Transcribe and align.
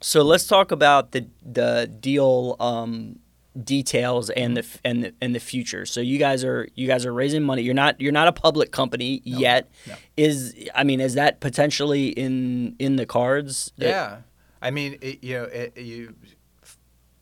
So 0.00 0.22
let's 0.22 0.46
talk 0.46 0.70
about 0.70 1.12
the 1.12 1.26
the 1.42 1.90
deal 2.00 2.56
um, 2.60 3.18
details 3.64 4.30
and 4.30 4.56
the 4.56 4.66
and 4.84 5.04
the, 5.04 5.14
and 5.20 5.34
the 5.34 5.40
future. 5.40 5.86
So 5.86 6.00
you 6.00 6.18
guys 6.18 6.44
are 6.44 6.68
you 6.74 6.86
guys 6.86 7.04
are 7.04 7.12
raising 7.12 7.42
money. 7.42 7.62
You're 7.62 7.74
not 7.74 8.00
you're 8.00 8.12
not 8.12 8.28
a 8.28 8.32
public 8.32 8.70
company 8.70 9.20
yet. 9.24 9.70
no. 9.86 9.94
Is 10.16 10.54
I 10.74 10.84
mean 10.84 11.00
is 11.00 11.14
that 11.14 11.40
potentially 11.40 12.08
in 12.08 12.76
in 12.78 12.96
the 12.96 13.06
cards? 13.06 13.72
Yeah, 13.76 14.18
I 14.62 14.70
mean, 14.70 14.98
it, 15.00 15.22
you 15.22 15.34
know, 15.34 15.44
it, 15.44 15.76
you 15.76 16.14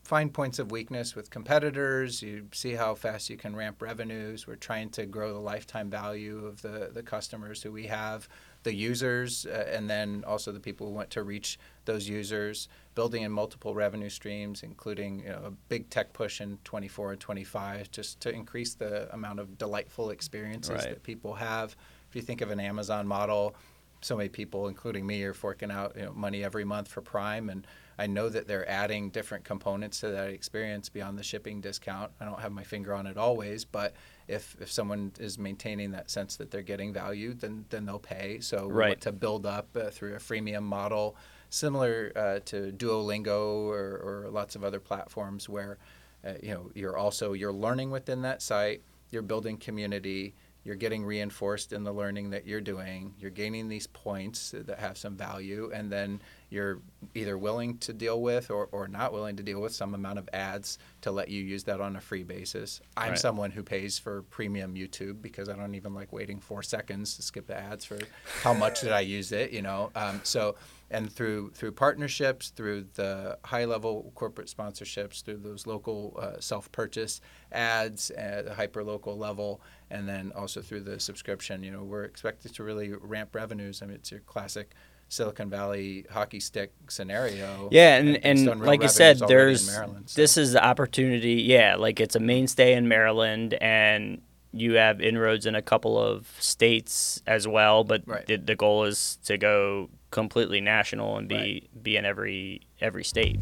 find 0.03 0.33
points 0.33 0.57
of 0.57 0.71
weakness 0.71 1.15
with 1.15 1.29
competitors. 1.29 2.21
You 2.21 2.47
see 2.53 2.73
how 2.73 2.95
fast 2.95 3.29
you 3.29 3.37
can 3.37 3.55
ramp 3.55 3.81
revenues. 3.81 4.47
We're 4.47 4.55
trying 4.55 4.89
to 4.91 5.05
grow 5.05 5.33
the 5.33 5.39
lifetime 5.39 5.89
value 5.89 6.45
of 6.45 6.61
the 6.61 6.89
the 6.93 7.03
customers 7.03 7.61
who 7.61 7.71
we 7.71 7.87
have, 7.87 8.27
the 8.67 8.75
users, 8.75 9.45
uh, 9.45 9.65
and 9.73 9.89
then 9.89 10.25
also 10.27 10.51
the 10.51 10.59
people 10.59 10.85
who 10.87 10.93
want 10.93 11.09
to 11.09 11.23
reach 11.23 11.57
those 11.85 12.09
users. 12.09 12.67
Building 12.95 13.23
in 13.23 13.31
multiple 13.31 13.73
revenue 13.73 14.09
streams, 14.09 14.61
including 14.61 15.19
you 15.21 15.29
know, 15.29 15.41
a 15.45 15.51
big 15.69 15.89
tech 15.89 16.11
push 16.11 16.41
in 16.41 16.57
24 16.65 17.13
and 17.13 17.19
25, 17.21 17.89
just 17.91 18.19
to 18.19 18.29
increase 18.29 18.73
the 18.73 19.07
amount 19.13 19.39
of 19.39 19.57
delightful 19.57 20.09
experiences 20.09 20.71
Right. 20.71 20.89
that 20.89 21.03
people 21.03 21.33
have. 21.35 21.77
If 22.09 22.15
you 22.17 22.21
think 22.21 22.41
of 22.41 22.51
an 22.51 22.59
Amazon 22.59 23.07
model, 23.07 23.55
so 24.01 24.17
many 24.17 24.27
people, 24.27 24.67
including 24.67 25.07
me, 25.07 25.23
are 25.23 25.33
forking 25.33 25.71
out 25.71 25.95
you 25.95 26.03
know, 26.03 26.11
money 26.11 26.43
every 26.43 26.65
month 26.65 26.89
for 26.89 27.01
Prime, 27.01 27.49
and 27.49 27.65
I 27.97 28.05
know 28.07 28.27
that 28.27 28.47
they're 28.47 28.69
adding 28.69 29.11
different 29.11 29.45
components 29.45 30.01
to 30.01 30.09
that 30.09 30.29
experience 30.29 30.89
beyond 30.89 31.17
the 31.17 31.23
shipping 31.23 31.61
discount. 31.61 32.11
I 32.19 32.25
don't 32.25 32.41
have 32.41 32.51
my 32.51 32.63
finger 32.63 32.93
on 32.93 33.07
it 33.07 33.17
always, 33.17 33.63
but 33.63 33.93
if 34.27 34.55
if 34.59 34.71
someone 34.71 35.11
is 35.19 35.37
maintaining 35.39 35.91
that 35.91 36.09
sense 36.11 36.35
that 36.37 36.51
they're 36.51 36.61
getting 36.61 36.93
value, 36.93 37.33
then 37.33 37.65
then 37.69 37.85
they'll 37.85 37.99
pay. 37.99 38.39
So 38.39 38.67
we 38.67 38.73
Right. 38.73 38.89
want 38.89 39.01
to 39.01 39.11
build 39.11 39.45
up 39.45 39.67
uh, 39.75 39.89
through 39.89 40.15
a 40.15 40.19
freemium 40.19 40.63
model, 40.63 41.15
similar 41.49 42.11
uh, 42.15 42.39
to 42.45 42.71
Duolingo 42.71 43.67
or, 43.67 44.25
or 44.25 44.29
lots 44.29 44.55
of 44.55 44.63
other 44.63 44.79
platforms 44.79 45.47
where 45.47 45.77
uh, 46.25 46.33
you 46.41 46.53
know 46.53 46.71
you're 46.75 46.97
also 46.97 47.33
you're 47.33 47.53
learning 47.53 47.91
within 47.91 48.21
that 48.23 48.41
site, 48.41 48.81
you're 49.11 49.21
building 49.21 49.57
community, 49.57 50.33
you're 50.63 50.75
getting 50.75 51.05
reinforced 51.05 51.71
in 51.71 51.83
the 51.83 51.93
learning 51.93 52.31
that 52.31 52.45
you're 52.45 52.61
doing, 52.61 53.13
you're 53.19 53.31
gaining 53.31 53.69
these 53.69 53.87
points 53.87 54.51
that 54.51 54.79
have 54.79 54.97
some 54.97 55.15
value, 55.15 55.71
and 55.73 55.89
then 55.91 56.19
you're 56.49 56.79
either 57.13 57.37
willing 57.37 57.77
to 57.79 57.93
deal 57.93 58.21
with 58.21 58.49
or, 58.49 58.69
or 58.71 58.87
not 58.87 59.11
willing 59.11 59.35
to 59.35 59.43
deal 59.43 59.59
with 59.59 59.73
some 59.73 59.93
amount 59.93 60.17
of 60.17 60.29
ads 60.31 60.77
to 61.01 61.11
let 61.11 61.27
you 61.29 61.43
use 61.43 61.65
that 61.65 61.81
on 61.81 61.95
a 61.95 62.01
free 62.01 62.23
basis. 62.23 62.79
I'm 62.95 63.11
Right. 63.11 63.19
someone 63.19 63.51
who 63.51 63.63
pays 63.63 63.99
for 63.99 64.21
premium 64.23 64.75
YouTube 64.75 65.21
because 65.21 65.49
I 65.49 65.55
don't 65.55 65.75
even 65.75 65.93
like 65.93 66.13
waiting 66.13 66.39
four 66.39 66.63
seconds 66.63 67.15
to 67.17 67.21
skip 67.21 67.47
the 67.47 67.55
ads 67.57 67.83
for 67.85 67.99
how 68.43 68.53
much 68.53 68.81
did 68.81 68.91
I 68.91 69.01
use 69.01 69.31
it, 69.31 69.51
you 69.51 69.61
know. 69.61 69.91
Um, 69.95 70.21
so 70.23 70.55
and 70.89 71.11
through 71.11 71.49
through 71.51 71.73
partnerships, 71.73 72.49
through 72.51 72.85
the 72.95 73.37
high 73.43 73.65
level 73.65 74.11
corporate 74.15 74.47
sponsorships, 74.47 75.21
through 75.21 75.37
those 75.37 75.67
local 75.67 76.17
uh, 76.17 76.39
self 76.39 76.71
purchase 76.71 77.19
ads 77.51 78.09
at 78.11 78.45
the 78.45 78.53
hyper 78.53 78.83
local 78.83 79.17
level, 79.17 79.61
and 79.89 80.07
then 80.07 80.31
also 80.33 80.61
through 80.61 80.81
the 80.81 80.97
subscription, 80.99 81.61
you 81.61 81.71
know, 81.71 81.83
we're 81.83 82.05
expected 82.05 82.53
to 82.55 82.63
really 82.63 82.93
ramp 82.93 83.35
revenues. 83.35 83.81
I 83.81 83.85
mean, 83.87 83.95
it's 83.95 84.11
your 84.11 84.21
classic. 84.21 84.73
Silicon 85.09 85.49
Valley 85.49 86.05
hockey 86.09 86.39
stick 86.39 86.73
scenario. 86.89 87.69
Yeah, 87.71 87.95
and, 87.97 88.13
based 88.13 88.25
and 88.25 88.61
like 88.61 88.83
I 88.83 88.87
said, 88.87 89.19
there's 89.27 89.67
Maryland, 89.67 90.09
so. 90.09 90.21
this 90.21 90.37
is 90.37 90.51
the 90.53 90.63
opportunity. 90.63 91.35
Yeah, 91.35 91.75
like 91.75 91.99
it's 91.99 92.15
a 92.15 92.19
mainstay 92.19 92.73
in 92.73 92.87
Maryland, 92.87 93.53
and 93.61 94.21
you 94.51 94.73
have 94.73 94.99
inroads 95.01 95.45
in 95.45 95.55
a 95.55 95.61
couple 95.61 95.97
of 95.97 96.27
states 96.39 97.21
as 97.25 97.47
well. 97.47 97.83
But 97.83 98.03
Right. 98.05 98.25
the, 98.25 98.35
the 98.37 98.55
goal 98.55 98.83
is 98.83 99.17
to 99.25 99.37
go 99.37 99.89
completely 100.11 100.61
national 100.61 101.17
and 101.17 101.27
be 101.27 101.69
be 101.81 101.95
in 101.95 102.05
every 102.05 102.61
every 102.81 103.03
state. 103.03 103.39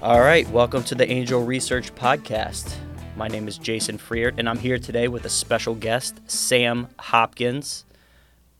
All 0.00 0.20
right, 0.20 0.48
welcome 0.50 0.84
to 0.84 0.94
the 0.94 1.10
Angel 1.10 1.44
Research 1.44 1.92
Podcast. 1.94 2.76
My 3.18 3.26
name 3.26 3.48
is 3.48 3.58
Jason 3.58 3.98
Freert, 3.98 4.34
and 4.38 4.48
I'm 4.48 4.60
here 4.60 4.78
today 4.78 5.08
with 5.08 5.24
a 5.24 5.28
special 5.28 5.74
guest, 5.74 6.20
Sam 6.30 6.86
Hopkins 7.00 7.84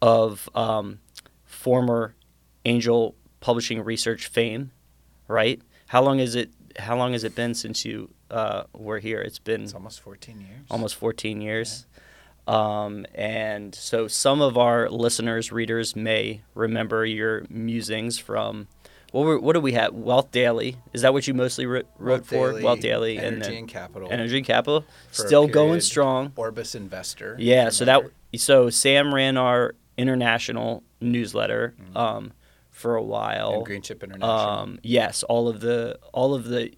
of 0.02 0.50
um, 0.52 0.98
former 1.44 2.16
Angel 2.64 3.14
Publishing 3.38 3.84
Research 3.84 4.26
fame. 4.26 4.72
Right? 5.28 5.62
How 5.86 6.02
long 6.02 6.18
is 6.18 6.34
it? 6.34 6.50
How 6.76 6.96
long 6.96 7.12
has 7.12 7.22
it 7.22 7.36
been 7.36 7.54
since 7.54 7.84
you 7.84 8.10
uh, 8.32 8.64
were 8.76 8.98
here? 8.98 9.20
It's 9.20 9.38
been 9.38 9.62
It's 9.62 9.74
almost 9.74 10.00
14 10.00 10.40
years. 10.40 10.66
almost 10.68 10.96
14 10.96 11.40
years. 11.40 11.86
Um, 12.48 13.06
and 13.14 13.72
so 13.76 14.08
some 14.08 14.40
of 14.40 14.58
our 14.58 14.90
listeners, 14.90 15.52
readers 15.52 15.94
may 15.94 16.40
remember 16.56 17.06
your 17.06 17.46
musings 17.48 18.18
from 18.18 18.66
what 19.12 19.24
were, 19.24 19.38
what 19.38 19.54
do 19.54 19.60
we 19.60 19.72
have? 19.72 19.94
Wealth 19.94 20.30
Daily. 20.30 20.76
Is 20.92 21.02
that 21.02 21.12
what 21.12 21.26
you 21.26 21.34
mostly 21.34 21.66
wrote, 21.66 21.86
wrote 21.98 22.26
for? 22.26 22.60
Wealth 22.62 22.80
Daily 22.80 23.18
Energy 23.18 23.26
and 23.34 23.42
then 23.42 23.52
and 23.54 23.68
Capital. 23.68 24.08
Energy 24.10 24.36
and 24.38 24.46
Capital. 24.46 24.84
a 25.10 25.14
Still 25.14 25.46
going 25.46 25.80
strong. 25.80 26.32
Orbis 26.36 26.74
Investor. 26.74 27.36
Yeah, 27.38 27.70
so 27.70 27.84
that 27.86 28.02
so 28.36 28.68
Sam 28.70 29.14
ran 29.14 29.36
our 29.36 29.74
international 29.96 30.82
newsletter 31.00 31.74
um, 31.96 32.32
for 32.70 32.96
a 32.96 33.02
while. 33.02 33.48
Mm-hmm. 33.50 33.56
and 33.56 33.66
Green 33.66 33.82
Chip 33.82 34.02
International. 34.02 34.30
Um, 34.30 34.78
yes, 34.82 35.22
all 35.24 35.48
of 35.48 35.60
the 35.60 35.98
all 36.12 36.34
of 36.34 36.44
the 36.44 36.72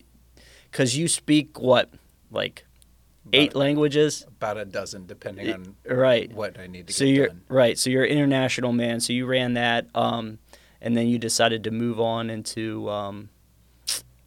because 0.71 0.97
you 0.97 1.09
speak 1.09 1.59
what 1.61 1.93
like 2.31 2.65
eight 3.33 3.51
About- 3.51 3.59
languages, 3.61 4.25
about 4.29 4.57
a 4.57 4.65
dozen, 4.65 5.07
depending 5.07 5.53
on 5.53 5.77
right? 5.85 6.33
what 6.33 6.59
I 6.59 6.67
need 6.67 6.87
to 6.89 6.93
So 6.93 7.05
get 7.05 7.15
you're 7.15 7.27
done. 7.29 7.43
right. 7.49 7.79
So 7.79 7.91
you're 7.91 8.05
an 8.05 8.11
international 8.11 8.73
man. 8.73 9.01
So 9.01 9.13
you 9.13 9.27
ran 9.27 9.55
that, 9.55 9.87
um, 9.95 10.39
and 10.81 10.97
then 10.97 11.09
you 11.09 11.19
decided 11.19 11.65
to 11.65 11.71
move 11.71 12.01
on 12.01 12.31
into 12.31 12.89
um, 12.89 13.29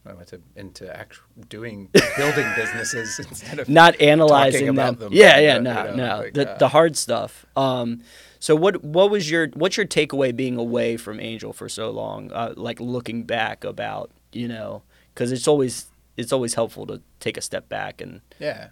I 0.05 0.13
went 0.13 0.27
to, 0.29 0.41
into 0.55 0.95
actual 0.95 1.23
doing 1.47 1.89
building 2.17 2.51
businesses 2.55 3.19
instead 3.19 3.59
of 3.59 3.69
not 3.69 3.99
analyzing 4.01 4.75
them. 4.75 4.95
them, 4.95 5.13
Yeah, 5.13 5.39
yeah, 5.39 5.57
no, 5.59 5.71
you 5.71 5.87
know, 5.91 5.95
no, 5.95 6.17
like, 6.19 6.33
the 6.33 6.51
uh, 6.51 6.57
the 6.57 6.67
hard 6.69 6.97
stuff. 6.97 7.45
Um, 7.55 8.01
so 8.39 8.55
what 8.55 8.83
what 8.83 9.09
was 9.09 9.31
your 9.31 9.47
what's 9.53 9.77
your 9.77 9.85
takeaway 9.85 10.35
being 10.35 10.57
away 10.57 10.97
from 10.97 11.19
Angel 11.21 11.53
for 11.53 11.69
so 11.69 11.89
long? 11.89 12.31
Uh, 12.33 12.53
like 12.57 12.81
looking 12.81 13.23
back 13.23 13.63
about 13.63 14.11
you 14.33 14.47
know 14.47 14.83
because 15.13 15.31
it's 15.31 15.47
always 15.47 15.87
it's 16.17 16.33
always 16.33 16.53
helpful 16.53 16.85
to 16.87 17.01
take 17.21 17.37
a 17.37 17.41
step 17.41 17.69
back 17.69 18.01
and 18.01 18.19
yeah. 18.39 18.67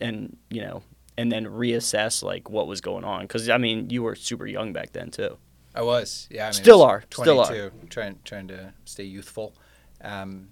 and 0.00 0.36
you 0.50 0.60
know 0.60 0.82
and 1.16 1.32
then 1.32 1.46
reassess 1.46 2.22
like 2.22 2.50
what 2.50 2.66
was 2.66 2.82
going 2.82 3.04
on 3.04 3.22
because 3.22 3.48
I 3.48 3.56
mean 3.56 3.88
you 3.88 4.02
were 4.02 4.14
super 4.14 4.46
young 4.46 4.74
back 4.74 4.92
then 4.92 5.10
too. 5.10 5.38
I 5.74 5.82
was, 5.82 6.28
yeah. 6.30 6.44
I 6.44 6.46
mean, 6.48 6.52
Still 6.54 6.82
are, 6.82 7.02
still 7.12 7.40
are. 7.40 7.70
Trying, 7.90 8.18
trying 8.24 8.48
to 8.48 8.72
stay 8.84 9.04
youthful. 9.04 9.54
Um, 10.00 10.48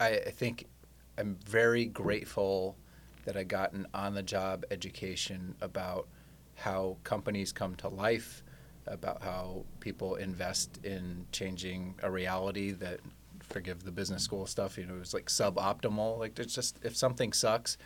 I, 0.00 0.18
I 0.26 0.30
think 0.30 0.66
I'm 1.16 1.38
very 1.46 1.84
grateful 1.86 2.76
that 3.24 3.36
I 3.36 3.44
got 3.44 3.72
an 3.72 3.86
on-the-job 3.94 4.64
education 4.70 5.54
about 5.60 6.08
how 6.56 6.96
companies 7.04 7.52
come 7.52 7.74
to 7.76 7.88
life, 7.88 8.42
about 8.86 9.22
how 9.22 9.64
people 9.80 10.16
invest 10.16 10.80
in 10.84 11.26
changing 11.32 11.94
a 12.02 12.10
reality 12.10 12.72
that, 12.72 13.00
forgive 13.40 13.84
the 13.84 13.92
business 13.92 14.22
school 14.22 14.46
stuff, 14.46 14.78
you 14.78 14.86
know, 14.86 14.96
it 14.96 15.00
was 15.00 15.12
like 15.12 15.26
suboptimal. 15.26 16.18
Like, 16.18 16.38
it's 16.38 16.54
just 16.54 16.78
if 16.82 16.96
something 16.96 17.32
sucks, 17.32 17.76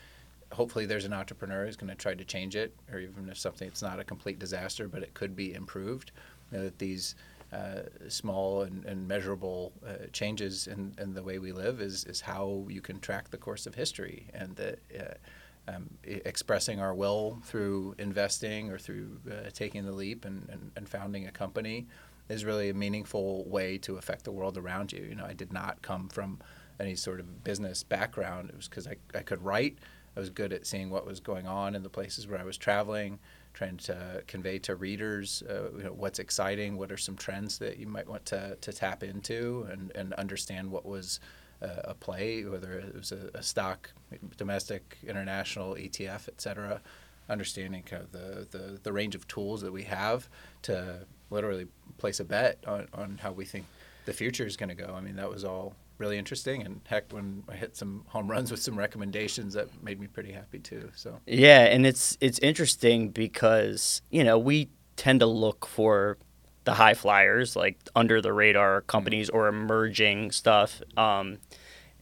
hopefully 0.53 0.87
there's 0.87 1.05
an 1.05 1.13
entrepreneur 1.13 1.67
who's 1.67 1.77
going 1.77 1.91
to 1.91 1.97
try 1.97 2.15
to 2.15 2.25
change 2.25 2.55
it, 2.55 2.75
or 2.93 3.01
even 3.01 3.29
if 3.29 3.39
something 3.39 3.67
it's 3.67 3.83
not 3.83 3.99
a 3.99 4.05
complete 4.05 4.39
disaster, 4.39 4.87
but 4.89 5.03
it 5.03 5.15
could 5.15 5.35
be 5.35 5.53
improved. 5.53 6.13
You 6.51 6.59
know, 6.59 6.65
that 6.65 6.79
these 6.79 7.15
uh, 7.53 7.83
small 8.09 8.63
and, 8.63 8.85
and 8.85 9.09
measurable 9.09 9.73
uh, 9.87 10.07
changes 10.13 10.67
in, 10.67 10.95
in 10.99 11.15
the 11.15 11.23
way 11.23 11.39
we 11.39 11.53
live 11.53 11.81
is, 11.81 12.05
is 12.05 12.21
how 12.21 12.67
you 12.69 12.81
can 12.81 13.01
track 13.01 13.31
the 13.31 13.39
course 13.39 13.67
of 13.67 13.75
history, 13.75 14.27
and 14.35 14.55
that 14.57 14.79
uh, 14.99 15.73
um, 15.75 15.89
expressing 16.05 16.81
our 16.81 16.95
will 16.95 17.39
through 17.45 17.95
investing 17.99 18.71
or 18.71 18.79
through 18.79 19.21
uh, 19.31 19.51
taking 19.53 19.85
the 19.85 19.93
leap 19.93 20.25
and, 20.25 20.49
and, 20.51 20.71
and 20.77 20.89
founding 20.89 21.27
a 21.27 21.31
company 21.31 21.87
is 22.29 22.45
really 22.45 22.69
a 22.69 22.75
meaningful 22.75 23.45
way 23.45 23.79
to 23.79 23.97
affect 23.97 24.25
the 24.25 24.33
world 24.33 24.59
around 24.59 24.93
you. 24.93 25.03
You 25.03 25.15
know, 25.15 25.25
I 25.25 25.33
did 25.33 25.53
not 25.53 25.81
come 25.83 26.09
from 26.09 26.41
any 26.79 26.95
sort 26.95 27.21
of 27.21 27.45
business 27.45 27.83
background. 27.83 28.51
It 28.51 28.57
was 28.57 28.69
because 28.69 28.87
I, 28.87 28.97
I 29.15 29.23
could 29.23 29.43
write. 29.43 29.79
I 30.17 30.21
was 30.21 30.31
good 30.31 30.53
at 30.53 30.67
seeing 30.67 30.91
what 30.91 31.07
was 31.07 31.21
going 31.21 31.47
on 31.47 31.75
in 31.75 31.83
the 31.83 31.89
places 31.89 32.27
where 32.27 32.41
I 32.41 32.45
was 32.45 32.57
traveling, 32.57 33.19
trying 33.53 33.77
to 33.77 34.23
convey 34.27 34.59
to 34.61 34.77
readers 34.77 35.43
uh, 35.49 35.71
you 35.77 35.85
know, 35.85 35.93
what's 35.93 36.19
exciting, 36.19 36.77
what 36.77 36.93
are 36.93 36.97
some 36.97 37.17
trends 37.17 37.59
that 37.59 37.79
you 37.79 37.87
might 37.87 38.09
want 38.09 38.25
to, 38.27 38.57
to 38.61 38.73
tap 38.73 39.03
into, 39.03 39.67
and, 39.71 39.93
and 39.95 40.13
understand 40.15 40.71
what 40.71 40.87
was 40.87 41.21
uh, 41.63 41.83
a 41.85 41.95
play, 41.95 42.45
whether 42.45 42.73
it 42.75 42.95
was 42.95 43.13
a, 43.13 43.31
a 43.35 43.43
stock, 43.43 43.91
domestic, 44.37 44.99
international, 45.07 45.75
ETF, 45.75 46.29
et 46.29 46.41
cetera. 46.41 46.81
Understanding 47.29 47.83
kind 47.83 48.03
of 48.03 48.13
the, 48.13 48.47
the, 48.57 48.81
the 48.83 48.93
range 48.93 49.15
of 49.15 49.27
tools 49.29 49.61
that 49.61 49.73
we 49.73 49.83
have 49.83 50.29
to 50.63 51.07
literally 51.31 51.67
place 51.99 52.21
a 52.21 52.25
bet 52.25 52.59
on, 52.67 52.89
on 52.95 53.19
how 53.21 53.33
we 53.33 53.45
think 53.45 53.67
the 54.07 54.13
future 54.15 54.47
is 54.47 54.57
going 54.57 54.71
to 54.71 54.75
go. 54.75 54.95
I 54.97 55.01
mean, 55.01 55.17
that 55.17 55.29
was 55.29 55.45
all 55.45 55.75
really 55.99 56.19
interesting. 56.19 56.63
And 56.63 56.81
heck, 56.87 57.13
when 57.13 57.45
I 57.49 57.57
hit 57.57 57.77
some 57.77 58.05
home 58.09 58.31
runs 58.31 58.51
with 58.51 58.61
some 58.61 58.79
recommendations, 58.79 59.55
that 59.55 59.83
made 59.83 60.01
me 60.01 60.07
pretty 60.07 60.33
happy 60.33 60.59
too. 60.59 60.91
So 60.95 61.21
Yeah, 61.27 61.65
and 61.65 61.87
it's 61.87 62.17
it's 62.21 62.39
interesting 62.39 63.11
because 63.11 64.03
you 64.11 64.25
know 64.25 64.39
we 64.39 64.69
tend 64.97 65.21
to 65.21 65.27
look 65.27 65.67
for 65.67 66.19
the 66.65 66.75
high 66.75 66.95
flyers, 66.95 67.57
like 67.57 67.79
under 67.97 68.21
the 68.21 68.33
radar 68.33 68.83
companies 68.83 69.31
or 69.31 69.49
emerging 69.49 70.31
stuff. 70.33 70.83
Um, 70.97 71.39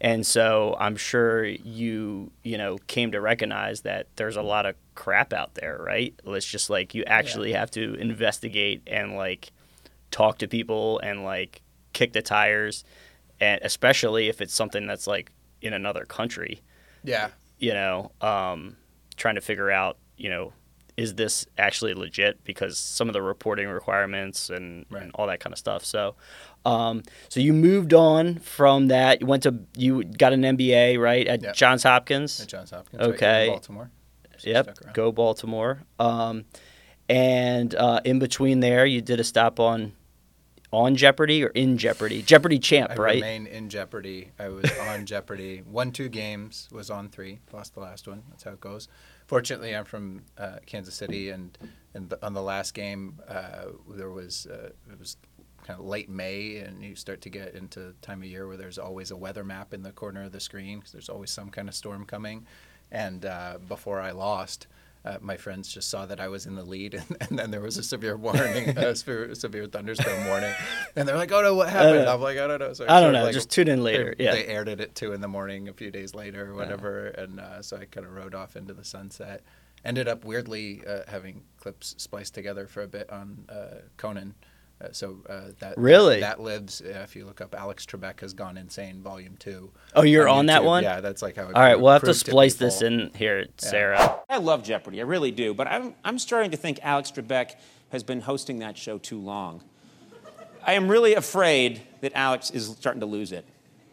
and 0.00 0.26
so 0.26 0.76
I'm 0.78 0.96
sure 0.96 1.44
you, 1.44 2.32
you 2.42 2.58
know, 2.58 2.76
came 2.86 3.12
to 3.12 3.20
recognize 3.20 3.82
that 3.82 4.08
there's 4.16 4.36
a 4.36 4.42
lot 4.42 4.66
of 4.66 4.74
crap 4.94 5.32
out 5.32 5.54
there, 5.54 5.80
right? 5.80 6.14
It's 6.24 6.44
just 6.44 6.68
like 6.68 6.94
you 6.94 7.04
actually 7.04 7.52
have 7.52 7.70
to 7.72 7.94
investigate 7.94 8.82
and 8.86 9.16
like 9.16 9.52
talk 10.10 10.38
to 10.38 10.48
people 10.48 10.98
and 10.98 11.24
like 11.24 11.62
kick 11.92 12.12
the 12.12 12.20
tires, 12.20 12.84
and 13.40 13.60
especially 13.62 14.28
if 14.28 14.40
it's 14.40 14.54
something 14.54 14.86
that's 14.86 15.06
like 15.06 15.30
in 15.62 15.72
another 15.72 16.04
country, 16.04 16.60
Yeah. 17.04 17.28
you 17.58 17.72
know, 17.72 18.12
um, 18.20 18.76
trying 19.16 19.34
to 19.36 19.40
figure 19.40 19.70
out, 19.70 19.98
you 20.16 20.28
know, 20.30 20.52
is 20.96 21.14
this 21.14 21.46
actually 21.58 21.92
legit? 21.92 22.42
Because 22.44 22.78
some 22.78 23.08
of 23.08 23.12
the 23.12 23.20
reporting 23.20 23.68
requirements 23.68 24.48
and, 24.48 24.86
Right. 24.90 25.02
and 25.02 25.12
all 25.14 25.26
that 25.26 25.40
kind 25.40 25.52
of 25.52 25.58
stuff. 25.58 25.84
So, 25.84 26.14
um, 26.64 27.02
so 27.28 27.38
you 27.40 27.52
moved 27.52 27.92
on 27.92 28.36
from 28.38 28.88
that. 28.88 29.20
You 29.20 29.26
went 29.26 29.42
to 29.42 29.54
you 29.76 30.04
got 30.04 30.32
an 30.32 30.42
MBA 30.42 30.96
right 30.98 31.26
at 31.26 31.42
Yep. 31.42 31.54
Johns 31.54 31.82
Hopkins. 31.82 32.40
At 32.40 32.48
Johns 32.48 32.70
Hopkins. 32.70 33.02
Okay. 33.02 33.44
in 33.46 33.50
Baltimore. 33.52 33.90
So 34.38 34.48
Yep. 34.50 34.94
Go 34.94 35.12
Baltimore. 35.12 35.82
Um, 35.98 36.44
and 37.08 37.74
uh, 37.74 38.00
in 38.04 38.18
between 38.18 38.60
there, 38.60 38.84
you 38.86 39.00
did 39.00 39.20
a 39.20 39.24
stop 39.24 39.60
on 39.60 39.92
on 40.76 40.94
Jeopardy 40.94 41.42
or 41.42 41.48
in 41.48 41.78
Jeopardy. 41.78 42.20
Jeopardy 42.20 42.58
champ, 42.58 42.90
I 42.90 42.94
right? 42.96 43.14
remain 43.14 43.46
in 43.46 43.70
Jeopardy. 43.70 44.32
I 44.38 44.48
was 44.48 44.70
on 44.78 45.06
Jeopardy. 45.06 45.62
Won 45.66 45.90
two 45.90 46.10
games, 46.10 46.68
was 46.70 46.90
on 46.90 47.08
three, 47.08 47.40
lost 47.50 47.72
the 47.74 47.80
last 47.80 48.06
one. 48.06 48.22
That's 48.28 48.42
how 48.44 48.50
it 48.50 48.60
goes. 48.60 48.88
Fortunately, 49.26 49.74
I'm 49.74 49.86
from 49.86 50.22
uh, 50.36 50.56
Kansas 50.66 50.94
City, 50.94 51.30
and 51.30 51.56
and 51.94 52.10
the, 52.10 52.24
on 52.24 52.34
the 52.34 52.42
last 52.42 52.74
game, 52.74 53.18
uh, 53.26 53.68
there 53.88 54.10
was 54.10 54.46
uh, 54.46 54.68
it 54.90 54.98
was 54.98 55.16
kind 55.64 55.80
of 55.80 55.86
late 55.86 56.10
May, 56.10 56.58
and 56.58 56.84
you 56.84 56.94
start 56.94 57.22
to 57.22 57.30
get 57.30 57.54
into 57.54 57.94
time 58.02 58.20
of 58.20 58.28
year 58.28 58.46
where 58.46 58.58
there's 58.58 58.78
always 58.78 59.10
a 59.10 59.16
weather 59.16 59.44
map 59.44 59.72
in 59.72 59.82
the 59.82 59.92
corner 59.92 60.24
of 60.24 60.32
the 60.32 60.40
screen 60.40 60.78
because 60.78 60.92
there's 60.92 61.08
always 61.08 61.30
some 61.30 61.48
kind 61.48 61.68
of 61.68 61.74
storm 61.74 62.04
coming. 62.04 62.46
And 62.92 63.24
uh, 63.24 63.58
before 63.66 64.00
I 64.00 64.10
lost, 64.10 64.66
uh, 65.06 65.18
my 65.20 65.36
friends 65.36 65.68
just 65.72 65.88
saw 65.88 66.04
that 66.06 66.20
I 66.20 66.28
was 66.28 66.46
in 66.46 66.54
the 66.56 66.64
lead, 66.64 66.94
and, 67.08 67.16
and 67.20 67.38
then 67.38 67.50
there 67.52 67.60
was 67.60 67.78
a 67.78 67.82
severe 67.82 68.16
warning, 68.16 68.76
a 68.76 68.94
severe, 69.02 69.34
severe 69.34 69.66
thunderstorm 69.66 70.26
warning, 70.26 70.52
and 70.96 71.06
they're 71.08 71.16
like, 71.16 71.30
"Oh 71.32 71.40
no, 71.42 71.54
what 71.54 71.68
happened?" 71.70 72.06
Uh, 72.08 72.14
I'm 72.14 72.20
like, 72.20 72.38
"I 72.38 72.46
don't 72.46 72.58
know." 72.58 72.72
So 72.72 72.84
I 72.88 73.00
don't 73.00 73.12
know. 73.12 73.24
like- 73.24 73.32
just 73.34 73.50
tune 73.50 73.68
in 73.68 73.82
later. 73.82 74.14
they, 74.18 74.24
Yeah. 74.24 74.32
they 74.32 74.46
aired 74.46 74.68
it 74.68 74.80
at 74.80 74.94
two 74.94 75.12
in 75.12 75.20
the 75.20 75.28
morning 75.28 75.68
a 75.68 75.72
few 75.72 75.90
days 75.90 76.14
later 76.14 76.50
or 76.50 76.54
whatever, 76.54 77.06
and 77.06 77.38
uh, 77.40 77.62
so 77.62 77.76
I 77.76 77.84
kind 77.86 78.06
of 78.06 78.12
rode 78.12 78.34
off 78.34 78.56
into 78.56 78.74
the 78.74 78.84
sunset. 78.84 79.42
Ended 79.84 80.08
up 80.08 80.24
weirdly 80.24 80.82
uh, 80.84 81.02
having 81.06 81.44
clips 81.58 81.94
spliced 81.98 82.34
together 82.34 82.66
for 82.66 82.82
a 82.82 82.88
bit 82.88 83.08
on 83.10 83.44
uh, 83.48 83.82
Conan. 83.96 84.34
Uh, 84.78 84.88
so 84.92 85.16
uh, 85.28 85.40
that 85.58 85.78
Really? 85.78 86.20
that 86.20 86.40
lives. 86.40 86.82
Uh, 86.82 87.00
if 87.02 87.16
you 87.16 87.24
look 87.24 87.40
up, 87.40 87.54
Alex 87.54 87.86
Trebek 87.86 88.20
has 88.20 88.34
gone 88.34 88.58
insane, 88.58 89.00
Volume 89.00 89.36
Two. 89.38 89.70
Oh, 89.94 90.02
you're 90.02 90.28
on 90.28 90.46
that 90.46 90.64
one? 90.64 90.82
Yeah, 90.82 91.00
that's 91.00 91.22
like 91.22 91.36
how. 91.36 91.44
It 91.48 91.54
All 91.54 91.62
right, 91.62 91.80
we'll 91.80 91.92
have 91.92 92.02
to 92.02 92.06
proved 92.08 92.18
splice 92.18 92.54
this 92.56 92.82
in 92.82 93.10
here, 93.14 93.46
Sarah. 93.56 94.20
I 94.28 94.36
love 94.36 94.62
Jeopardy, 94.62 95.00
I 95.00 95.04
really 95.04 95.30
do, 95.30 95.54
but 95.54 95.66
I'm, 95.66 95.94
I'm 96.04 96.18
starting 96.18 96.50
to 96.50 96.58
think 96.58 96.78
Alex 96.82 97.10
Trebek 97.10 97.54
has 97.90 98.02
been 98.02 98.20
hosting 98.20 98.58
that 98.58 98.76
show 98.76 98.98
too 98.98 99.18
long. 99.18 99.62
I 100.62 100.74
am 100.74 100.88
really 100.88 101.14
afraid 101.14 101.80
that 102.02 102.12
Alex 102.14 102.50
is 102.50 102.66
starting 102.66 103.00
to 103.00 103.06
lose 103.06 103.32
it. 103.32 103.46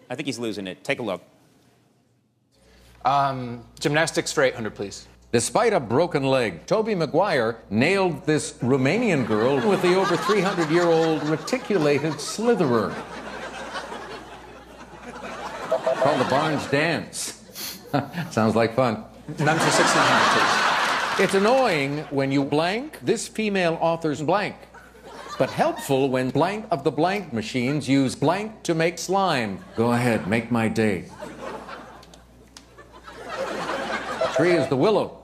I 0.10 0.16
think 0.16 0.26
he's 0.26 0.40
losing 0.40 0.68
it. 0.68 0.84
Take 0.84 1.00
a 1.00 1.04
look. 1.04 1.22
Um, 3.06 3.64
gymnastics 3.80 4.32
for 4.34 4.44
800, 4.44 4.74
please. 4.74 5.08
Despite 5.34 5.74
a 5.74 5.80
broken 5.80 6.22
leg, 6.22 6.68
Tobey 6.68 6.94
Maguire 6.94 7.58
nailed 7.72 8.24
this 8.28 8.52
Romanian 8.60 9.26
girl 9.26 9.56
with 9.68 9.82
the 9.82 9.96
over 9.96 10.16
300 10.16 10.70
year 10.70 10.86
old 10.86 11.24
reticulated 11.24 12.14
slitherer. 12.14 12.94
Called 16.04 16.20
the 16.20 16.30
Barnes 16.30 16.68
Dance. 16.68 17.42
Sounds 18.30 18.56
like 18.56 18.76
fun. 18.76 19.06
None 19.40 19.58
for 19.58 19.72
1600, 19.74 21.24
It's 21.24 21.34
annoying 21.34 22.06
when 22.12 22.32
you 22.32 22.44
blank 22.44 23.00
this 23.02 23.28
female 23.28 23.80
author's 23.82 24.22
blank, 24.22 24.56
but 25.40 25.50
helpful 25.50 26.10
when 26.12 26.30
blank 26.30 26.68
of 26.70 26.84
the 26.84 26.92
blank 26.92 27.34
machines 27.34 27.90
use 27.90 28.14
blank 28.14 28.62
to 28.64 28.76
make 28.76 29.00
slime. 29.00 29.66
Go 29.76 29.94
ahead, 29.94 30.28
make 30.28 30.52
my 30.52 30.68
day. 30.68 31.06
Tree 34.36 34.52
is 34.52 34.68
the 34.68 34.78
willow. 34.78 35.23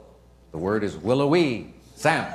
The 0.52 0.58
word 0.58 0.84
is 0.84 0.98
willowy. 0.98 1.74
Sam. 1.96 2.34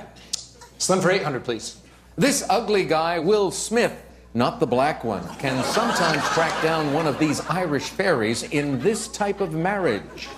Slim 0.79 1.01
for 1.01 1.11
800, 1.11 1.45
please. 1.45 1.81
This 2.17 2.47
ugly 2.49 2.85
guy, 2.85 3.19
Will 3.19 3.51
Smith, 3.51 3.95
not 4.35 4.61
the 4.61 4.67
black 4.67 5.03
one, 5.03 5.27
can 5.37 5.65
sometimes 5.65 6.23
track 6.31 6.63
down 6.63 6.93
one 6.93 7.07
of 7.07 7.19
these 7.19 7.41
Irish 7.49 7.89
fairies 7.91 8.43
in 8.45 8.79
this 8.81 9.09
type 9.09 9.41
of 9.41 9.53
marriage. 9.53 10.29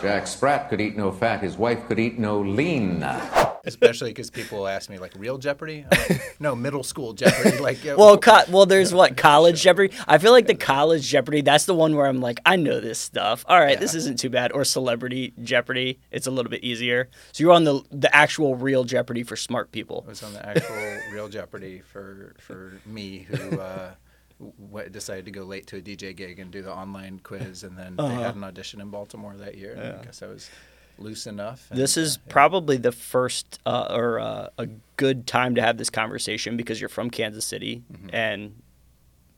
Jack 0.00 0.26
Sprat 0.26 0.70
could 0.70 0.80
eat 0.80 0.96
no 0.96 1.12
fat, 1.12 1.42
his 1.42 1.58
wife 1.58 1.86
could 1.86 1.98
eat 1.98 2.18
no 2.18 2.40
lean. 2.40 3.04
Especially 3.64 4.10
because 4.10 4.30
people 4.30 4.66
ask 4.66 4.88
me 4.88 4.98
like, 4.98 5.12
"Real 5.16 5.36
Jeopardy?" 5.38 5.84
Like, 5.90 6.36
no, 6.40 6.54
middle 6.56 6.82
school 6.82 7.12
Jeopardy. 7.12 7.58
Like, 7.58 7.84
yeah, 7.84 7.94
Well, 7.94 8.16
co- 8.18 8.44
well, 8.48 8.66
there's 8.66 8.94
what 8.94 9.16
college 9.28 9.60
Jeopardy. 9.62 9.94
I 10.08 10.18
feel 10.18 10.32
like 10.32 10.46
the 10.46 10.54
college 10.54 11.06
Jeopardy. 11.06 11.42
That's 11.42 11.66
the 11.66 11.74
one 11.74 11.94
where 11.96 12.06
I'm 12.06 12.20
like, 12.20 12.40
I 12.46 12.56
know 12.56 12.80
this 12.80 12.98
stuff. 12.98 13.44
All 13.48 13.58
right, 13.60 13.78
this 13.78 13.94
isn't 13.94 14.18
too 14.18 14.30
bad. 14.30 14.52
Or 14.52 14.64
celebrity 14.64 15.34
Jeopardy. 15.42 15.98
It's 16.10 16.26
a 16.26 16.30
little 16.30 16.50
bit 16.50 16.64
easier. 16.64 17.10
So 17.32 17.42
you're 17.44 17.52
on 17.52 17.64
the 17.64 17.82
the 17.90 18.14
actual 18.14 18.56
real 18.56 18.84
Jeopardy 18.84 19.22
for 19.22 19.36
smart 19.36 19.72
people. 19.72 20.04
I 20.06 20.10
was 20.10 20.22
on 20.22 20.32
the 20.32 20.46
actual 20.46 20.76
real 21.12 21.28
Jeopardy 21.28 21.80
for 21.80 22.34
for 22.38 22.78
me 22.86 23.26
who 23.28 23.60
uh, 23.60 23.90
w- 24.70 24.88
decided 24.88 25.26
to 25.26 25.30
go 25.30 25.44
late 25.44 25.66
to 25.66 25.76
a 25.76 25.80
DJ 25.82 26.16
gig 26.16 26.38
and 26.38 26.50
do 26.50 26.62
the 26.62 26.72
online 26.72 27.20
quiz, 27.22 27.62
and 27.64 27.76
then 27.76 27.96
they 27.96 28.02
Uh-huh. 28.04 28.22
had 28.22 28.36
an 28.36 28.44
audition 28.44 28.80
in 28.80 28.88
Baltimore 28.88 29.34
that 29.36 29.58
year. 29.58 29.74
And 29.74 30.00
I 30.00 30.04
guess 30.04 30.22
I 30.22 30.26
was 30.28 30.48
loose 31.00 31.26
enough. 31.26 31.66
and, 31.70 31.78
This 31.80 31.96
is 31.96 32.16
uh, 32.16 32.20
yeah. 32.26 32.32
probably 32.32 32.76
the 32.76 32.92
first 32.92 33.58
uh, 33.66 33.88
or 33.90 34.20
uh, 34.20 34.48
a 34.58 34.66
good 34.96 35.26
time 35.26 35.54
to 35.56 35.62
have 35.62 35.76
this 35.78 35.90
conversation 35.90 36.56
because 36.56 36.80
you're 36.80 36.88
from 36.88 37.10
Kansas 37.10 37.44
City 37.44 37.82
Mm-hmm. 37.92 38.08
and 38.12 38.62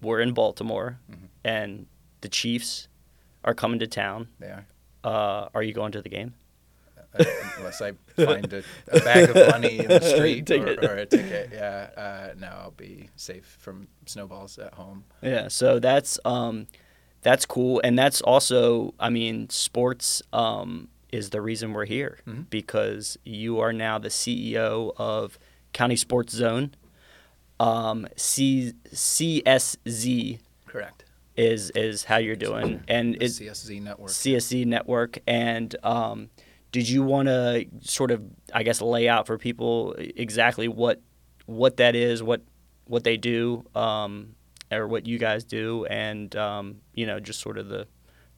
we're 0.01 0.21
in 0.21 0.33
Baltimore, 0.33 0.99
and 1.45 1.87
the 2.23 2.29
Chiefs 2.29 2.89
are 3.45 3.55
coming 3.55 3.79
to 3.79 3.87
town. 3.87 4.27
they 4.41 4.49
are. 4.49 4.67
Uh, 5.05 5.49
are 5.55 5.63
you 5.63 5.73
going 5.73 5.93
to 5.93 6.03
the 6.03 6.09
game? 6.09 6.35
Uh, 7.19 7.25
unless 7.59 7.81
I 7.83 7.93
find 8.17 8.53
a, 8.53 8.63
a 8.89 9.01
bag 9.01 9.29
of 9.31 9.37
money 9.51 9.79
in 9.81 9.87
the 9.89 10.01
street 10.17 10.51
or, 10.51 10.67
or 10.81 10.95
a 10.97 11.07
ticket. 11.07 11.51
Yeah, 11.53 11.91
uh, 11.97 12.35
no, 12.39 12.47
I'll 12.49 12.71
be 12.73 13.11
safe 13.17 13.45
from 13.61 13.87
snowballs 14.07 14.59
at 14.59 14.75
home. 14.75 15.05
Yeah, 15.23 15.47
so 15.49 15.79
that's 15.79 16.19
um, 16.25 16.67
that's 17.21 17.45
cool, 17.47 17.81
and 17.85 17.97
that's 17.99 18.21
also, 18.23 18.95
I 18.99 19.11
mean, 19.11 19.51
sports 19.51 20.23
um, 20.33 20.89
is 21.13 21.31
the 21.31 21.41
reason 21.41 21.73
we're 21.73 21.85
here 21.85 22.19
Mm-hmm. 22.27 22.43
because 22.51 23.19
you 23.25 23.61
are 23.61 23.73
now 23.73 23.99
the 23.99 24.09
CEO 24.09 24.93
of 24.97 25.39
County 25.73 25.97
Sports 25.97 26.33
Zone. 26.35 26.75
Um, 27.61 28.09
C- 28.17 28.73
CSZ 28.93 30.39
Correct. 30.67 31.05
is 31.37 31.71
is 31.71 32.05
how 32.05 32.17
you're 32.17 32.37
doing, 32.37 32.83
and 32.89 33.15
The 33.15 33.25
it's 33.25 33.39
CSZ 33.39 33.81
network. 33.83 34.11
CSZ 34.11 34.67
network. 34.67 35.19
And 35.27 35.75
um, 35.85 36.31
did 36.73 36.89
you 36.89 37.03
want 37.03 37.29
to 37.29 37.67
sort 37.81 38.11
of, 38.11 38.23
I 38.53 38.63
guess, 38.63 38.81
lay 38.81 39.09
out 39.09 39.27
for 39.27 39.39
people 39.39 39.95
exactly 39.99 40.69
what 40.69 41.01
what 41.47 41.77
that 41.77 41.95
is, 41.95 42.23
what 42.23 42.43
what 42.87 43.05
they 43.05 43.17
do, 43.17 43.65
um, 43.75 44.35
or 44.71 44.89
what 44.89 45.07
you 45.07 45.19
guys 45.19 45.45
do, 45.45 45.85
and 45.87 46.35
um, 46.37 46.81
you 46.95 47.07
know, 47.07 47.21
just 47.21 47.41
sort 47.41 47.59
of 47.59 47.69
the 47.69 47.87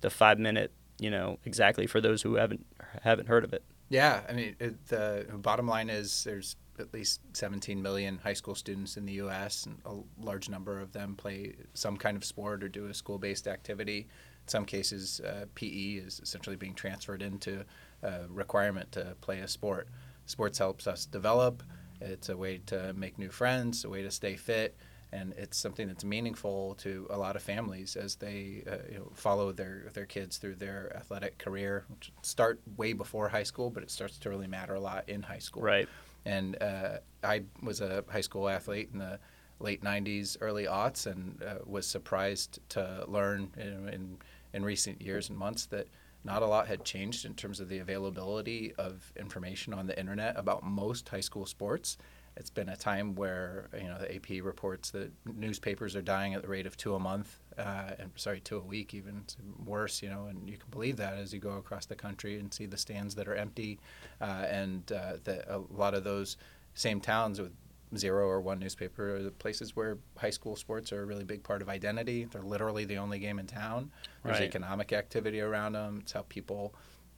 the 0.00 0.11
five 0.11 0.38
minute, 0.38 0.71
you 0.98 1.10
know, 1.10 1.38
exactly 1.44 1.86
for 1.86 2.00
those 2.00 2.22
who 2.22 2.34
haven't 2.34 2.64
haven't 3.02 3.28
heard 3.28 3.44
of 3.44 3.52
it. 3.52 3.64
Yeah, 3.88 4.22
I 4.28 4.32
mean, 4.32 4.56
it, 4.58 4.86
the 4.86 5.26
bottom 5.34 5.66
line 5.68 5.90
is 5.90 6.24
there's 6.24 6.56
at 6.78 6.92
least 6.92 7.20
17 7.34 7.80
million 7.80 8.18
high 8.22 8.32
school 8.32 8.54
students 8.54 8.96
in 8.96 9.06
the 9.06 9.12
U.S., 9.14 9.66
and 9.66 9.78
a 9.84 9.94
large 10.24 10.48
number 10.48 10.80
of 10.80 10.92
them 10.92 11.14
play 11.14 11.54
some 11.74 11.96
kind 11.96 12.16
of 12.16 12.24
sport 12.24 12.64
or 12.64 12.68
do 12.68 12.86
a 12.86 12.94
school-based 12.94 13.46
activity. 13.46 13.98
In 13.98 14.48
some 14.48 14.64
cases, 14.64 15.20
uh, 15.20 15.46
PE 15.54 15.94
is 15.94 16.20
essentially 16.20 16.56
being 16.56 16.74
transferred 16.74 17.22
into 17.22 17.64
a 18.02 18.22
requirement 18.28 18.90
to 18.92 19.14
play 19.20 19.40
a 19.40 19.48
sport. 19.48 19.88
Sports 20.26 20.58
helps 20.58 20.86
us 20.86 21.06
develop. 21.06 21.62
It's 22.00 22.28
a 22.28 22.36
way 22.36 22.60
to 22.66 22.92
make 22.94 23.18
new 23.18 23.30
friends, 23.30 23.84
a 23.84 23.88
way 23.88 24.02
to 24.02 24.10
stay 24.10 24.36
fit, 24.36 24.76
and 25.14 25.33
it's 25.38 25.56
something 25.56 25.87
that's 25.87 26.04
meaningful 26.04 26.75
to 26.75 27.06
a 27.09 27.16
lot 27.16 27.37
of 27.37 27.42
families 27.42 27.94
as 27.94 28.16
they 28.16 28.64
uh, 28.66 28.76
you 28.90 28.99
know, 28.99 29.12
follow 29.14 29.52
their 29.52 29.87
their 29.94 30.06
kids 30.06 30.38
through 30.38 30.56
their 30.56 30.92
athletic 30.97 31.38
career, 31.38 31.85
which 31.88 32.12
start 32.23 32.61
way 32.76 32.92
before 32.92 33.28
high 33.28 33.44
school, 33.44 33.71
but 33.71 33.83
it 33.83 33.90
starts 33.90 34.18
to 34.18 34.28
really 34.28 34.49
matter 34.49 34.75
a 34.75 34.80
lot 34.80 35.09
in 35.09 35.23
high 35.23 35.38
school. 35.38 35.62
Right. 35.62 35.88
And 36.26 36.61
uh, 36.61 36.99
I 37.23 37.44
was 37.62 37.80
a 37.80 38.04
high 38.09 38.23
school 38.23 38.49
athlete 38.49 38.90
in 38.92 38.99
the 38.99 39.21
late 39.61 39.85
'90s, 39.85 40.37
early 40.40 40.64
aughts, 40.64 41.06
and 41.06 41.40
uh, 41.42 41.59
was 41.64 41.87
surprised 41.87 42.59
to 42.71 43.04
learn 43.06 43.50
in, 43.56 43.88
in 43.88 44.18
in 44.52 44.64
recent 44.64 45.00
years 45.00 45.28
and 45.28 45.38
months 45.38 45.66
that 45.66 45.87
not 46.25 46.42
a 46.42 46.47
lot 46.47 46.66
had 46.66 46.85
changed 46.85 47.25
in 47.25 47.35
terms 47.35 47.61
of 47.61 47.68
the 47.68 47.78
availability 47.78 48.73
of 48.78 49.12
information 49.16 49.75
on 49.75 49.87
the 49.87 49.97
internet 49.99 50.37
about 50.37 50.64
most 50.64 51.09
high 51.09 51.21
school 51.21 51.47
sports. 51.47 51.99
It's 52.36 52.50
been 52.50 52.68
a 52.68 52.76
time 52.76 53.14
where 53.14 53.68
you 53.80 53.86
know 53.88 53.98
the 53.98 54.14
AP 54.14 54.44
reports 54.44 54.90
that 54.90 55.12
newspapers 55.24 55.94
are 55.94 56.02
dying 56.02 56.34
at 56.34 56.42
the 56.42 56.48
rate 56.48 56.66
of 56.66 56.76
two 56.76 56.94
a 56.94 56.98
month, 56.98 57.38
uh, 57.56 57.92
and 57.98 58.10
sorry, 58.16 58.40
two 58.40 58.56
a 58.56 58.60
week, 58.60 58.92
even 58.92 59.22
worse. 59.64 60.02
You 60.02 60.10
know, 60.10 60.26
and 60.26 60.48
you 60.48 60.56
can 60.56 60.68
believe 60.70 60.96
that 60.96 61.14
as 61.14 61.32
you 61.32 61.38
go 61.38 61.52
across 61.58 61.86
the 61.86 61.94
country 61.94 62.38
and 62.40 62.52
see 62.52 62.66
the 62.66 62.76
stands 62.76 63.14
that 63.14 63.28
are 63.28 63.36
empty, 63.36 63.78
uh, 64.20 64.46
and 64.48 64.90
uh, 64.90 65.14
that 65.24 65.44
a 65.48 65.58
lot 65.70 65.94
of 65.94 66.02
those 66.02 66.36
same 66.74 67.00
towns 67.00 67.40
with 67.40 67.52
zero 67.96 68.26
or 68.26 68.40
one 68.40 68.58
newspaper 68.58 69.14
are 69.14 69.22
the 69.22 69.30
places 69.30 69.76
where 69.76 69.98
high 70.16 70.30
school 70.30 70.56
sports 70.56 70.92
are 70.92 71.02
a 71.02 71.06
really 71.06 71.22
big 71.24 71.44
part 71.44 71.62
of 71.62 71.68
identity. 71.68 72.24
They're 72.24 72.42
literally 72.42 72.84
the 72.84 72.96
only 72.98 73.20
game 73.20 73.38
in 73.38 73.46
town. 73.46 73.92
There's 74.24 74.40
Right. 74.40 74.48
economic 74.48 74.92
activity 74.92 75.40
around 75.40 75.74
them. 75.74 75.98
It's 76.00 76.10
how 76.10 76.22
people, 76.28 76.74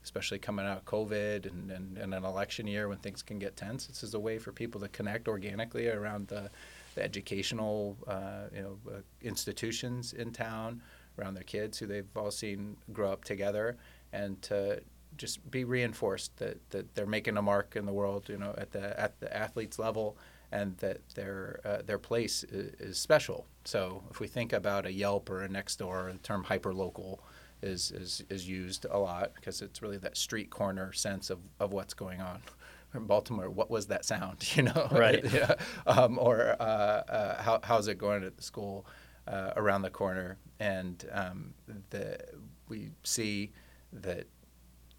especially 0.06 0.38
coming 0.38 0.64
out 0.64 0.78
of 0.78 0.84
COVID 0.84 1.46
and, 1.46 1.68
and, 1.68 1.98
and 1.98 2.14
an 2.14 2.24
election 2.24 2.68
year 2.68 2.86
when 2.88 2.98
things 2.98 3.22
can 3.22 3.40
get 3.40 3.56
tense, 3.56 3.86
this 3.86 4.04
is 4.04 4.14
a 4.14 4.20
way 4.20 4.38
for 4.38 4.52
people 4.52 4.80
to 4.80 4.88
connect 4.88 5.26
organically 5.26 5.88
around 5.88 6.28
the, 6.28 6.48
the 6.94 7.02
educational 7.02 7.96
uh, 8.06 8.44
you 8.54 8.62
know, 8.62 8.78
uh, 8.88 9.00
institutions 9.20 10.12
in 10.12 10.30
town, 10.30 10.80
around 11.18 11.34
their 11.34 11.42
kids 11.42 11.76
who 11.76 11.86
they've 11.86 12.06
all 12.14 12.30
seen 12.30 12.76
grow 12.92 13.10
up 13.10 13.24
together, 13.24 13.76
and 14.12 14.40
to 14.42 14.80
just 15.16 15.50
be 15.50 15.64
reinforced 15.64 16.36
that, 16.36 16.58
that 16.70 16.94
they're 16.94 17.04
making 17.04 17.36
a 17.36 17.42
mark 17.42 17.74
in 17.74 17.84
the 17.84 17.92
world, 17.92 18.28
you 18.28 18.38
know, 18.38 18.54
at 18.58 18.70
the 18.70 18.98
at 19.00 19.18
the 19.18 19.36
athletes 19.36 19.76
level, 19.76 20.16
and 20.52 20.76
that 20.78 21.00
their 21.16 21.60
uh, 21.64 21.78
their 21.84 21.98
place 21.98 22.44
is, 22.44 22.72
is 22.78 22.98
special. 22.98 23.44
So 23.64 24.04
if 24.08 24.20
we 24.20 24.28
think 24.28 24.52
about 24.52 24.86
a 24.86 24.92
Yelp 24.92 25.28
or 25.30 25.42
a 25.42 25.48
Nextdoor, 25.48 26.12
the 26.12 26.18
term 26.18 26.44
hyperlocal 26.44 27.18
is 27.62 27.90
is 27.90 28.22
is 28.30 28.48
used 28.48 28.86
a 28.90 28.98
lot 28.98 29.34
because 29.34 29.62
it's 29.62 29.82
really 29.82 29.98
that 29.98 30.16
street 30.16 30.50
corner 30.50 30.92
sense 30.92 31.30
of, 31.30 31.38
of 31.60 31.72
what's 31.72 31.94
going 31.94 32.20
on. 32.20 32.40
In 32.94 33.04
Baltimore, 33.06 33.50
what 33.50 33.70
was 33.70 33.86
that 33.88 34.04
sound? 34.04 34.38
You 34.56 34.64
know, 34.64 34.88
Right. 34.90 35.24
yeah. 35.32 35.54
um, 35.86 36.18
or 36.18 36.56
uh, 36.60 36.62
uh, 36.62 37.42
how 37.42 37.60
how's 37.62 37.88
it 37.88 37.98
going 37.98 38.24
at 38.24 38.36
the 38.36 38.42
school 38.42 38.86
uh, 39.26 39.52
around 39.56 39.82
the 39.82 39.90
corner? 39.90 40.38
And 40.60 41.04
um, 41.12 41.54
the 41.90 42.18
we 42.68 42.90
see 43.04 43.52
that 43.92 44.26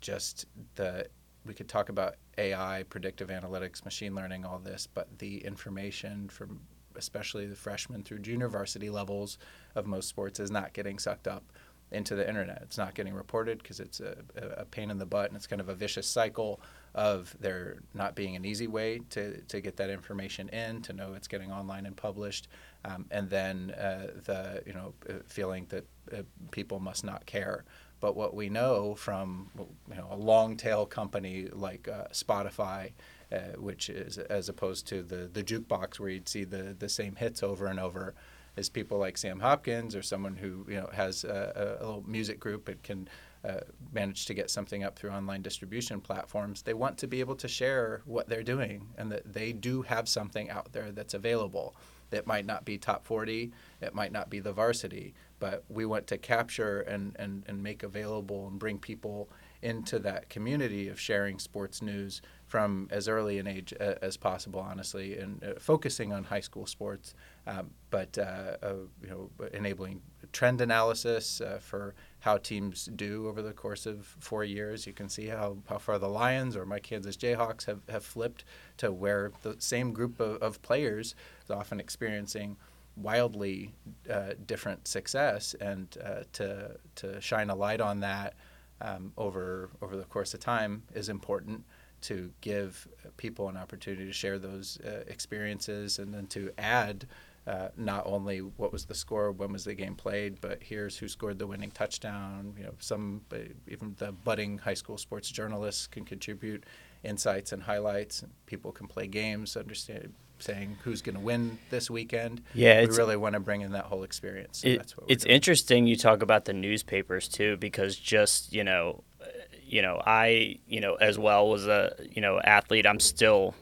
just 0.01 0.45
the 0.75 1.07
we 1.45 1.53
could 1.53 1.69
talk 1.69 1.89
about 1.89 2.15
AI, 2.37 2.83
predictive 2.89 3.29
analytics, 3.29 3.85
machine 3.85 4.13
learning, 4.13 4.45
all 4.45 4.59
this, 4.59 4.87
but 4.93 5.07
the 5.17 5.37
information 5.45 6.27
from 6.29 6.59
especially 6.95 7.45
the 7.45 7.55
freshman 7.55 8.03
through 8.03 8.19
junior 8.19 8.47
varsity 8.47 8.89
levels 8.89 9.37
of 9.75 9.85
most 9.85 10.09
sports 10.09 10.39
is 10.39 10.49
not 10.49 10.73
getting 10.73 10.97
sucked 10.97 11.27
up 11.27 11.43
into 11.91 12.15
the 12.15 12.27
internet. 12.27 12.59
It's 12.63 12.77
not 12.77 12.95
getting 12.95 13.13
reported 13.13 13.59
because 13.59 13.79
it's 13.79 13.99
a, 13.99 14.17
a 14.35 14.65
pain 14.65 14.91
in 14.91 14.97
the 14.97 15.05
butt 15.05 15.29
and 15.29 15.37
it's 15.37 15.47
kind 15.47 15.61
of 15.61 15.69
a 15.69 15.75
vicious 15.75 16.07
cycle 16.07 16.59
of 16.95 17.35
there 17.39 17.77
not 17.93 18.15
being 18.15 18.35
an 18.35 18.43
easy 18.43 18.67
way 18.67 18.99
to, 19.11 19.39
to 19.41 19.61
get 19.61 19.77
that 19.77 19.89
information 19.89 20.49
in, 20.49 20.81
to 20.81 20.93
know 20.93 21.13
it's 21.13 21.27
getting 21.27 21.51
online 21.51 21.85
and 21.85 21.95
published, 21.95 22.47
um, 22.85 23.05
and 23.11 23.29
then 23.29 23.71
uh, 23.71 24.07
the 24.25 24.63
you 24.65 24.73
know 24.73 24.93
uh, 25.09 25.13
feeling 25.27 25.67
that 25.69 25.85
uh, 26.11 26.23
people 26.51 26.79
must 26.79 27.03
not 27.03 27.25
care. 27.25 27.63
But 27.99 28.15
what 28.15 28.35
we 28.35 28.49
know 28.49 28.95
from 28.95 29.49
you 29.57 29.95
know 29.95 30.07
a 30.11 30.17
long 30.17 30.57
tail 30.57 30.85
company 30.85 31.47
like 31.51 31.87
uh, 31.87 32.05
Spotify, 32.11 32.93
uh, 33.31 33.57
which 33.57 33.89
is 33.89 34.17
as 34.17 34.49
opposed 34.49 34.87
to 34.87 35.03
the 35.03 35.29
the 35.31 35.43
jukebox 35.43 35.99
where 35.99 36.09
you'd 36.09 36.27
see 36.27 36.43
the 36.43 36.75
the 36.77 36.89
same 36.89 37.15
hits 37.15 37.43
over 37.43 37.67
and 37.67 37.79
over, 37.79 38.15
is 38.57 38.69
people 38.69 38.97
like 38.97 39.17
Sam 39.17 39.39
Hopkins 39.39 39.95
or 39.95 40.01
someone 40.01 40.35
who 40.35 40.65
you 40.67 40.75
know 40.75 40.89
has 40.93 41.23
a, 41.23 41.77
a 41.79 41.85
little 41.85 42.03
music 42.07 42.39
group 42.39 42.67
and 42.67 42.81
can 42.83 43.07
uh, 43.47 43.59
manage 43.93 44.25
to 44.25 44.33
get 44.33 44.49
something 44.49 44.83
up 44.83 44.97
through 44.97 45.11
online 45.11 45.41
distribution 45.41 46.01
platforms. 46.01 46.63
They 46.63 46.73
want 46.73 46.97
to 46.99 47.07
be 47.07 47.19
able 47.19 47.35
to 47.35 47.47
share 47.47 48.01
what 48.05 48.27
they're 48.27 48.43
doing 48.43 48.87
and 48.97 49.11
that 49.11 49.31
they 49.31 49.53
do 49.53 49.83
have 49.83 50.09
something 50.09 50.49
out 50.49 50.73
there 50.73 50.91
that's 50.91 51.13
available. 51.13 51.75
That 52.09 52.25
might 52.25 52.45
not 52.45 52.65
be 52.65 52.77
top 52.77 53.05
40, 53.05 53.51
it 53.81 53.93
might 53.93 54.11
not 54.11 54.29
be 54.29 54.39
the 54.39 54.53
varsity, 54.53 55.13
but 55.39 55.63
we 55.69 55.85
want 55.85 56.07
to 56.07 56.17
capture 56.17 56.81
and, 56.81 57.15
and, 57.19 57.43
and 57.47 57.61
make 57.61 57.83
available 57.83 58.47
and 58.47 58.57
bring 58.57 58.79
people 58.79 59.29
into 59.61 59.99
that 59.99 60.29
community 60.29 60.87
of 60.87 60.99
sharing 60.99 61.39
sports 61.39 61.81
news 61.81 62.21
from 62.45 62.87
as 62.91 63.07
early 63.07 63.39
an 63.39 63.47
age 63.47 63.73
as 63.73 64.15
possible, 64.15 64.59
honestly, 64.59 65.17
and 65.17 65.43
uh, 65.43 65.53
focusing 65.59 66.13
on 66.13 66.23
high 66.23 66.39
school 66.39 66.65
sports, 66.65 67.13
um, 67.47 67.71
but 67.89 68.17
uh, 68.17 68.57
uh, 68.61 68.73
you 69.01 69.09
know, 69.09 69.29
enabling 69.53 70.01
trend 70.33 70.59
analysis 70.59 71.39
uh, 71.39 71.59
for 71.61 71.95
how 72.19 72.37
teams 72.37 72.89
do 72.95 73.27
over 73.27 73.41
the 73.41 73.53
course 73.53 73.85
of 73.85 74.05
four 74.19 74.43
years. 74.43 74.85
You 74.85 74.93
can 74.93 75.07
see 75.07 75.27
how, 75.27 75.57
how 75.69 75.77
far 75.77 75.97
the 75.97 76.09
Lions 76.09 76.57
or 76.57 76.65
my 76.65 76.79
Kansas 76.79 77.15
Jayhawks 77.15 77.65
have, 77.65 77.79
have 77.87 78.03
flipped 78.03 78.43
to 78.77 78.91
where 78.91 79.31
the 79.43 79.55
same 79.59 79.93
group 79.93 80.19
of, 80.19 80.41
of 80.41 80.61
players 80.61 81.15
is 81.43 81.49
often 81.49 81.79
experiencing 81.79 82.57
wildly 82.97 83.73
uh, 84.11 84.33
different 84.45 84.87
success, 84.87 85.55
and 85.61 85.97
uh, 86.03 86.23
to 86.33 86.77
to 86.95 87.21
shine 87.21 87.49
a 87.49 87.55
light 87.55 87.79
on 87.79 88.01
that 88.01 88.33
um, 88.81 89.13
over 89.17 89.69
over 89.81 89.95
the 89.95 90.03
course 90.03 90.33
of 90.33 90.39
time 90.39 90.83
is 90.93 91.07
important 91.07 91.63
to 92.01 92.31
give 92.41 92.87
people 93.15 93.49
an 93.49 93.57
opportunity 93.57 94.05
to 94.05 94.13
share 94.13 94.37
those 94.37 94.79
uh, 94.81 95.03
experiences, 95.07 95.99
and 95.99 96.13
then 96.13 96.27
to 96.27 96.51
add. 96.57 97.07
Uh, 97.47 97.69
not 97.77 98.03
only 98.05 98.39
what 98.39 98.73
was 98.73 98.85
the 98.85 98.93
score, 98.93 99.31
when 99.31 99.53
was 99.53 99.63
the 99.63 99.73
game 99.73 99.95
played, 99.95 100.41
but 100.41 100.61
here's 100.61 100.97
who 100.97 101.07
scored 101.07 101.39
the 101.39 101.47
winning 101.47 101.71
touchdown. 101.71 102.53
You 102.57 102.65
know, 102.65 102.73
some 102.79 103.21
uh, 103.31 103.37
even 103.69 103.95
the 103.99 104.11
budding 104.11 104.57
high 104.57 104.73
school 104.73 104.97
sports 104.97 105.31
journalists 105.31 105.87
can 105.87 106.03
contribute 106.03 106.65
insights 107.05 107.53
and 107.53 107.63
highlights. 107.63 108.21
And 108.21 108.31
people 108.47 108.73
can 108.73 108.87
play 108.87 109.07
games, 109.07 109.55
understand 109.55 110.13
saying 110.39 110.77
who's 110.83 111.01
going 111.01 111.15
to 111.15 111.21
win 111.21 111.57
this 111.69 111.89
weekend. 111.89 112.41
Yeah, 112.53 112.81
we 112.81 112.87
really 112.97 113.15
want 113.15 113.33
to 113.33 113.39
bring 113.39 113.61
in 113.61 113.71
that 113.71 113.85
whole 113.85 114.03
experience. 114.03 114.59
So 114.59 114.67
It- 114.67 114.77
that's 114.79 114.97
what 114.97 115.07
we're 115.07 115.13
it's 115.13 115.23
doing. 115.23 115.35
interesting 115.35 115.87
you 115.87 115.95
talk 115.95 116.21
about 116.21 116.43
the 116.45 116.53
newspapers 116.53 117.29
too 117.29 117.55
because 117.57 117.95
just 117.95 118.51
you 118.51 118.63
know 118.65 119.03
uh, 119.21 119.25
you 119.63 119.81
know 119.81 120.01
i 120.05 120.59
you 120.67 120.79
know 120.81 120.95
as 120.95 121.17
well 121.17 121.49
was 121.49 121.65
a 121.67 121.95
you 122.11 122.21
know 122.21 122.39
athlete 122.41 122.85
i'm 122.85 122.99
still 122.99 123.55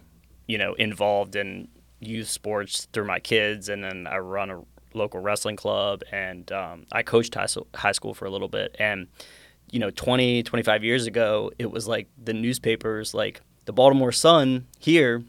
you 0.48 0.58
know 0.58 0.74
involved 0.74 1.36
in 1.36 1.68
youth 2.00 2.30
sports 2.30 2.88
through 2.94 3.06
my 3.06 3.20
kids 3.20 3.70
and 3.70 3.84
then 3.84 4.08
i 4.08 4.18
run 4.18 4.52
a 4.52 4.62
local 4.94 5.20
wrestling 5.20 5.56
club 5.56 6.02
and 6.12 6.52
um, 6.52 6.86
i 6.92 7.04
coached 7.04 7.36
high, 7.36 7.46
so- 7.46 7.68
high 7.76 7.92
school 7.92 8.14
for 8.14 8.26
a 8.26 8.30
little 8.30 8.48
bit 8.48 8.76
and 8.80 9.08
you 9.72 9.80
know 9.80 9.90
20 9.90 10.44
25 10.44 10.84
years 10.84 11.08
ago 11.08 11.52
it 11.58 11.72
was 11.72 11.88
like 11.88 12.08
the 12.22 12.34
newspapers 12.34 13.14
like 13.14 13.42
the 13.66 13.74
baltimore 13.74 14.12
sun 14.12 14.68
here 14.80 15.24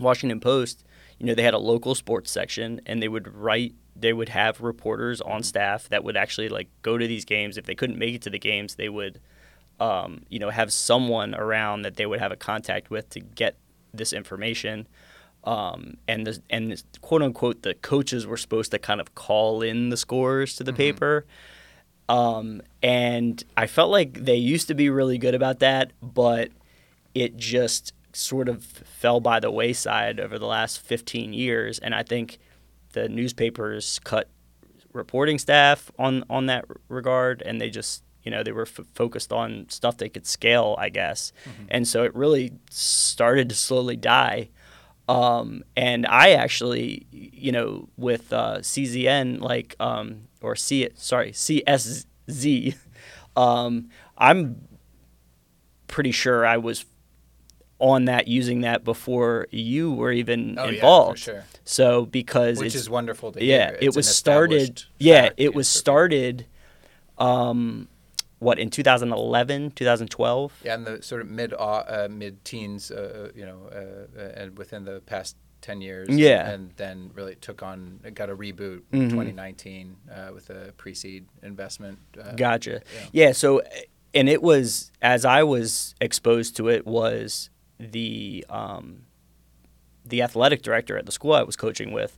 Washington 0.00 0.40
Post, 0.40 0.84
you 1.18 1.26
know, 1.26 1.34
they 1.34 1.42
had 1.42 1.54
a 1.54 1.58
local 1.58 1.94
sports 1.94 2.30
section 2.30 2.80
and 2.86 3.02
they 3.02 3.08
would 3.08 3.34
write 3.34 3.74
they 3.96 4.12
would 4.12 4.28
have 4.28 4.60
reporters 4.60 5.20
on 5.20 5.42
staff 5.42 5.88
that 5.88 6.04
would 6.04 6.16
actually 6.16 6.48
like 6.48 6.68
go 6.82 6.96
to 6.96 7.06
these 7.08 7.24
games. 7.24 7.56
If 7.56 7.64
they 7.66 7.74
couldn't 7.74 7.98
make 7.98 8.14
it 8.14 8.22
to 8.22 8.30
the 8.30 8.38
games, 8.38 8.76
they 8.76 8.88
would 8.88 9.20
um, 9.80 10.22
you 10.28 10.38
know, 10.38 10.50
have 10.50 10.72
someone 10.72 11.34
around 11.34 11.82
that 11.82 11.96
they 11.96 12.06
would 12.06 12.20
have 12.20 12.32
a 12.32 12.36
contact 12.36 12.90
with 12.90 13.10
to 13.10 13.20
get 13.20 13.56
this 13.92 14.12
information. 14.12 14.86
Um, 15.48 15.96
and 16.06 16.26
the 16.26 16.42
and 16.50 16.72
this, 16.72 16.84
quote 17.00 17.22
unquote 17.22 17.62
the 17.62 17.72
coaches 17.72 18.26
were 18.26 18.36
supposed 18.36 18.70
to 18.72 18.78
kind 18.78 19.00
of 19.00 19.14
call 19.14 19.62
in 19.62 19.88
the 19.88 19.96
scores 19.96 20.56
to 20.56 20.64
the 20.64 20.74
paper. 20.74 21.24
Um, 22.10 22.60
and 22.82 23.42
I 23.56 23.66
felt 23.66 23.90
like 23.90 24.12
they 24.12 24.36
used 24.36 24.68
to 24.68 24.74
be 24.74 24.90
really 24.90 25.16
good 25.16 25.34
about 25.34 25.60
that, 25.60 25.92
but 26.02 26.50
it 27.14 27.38
just 27.38 27.94
sort 28.12 28.50
of 28.50 28.62
fell 28.62 29.20
by 29.20 29.40
the 29.40 29.50
wayside 29.50 30.20
over 30.20 30.38
the 30.38 30.46
last 30.46 30.80
15 30.80 31.32
years. 31.32 31.78
And 31.78 31.94
I 31.94 32.02
think 32.02 32.38
the 32.92 33.08
newspapers 33.08 34.00
cut 34.04 34.28
reporting 34.92 35.38
staff 35.38 35.90
on 35.98 36.24
on 36.28 36.44
that 36.46 36.66
regard, 36.88 37.42
and 37.46 37.58
they 37.58 37.70
just 37.70 38.02
you 38.22 38.30
know 38.30 38.42
they 38.42 38.52
were 38.52 38.62
f- 38.62 38.80
focused 38.94 39.32
on 39.32 39.64
stuff 39.70 39.96
they 39.96 40.10
could 40.10 40.26
scale, 40.26 40.76
I 40.78 40.90
guess. 40.90 41.32
And 41.70 41.88
so 41.88 42.04
it 42.04 42.14
really 42.14 42.52
started 42.70 43.48
to 43.48 43.54
slowly 43.54 43.96
die. 43.96 44.50
Um, 45.08 45.64
and 45.74 46.06
I 46.06 46.32
actually, 46.32 47.06
you 47.10 47.50
know, 47.50 47.88
with 47.96 48.30
uh, 48.32 48.58
CZN, 48.58 49.40
like, 49.40 49.74
um, 49.80 50.28
or 50.42 50.54
C, 50.54 50.88
sorry, 50.94 51.32
CSZ, 51.32 52.76
um, 53.36 53.88
I'm 54.18 54.68
pretty 55.86 56.10
sure 56.12 56.44
I 56.44 56.58
was 56.58 56.84
on 57.78 58.06
that 58.06 58.28
using 58.28 58.62
that 58.62 58.84
before 58.84 59.46
you 59.50 59.92
were 59.92 60.12
even 60.12 60.58
Oh, 60.58 60.64
yeah, 60.64 60.68
for 60.68 60.74
involved. 60.74 61.18
sure. 61.20 61.44
So 61.64 62.04
because 62.06 62.58
Which 62.58 62.66
it's, 62.66 62.74
is 62.74 62.90
wonderful 62.90 63.32
to 63.32 63.42
yeah, 63.44 63.70
hear. 63.70 63.78
it 63.80 63.96
was 63.96 64.14
started. 64.14 64.82
Yeah, 64.98 65.30
it 65.36 65.54
was 65.54 65.68
started. 65.68 66.46
Um, 67.18 67.88
what 68.38 68.58
in 68.58 68.70
2011, 68.70 69.72
2012? 69.72 70.52
Yeah, 70.64 70.74
in 70.74 70.84
the 70.84 71.02
sort 71.02 71.20
of 71.22 71.28
mid 71.28 71.52
uh, 71.58 72.08
mid 72.10 72.44
teens, 72.44 72.90
uh, 72.90 73.30
you 73.34 73.44
know, 73.46 73.68
uh, 73.72 74.18
uh, 74.20 74.32
and 74.36 74.58
within 74.58 74.84
the 74.84 75.00
past 75.00 75.36
ten 75.60 75.80
years. 75.80 76.08
Yeah. 76.10 76.48
and 76.50 76.72
then 76.76 77.10
really 77.14 77.34
took 77.34 77.62
on, 77.62 78.00
it 78.04 78.14
got 78.14 78.30
a 78.30 78.36
reboot 78.36 78.82
Mhm. 78.92 79.02
in 79.02 79.08
2019 79.10 79.96
uh, 80.10 80.30
with 80.32 80.50
a 80.50 80.72
pre-seed 80.76 81.26
investment. 81.42 81.98
Uh, 82.20 82.32
Gotcha. 82.36 82.80
yeah. 82.94 83.08
Yeah. 83.26 83.32
So, 83.32 83.62
and 84.14 84.28
it 84.28 84.42
was 84.42 84.92
as 85.02 85.24
I 85.24 85.42
was 85.42 85.94
exposed 86.00 86.56
to 86.56 86.68
it 86.68 86.86
was 86.86 87.50
the 87.80 88.44
um, 88.48 89.02
the 90.04 90.22
athletic 90.22 90.62
director 90.62 90.96
at 90.96 91.06
the 91.06 91.12
school 91.12 91.32
I 91.34 91.42
was 91.42 91.56
coaching 91.56 91.92
with 91.92 92.17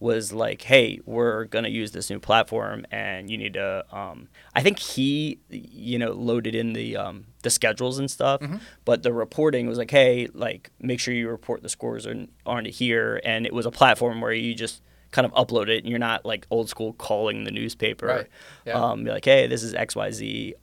was 0.00 0.32
like, 0.32 0.62
"Hey, 0.62 0.98
we're 1.04 1.44
gonna 1.44 1.68
use 1.68 1.92
this 1.92 2.10
new 2.10 2.18
platform, 2.18 2.84
and 2.90 3.30
you 3.30 3.38
need 3.38 3.54
to." 3.54 3.84
Um, 3.96 4.28
I 4.54 4.62
think 4.62 4.78
he, 4.78 5.38
you 5.50 5.98
know, 5.98 6.12
loaded 6.12 6.54
in 6.54 6.72
the 6.72 6.96
um, 6.96 7.26
the 7.42 7.50
schedules 7.50 7.98
and 7.98 8.10
stuff, 8.10 8.40
but 8.84 9.02
the 9.02 9.12
reporting 9.12 9.68
was 9.68 9.78
like, 9.78 9.90
"Hey, 9.90 10.26
like, 10.32 10.70
make 10.80 10.98
sure 11.00 11.14
you 11.14 11.28
report 11.28 11.62
the 11.62 11.68
scores 11.68 12.06
on 12.06 12.28
on 12.46 12.64
here," 12.64 13.20
and 13.24 13.46
it 13.46 13.52
was 13.52 13.66
a 13.66 13.70
platform 13.70 14.20
where 14.20 14.32
you 14.32 14.54
just 14.54 14.82
kind 15.12 15.26
of 15.26 15.32
upload 15.32 15.68
it, 15.68 15.78
and 15.84 15.88
you're 15.88 15.98
not 15.98 16.24
like 16.24 16.46
old 16.50 16.68
school 16.68 16.92
calling 16.94 17.44
the 17.44 17.50
newspaper. 17.50 18.06
Right. 18.06 18.26
Yeah. 18.64 18.82
Um, 18.82 19.04
be 19.04 19.10
like, 19.10 19.24
"Hey, 19.24 19.46
this 19.46 19.62
is 19.62 19.74
X 19.74 19.94
Y 19.94 20.10
Z." 20.10 20.54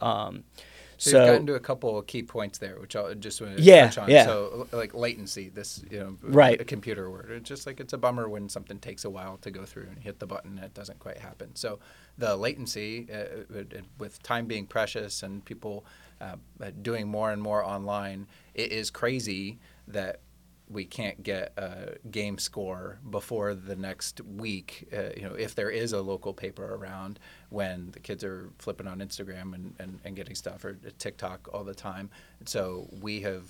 So, 0.98 1.12
so 1.12 1.18
you've 1.18 1.28
gotten 1.28 1.48
to 1.48 1.56
a 1.56 1.60
couple 1.60 1.98
of 1.98 2.08
key 2.08 2.24
points 2.24 2.58
there, 2.58 2.80
which 2.80 2.96
I'll 2.96 3.14
just 3.16 3.40
want 3.40 3.58
to 3.58 3.62
Yeah, 3.64 3.86
touch 3.86 3.98
on. 4.00 4.10
yeah. 4.10 4.26
So, 4.26 4.68
like 4.72 4.94
latency, 4.96 5.50
this 5.50 5.84
you 5.92 6.00
know, 6.00 6.18
Right. 6.22 6.60
a 6.60 6.66
computer 6.66 7.10
word. 7.12 7.30
It's 7.32 7.48
just 7.48 7.68
like 7.68 7.80
it's 7.80 7.94
a 7.94 7.98
bummer 7.98 8.28
when 8.28 8.50
something 8.50 8.80
takes 8.80 9.06
a 9.06 9.10
while 9.10 9.38
to 9.38 9.52
go 9.52 9.64
through 9.66 9.88
and 9.92 10.00
hit 10.00 10.20
the 10.20 10.26
button 10.26 10.58
and 10.58 10.66
it 10.66 10.74
doesn't 10.74 11.00
quite 11.00 11.20
happen. 11.20 11.56
So, 11.56 11.80
the 12.18 12.36
latency, 12.36 13.08
uh, 13.14 13.44
with- 13.50 13.84
with 14.00 14.24
time 14.24 14.48
being 14.48 14.66
precious 14.66 15.22
and 15.24 15.46
people 15.46 15.86
uh, 16.20 16.36
uh, 16.60 16.72
doing 16.82 17.08
more 17.08 17.32
and 17.32 17.40
more 17.40 17.64
online, 17.64 18.26
it 18.56 18.72
is 18.72 18.90
crazy 18.90 19.60
that 19.88 20.20
we 20.70 20.84
can't 20.86 21.24
get 21.24 21.54
a 21.58 21.96
game 22.12 22.38
score 22.38 23.00
before 23.10 23.56
the 23.56 23.76
next 23.76 24.20
week. 24.22 24.88
Uh, 24.92 25.10
you 25.16 25.24
know, 25.24 25.34
if 25.34 25.56
there 25.56 25.70
is 25.70 25.94
a 25.94 26.02
local 26.02 26.34
paper 26.34 26.76
around, 26.76 27.20
when 27.50 27.92
the 27.92 28.00
kids 28.00 28.24
are 28.24 28.50
flipping 28.60 28.88
on 28.88 29.00
Instagram 29.00 29.56
and, 29.56 29.74
and, 29.80 30.00
and 30.04 30.16
getting 30.16 30.36
stuff 30.36 30.66
or 30.66 30.74
TikTok 31.00 31.48
all 31.54 31.64
the 31.64 31.74
time. 31.76 32.10
So 32.46 32.90
we 33.02 33.22
have 33.22 33.44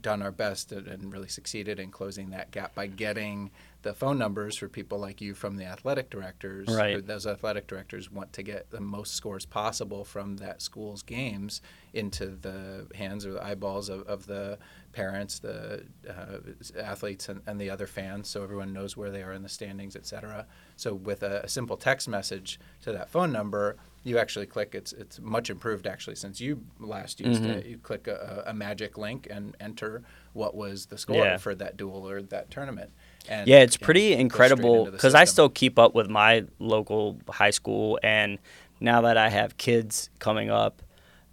done 0.00 0.22
our 0.22 0.32
best 0.32 0.72
and- 0.72 0.88
and 0.88 1.12
really 1.12 1.28
succeeded 1.28 1.78
in 1.78 1.90
closing 1.90 2.30
that 2.30 2.50
gap 2.50 2.74
by 2.74 2.86
getting 2.86 3.50
the 3.84 3.94
phone 3.94 4.18
numbers 4.18 4.56
for 4.58 4.68
people 4.68 4.98
like 4.98 5.20
you 5.20 5.32
from 5.34 5.56
the 5.56 5.64
athletic 5.64 6.10
directors. 6.10 6.66
Right. 6.68 7.06
Those 7.06 7.26
athletic 7.26 7.66
directors 7.68 8.10
want 8.10 8.32
to 8.32 8.42
get 8.42 8.70
the 8.70 8.80
most 8.80 9.14
scores 9.14 9.46
possible 9.46 10.04
from 10.04 10.38
that 10.38 10.60
school's 10.60 11.02
games 11.02 11.62
into 11.92 12.26
the 12.26 12.88
hands 12.96 13.24
or 13.24 13.32
the 13.34 13.44
eyeballs 13.44 13.88
of, 13.88 14.02
of 14.08 14.26
the 14.26 14.58
parents, 14.92 15.38
the 15.38 15.84
uh, 16.08 16.38
athletes, 16.80 17.28
and, 17.28 17.40
and 17.46 17.60
the 17.60 17.70
other 17.70 17.86
fans, 17.86 18.28
so 18.28 18.42
everyone 18.42 18.72
knows 18.72 18.96
where 18.96 19.10
they 19.10 19.22
are 19.22 19.32
in 19.32 19.42
the 19.42 19.48
standings, 19.48 19.94
et 19.96 20.06
cetera. 20.06 20.46
So 20.76 20.94
with 20.94 21.22
a, 21.22 21.42
a 21.44 21.48
simple 21.48 21.76
text 21.76 22.08
message 22.08 22.58
to 22.82 22.92
that 22.92 23.10
phone 23.10 23.32
number, 23.32 23.76
you 24.02 24.18
actually 24.18 24.46
click. 24.46 24.74
It's 24.74 24.92
it's 24.92 25.18
much 25.20 25.48
improved 25.50 25.86
actually 25.86 26.16
since 26.16 26.38
you 26.40 26.62
last 26.78 27.20
used 27.20 27.42
Mm-hmm. 27.42 27.50
it. 27.58 27.66
You 27.66 27.78
click 27.78 28.06
a, 28.06 28.44
a 28.46 28.52
magic 28.54 28.98
link 28.98 29.26
and 29.30 29.56
enter 29.60 30.02
what 30.34 30.54
was 30.54 30.86
the 30.86 30.98
score 30.98 31.24
Yeah. 31.24 31.36
for 31.38 31.54
that 31.54 31.76
duel 31.76 32.06
or 32.08 32.20
that 32.22 32.50
tournament. 32.50 32.90
And 33.28 33.48
Yeah, 33.48 33.58
it's 33.60 33.76
you 33.76 33.84
know, 33.84 33.86
pretty 33.86 34.12
incredible 34.14 34.86
because 34.86 35.14
I 35.14 35.24
still 35.24 35.48
keep 35.48 35.78
up 35.78 35.94
with 35.94 36.08
my 36.08 36.44
local 36.58 37.20
high 37.28 37.50
school, 37.50 37.98
and 38.02 38.38
now 38.80 39.00
that 39.02 39.16
I 39.16 39.28
have 39.30 39.56
kids 39.56 40.10
coming 40.18 40.50
up, 40.50 40.82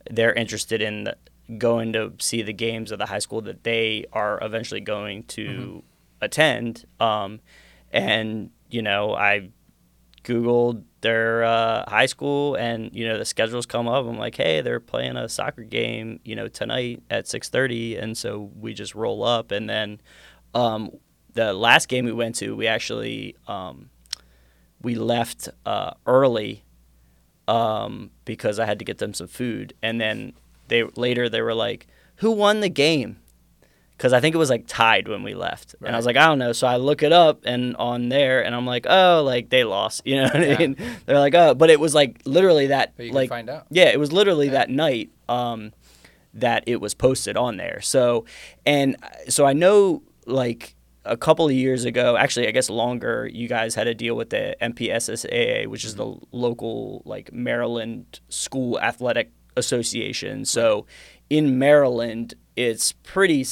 they're 0.09 0.33
interested 0.33 0.81
in 0.81 1.03
the, 1.05 1.17
going 1.57 1.93
to 1.93 2.13
see 2.19 2.41
the 2.41 2.53
games 2.53 2.91
of 2.91 2.99
the 2.99 3.05
high 3.07 3.19
school 3.19 3.41
that 3.41 3.63
they 3.63 4.05
are 4.13 4.39
eventually 4.41 4.79
going 4.81 5.23
to 5.23 5.49
Mm-hmm. 5.51 5.79
attend. 6.21 6.85
Um, 6.99 7.39
and 7.91 8.51
you 8.69 8.81
know, 8.81 9.13
I 9.13 9.49
googled 10.23 10.83
their 11.01 11.43
uh, 11.43 11.89
high 11.89 12.05
school, 12.05 12.55
and 12.55 12.93
you 12.95 13.07
know, 13.07 13.17
the 13.17 13.25
schedules 13.25 13.65
come 13.65 13.87
up. 13.87 14.05
I'm 14.05 14.17
like, 14.17 14.35
hey, 14.35 14.61
they're 14.61 14.79
playing 14.79 15.17
a 15.17 15.27
soccer 15.27 15.63
game, 15.63 16.19
you 16.23 16.35
know, 16.35 16.47
tonight 16.47 17.01
at 17.09 17.25
6:30, 17.27 17.97
and 18.01 18.17
so 18.17 18.49
we 18.59 18.73
just 18.73 18.95
roll 18.95 19.23
up, 19.23 19.51
and 19.51 19.69
then. 19.69 19.99
Um, 20.53 20.91
the 21.33 21.53
last 21.53 21.87
game 21.87 22.05
we 22.05 22.11
went 22.11 22.35
to, 22.37 22.55
we 22.55 22.67
actually 22.67 23.35
um, 23.47 23.89
we 24.81 24.95
left 24.95 25.49
uh, 25.65 25.91
early 26.05 26.63
um, 27.47 28.11
because 28.25 28.59
I 28.59 28.65
had 28.65 28.79
to 28.79 28.85
get 28.85 28.97
them 28.99 29.13
some 29.13 29.27
food, 29.27 29.73
and 29.81 29.99
then 29.99 30.33
they 30.67 30.83
later 30.83 31.29
they 31.29 31.41
were 31.41 31.53
like, 31.53 31.87
"Who 32.17 32.31
won 32.31 32.59
the 32.61 32.69
game?" 32.69 33.17
Because 33.97 34.13
I 34.13 34.19
think 34.19 34.33
it 34.33 34.39
was 34.39 34.49
like 34.49 34.63
tied 34.65 35.07
when 35.07 35.21
we 35.21 35.33
left, 35.35 35.75
and 35.85 35.93
I 35.93 35.97
was 35.97 36.05
like, 36.05 36.17
"I 36.17 36.25
don't 36.25 36.39
know." 36.39 36.53
So 36.53 36.65
I 36.67 36.77
look 36.77 37.03
it 37.03 37.11
up 37.11 37.41
and 37.45 37.75
on 37.77 38.09
there, 38.09 38.43
and 38.43 38.55
I'm 38.55 38.65
like, 38.65 38.85
"Oh, 38.89 39.21
like 39.23 39.49
they 39.49 39.63
lost," 39.63 40.01
you 40.05 40.15
know 40.17 40.23
what 40.23 40.35
I 40.37 40.57
mean? 40.57 40.75
They're 41.05 41.19
like, 41.19 41.35
"Oh," 41.35 41.53
but 41.53 41.69
it 41.69 41.79
was 41.79 41.93
like 41.93 42.21
literally 42.25 42.67
that, 42.67 42.93
But 42.97 43.03
you 43.05 43.09
can 43.11 43.15
like 43.15 43.29
find 43.29 43.49
out. 43.49 43.67
yeah, 43.69 43.85
it 43.89 43.99
was 43.99 44.11
literally 44.11 44.49
that 44.49 44.69
night 44.69 45.11
um, 45.29 45.71
that 46.33 46.63
it 46.67 46.81
was 46.81 46.93
posted 46.93 47.37
on 47.37 47.57
there. 47.57 47.79
So, 47.81 48.25
and 48.65 48.95
uh, 49.03 49.29
so 49.29 49.45
I 49.45 49.53
know 49.53 50.01
like 50.25 50.75
a 51.05 51.17
couple 51.17 51.45
of 51.45 51.51
years 51.51 51.85
ago, 51.85 52.15
actually, 52.15 52.47
I 52.47 52.51
guess 52.51 52.69
longer, 52.69 53.27
you 53.31 53.47
guys 53.47 53.75
had 53.75 53.87
a 53.87 53.93
deal 53.95 54.15
with 54.15 54.29
the 54.29 54.55
MPSSAA, 54.61 55.67
which 55.67 55.83
is 55.83 55.95
the 55.95 56.05
Mm-hmm. 56.05 56.25
local 56.31 57.01
like 57.05 57.31
Maryland 57.33 58.19
School 58.29 58.79
Athletic 58.79 59.31
Association. 59.57 60.45
So, 60.45 60.85
in 61.29 61.57
Maryland, 61.57 62.33
it's 62.55 62.91
pretty 62.91 63.45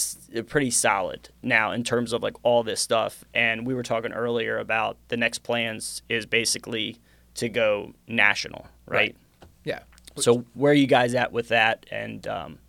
pretty 0.48 0.70
solid 0.72 1.30
now 1.42 1.72
in 1.72 1.84
terms 1.84 2.12
of 2.14 2.22
like 2.22 2.36
all 2.44 2.64
this 2.64 2.82
stuff. 2.82 3.24
And 3.34 3.66
we 3.66 3.74
were 3.74 3.84
talking 3.84 4.12
earlier 4.12 4.58
about 4.60 4.98
the 5.08 5.18
next 5.18 5.40
plans 5.40 6.02
is 6.10 6.26
basically 6.26 6.98
to 7.36 7.48
go 7.50 7.94
national, 8.08 8.68
right? 8.86 9.16
Yeah. 9.64 9.80
So 10.18 10.46
where 10.54 10.72
are 10.72 10.76
you 10.76 10.88
guys 10.88 11.16
at 11.16 11.32
with 11.32 11.48
that? 11.50 11.86
And 11.90 12.28
um, 12.28 12.60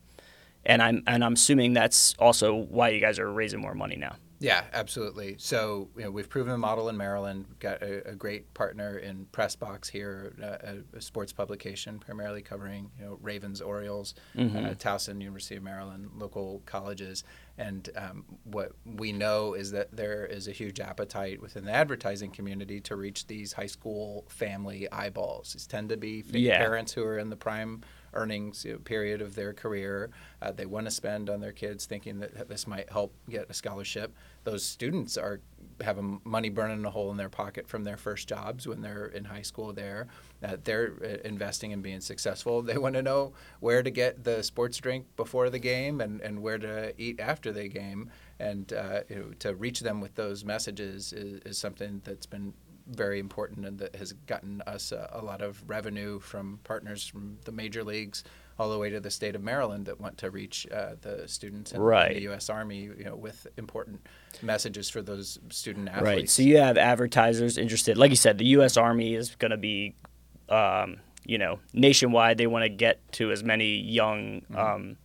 and 0.64 0.80
I'm 0.80 1.02
and 1.06 1.24
I'm 1.24 1.32
assuming 1.32 1.72
that's 1.72 2.14
also 2.18 2.54
why 2.54 2.90
you 2.90 3.00
guys 3.00 3.18
are 3.18 3.30
raising 3.32 3.60
more 3.60 3.74
money 3.74 3.96
now. 3.96 4.14
Yeah, 4.42 4.64
absolutely. 4.72 5.36
So 5.38 5.90
you 5.96 6.04
know, 6.04 6.10
we've 6.10 6.28
proven 6.28 6.54
a 6.54 6.58
model 6.58 6.88
in 6.88 6.96
Maryland. 6.96 7.44
We've 7.46 7.58
got 7.58 7.82
a, 7.82 8.08
a 8.08 8.14
great 8.14 8.52
partner 8.54 8.96
in 8.96 9.26
Pressbox 9.32 9.88
here, 9.90 10.32
uh, 10.42 10.72
a, 10.94 10.96
a 10.96 11.00
sports 11.02 11.30
publication 11.30 11.98
primarily 11.98 12.40
covering 12.40 12.90
you 12.98 13.04
know 13.04 13.18
Ravens, 13.20 13.60
Orioles, 13.60 14.14
uh, 14.38 14.40
Towson, 14.40 15.20
University 15.20 15.56
of 15.56 15.62
Maryland, 15.62 16.10
local 16.16 16.62
colleges. 16.64 17.22
And 17.58 17.90
um, 17.94 18.24
what 18.44 18.72
we 18.86 19.12
know 19.12 19.52
is 19.52 19.72
that 19.72 19.94
there 19.94 20.24
is 20.24 20.48
a 20.48 20.52
huge 20.52 20.80
appetite 20.80 21.42
within 21.42 21.66
the 21.66 21.72
advertising 21.72 22.30
community 22.30 22.80
to 22.80 22.96
reach 22.96 23.26
these 23.26 23.52
high 23.52 23.66
school 23.66 24.24
family 24.28 24.90
eyeballs. 24.90 25.52
These 25.52 25.66
tend 25.66 25.90
to 25.90 25.98
be 25.98 26.24
Yeah. 26.32 26.56
parents 26.56 26.92
who 26.94 27.04
are 27.04 27.18
in 27.18 27.28
the 27.28 27.36
prime 27.36 27.82
earnings 28.14 28.66
period 28.84 29.20
of 29.20 29.34
their 29.34 29.52
career. 29.52 30.10
Uh, 30.42 30.52
they 30.52 30.66
want 30.66 30.86
to 30.86 30.90
spend 30.90 31.30
on 31.30 31.40
their 31.40 31.52
kids, 31.52 31.86
thinking 31.86 32.18
that 32.20 32.48
this 32.48 32.66
might 32.66 32.90
help 32.90 33.14
get 33.28 33.50
a 33.50 33.54
scholarship. 33.54 34.12
Those 34.44 34.64
students 34.64 35.16
are 35.16 35.40
have 35.82 35.98
money 36.24 36.48
burning 36.50 36.84
a 36.84 36.90
hole 36.90 37.10
in 37.10 37.16
their 37.16 37.28
pocket 37.28 37.68
from 37.68 37.84
their 37.84 37.96
first 37.96 38.28
jobs 38.28 38.66
when 38.66 38.80
they're 38.82 39.06
in 39.06 39.24
high 39.24 39.42
school. 39.42 39.72
There, 39.72 40.08
uh, 40.42 40.56
they're 40.62 40.88
investing 41.24 41.70
in 41.70 41.80
being 41.80 42.00
successful. 42.00 42.62
They 42.62 42.78
want 42.78 42.94
to 42.94 43.02
know 43.02 43.32
where 43.60 43.82
to 43.82 43.90
get 43.90 44.24
the 44.24 44.42
sports 44.42 44.78
drink 44.78 45.06
before 45.16 45.50
the 45.50 45.58
game 45.58 46.00
and, 46.00 46.20
and 46.20 46.42
where 46.42 46.58
to 46.58 46.94
eat 46.98 47.20
after 47.20 47.52
the 47.52 47.68
game. 47.68 48.10
And 48.38 48.72
uh, 48.72 49.00
you 49.08 49.16
know, 49.16 49.30
to 49.40 49.54
reach 49.54 49.80
them 49.80 50.00
with 50.00 50.14
those 50.14 50.44
messages 50.44 51.12
is, 51.12 51.40
is 51.44 51.58
something 51.58 52.00
that's 52.04 52.26
been 52.26 52.54
very 52.90 53.18
important 53.18 53.64
and 53.66 53.78
that 53.78 53.94
has 53.96 54.12
gotten 54.26 54.62
us 54.66 54.92
a, 54.92 55.08
a 55.12 55.22
lot 55.22 55.40
of 55.42 55.62
revenue 55.68 56.18
from 56.20 56.58
partners 56.64 57.06
from 57.06 57.38
the 57.44 57.52
major 57.52 57.82
leagues 57.84 58.24
all 58.58 58.68
the 58.70 58.78
way 58.78 58.90
to 58.90 59.00
the 59.00 59.10
state 59.10 59.34
of 59.34 59.42
Maryland 59.42 59.86
that 59.86 59.98
want 60.00 60.18
to 60.18 60.30
reach 60.30 60.66
uh, 60.70 60.90
the 61.00 61.26
students 61.26 61.72
in, 61.72 61.76
in 61.76 61.82
Right. 61.82 62.14
the 62.14 62.20
U.S. 62.22 62.50
Army, 62.50 62.82
you 62.98 63.04
know, 63.04 63.16
with 63.16 63.46
important 63.56 64.00
messages 64.42 64.90
for 64.90 65.00
those 65.00 65.38
student 65.50 65.88
athletes. 65.88 66.04
Right. 66.04 66.28
So 66.30 66.42
you 66.42 66.58
have 66.58 66.76
advertisers 66.76 67.56
interested. 67.56 67.96
Like 67.96 68.10
you 68.10 68.16
said, 68.16 68.36
the 68.36 68.44
U.S. 68.48 68.76
Army 68.76 69.14
is 69.14 69.34
going 69.36 69.52
to 69.52 69.56
be, 69.56 69.94
um, 70.50 70.98
you 71.24 71.38
know, 71.38 71.58
nationwide. 71.72 72.36
They 72.36 72.46
want 72.46 72.64
to 72.64 72.68
get 72.68 73.00
to 73.12 73.30
as 73.32 73.42
many 73.42 73.76
young, 73.76 74.42
Mm-hmm. 74.50 74.56
um, 74.58 74.96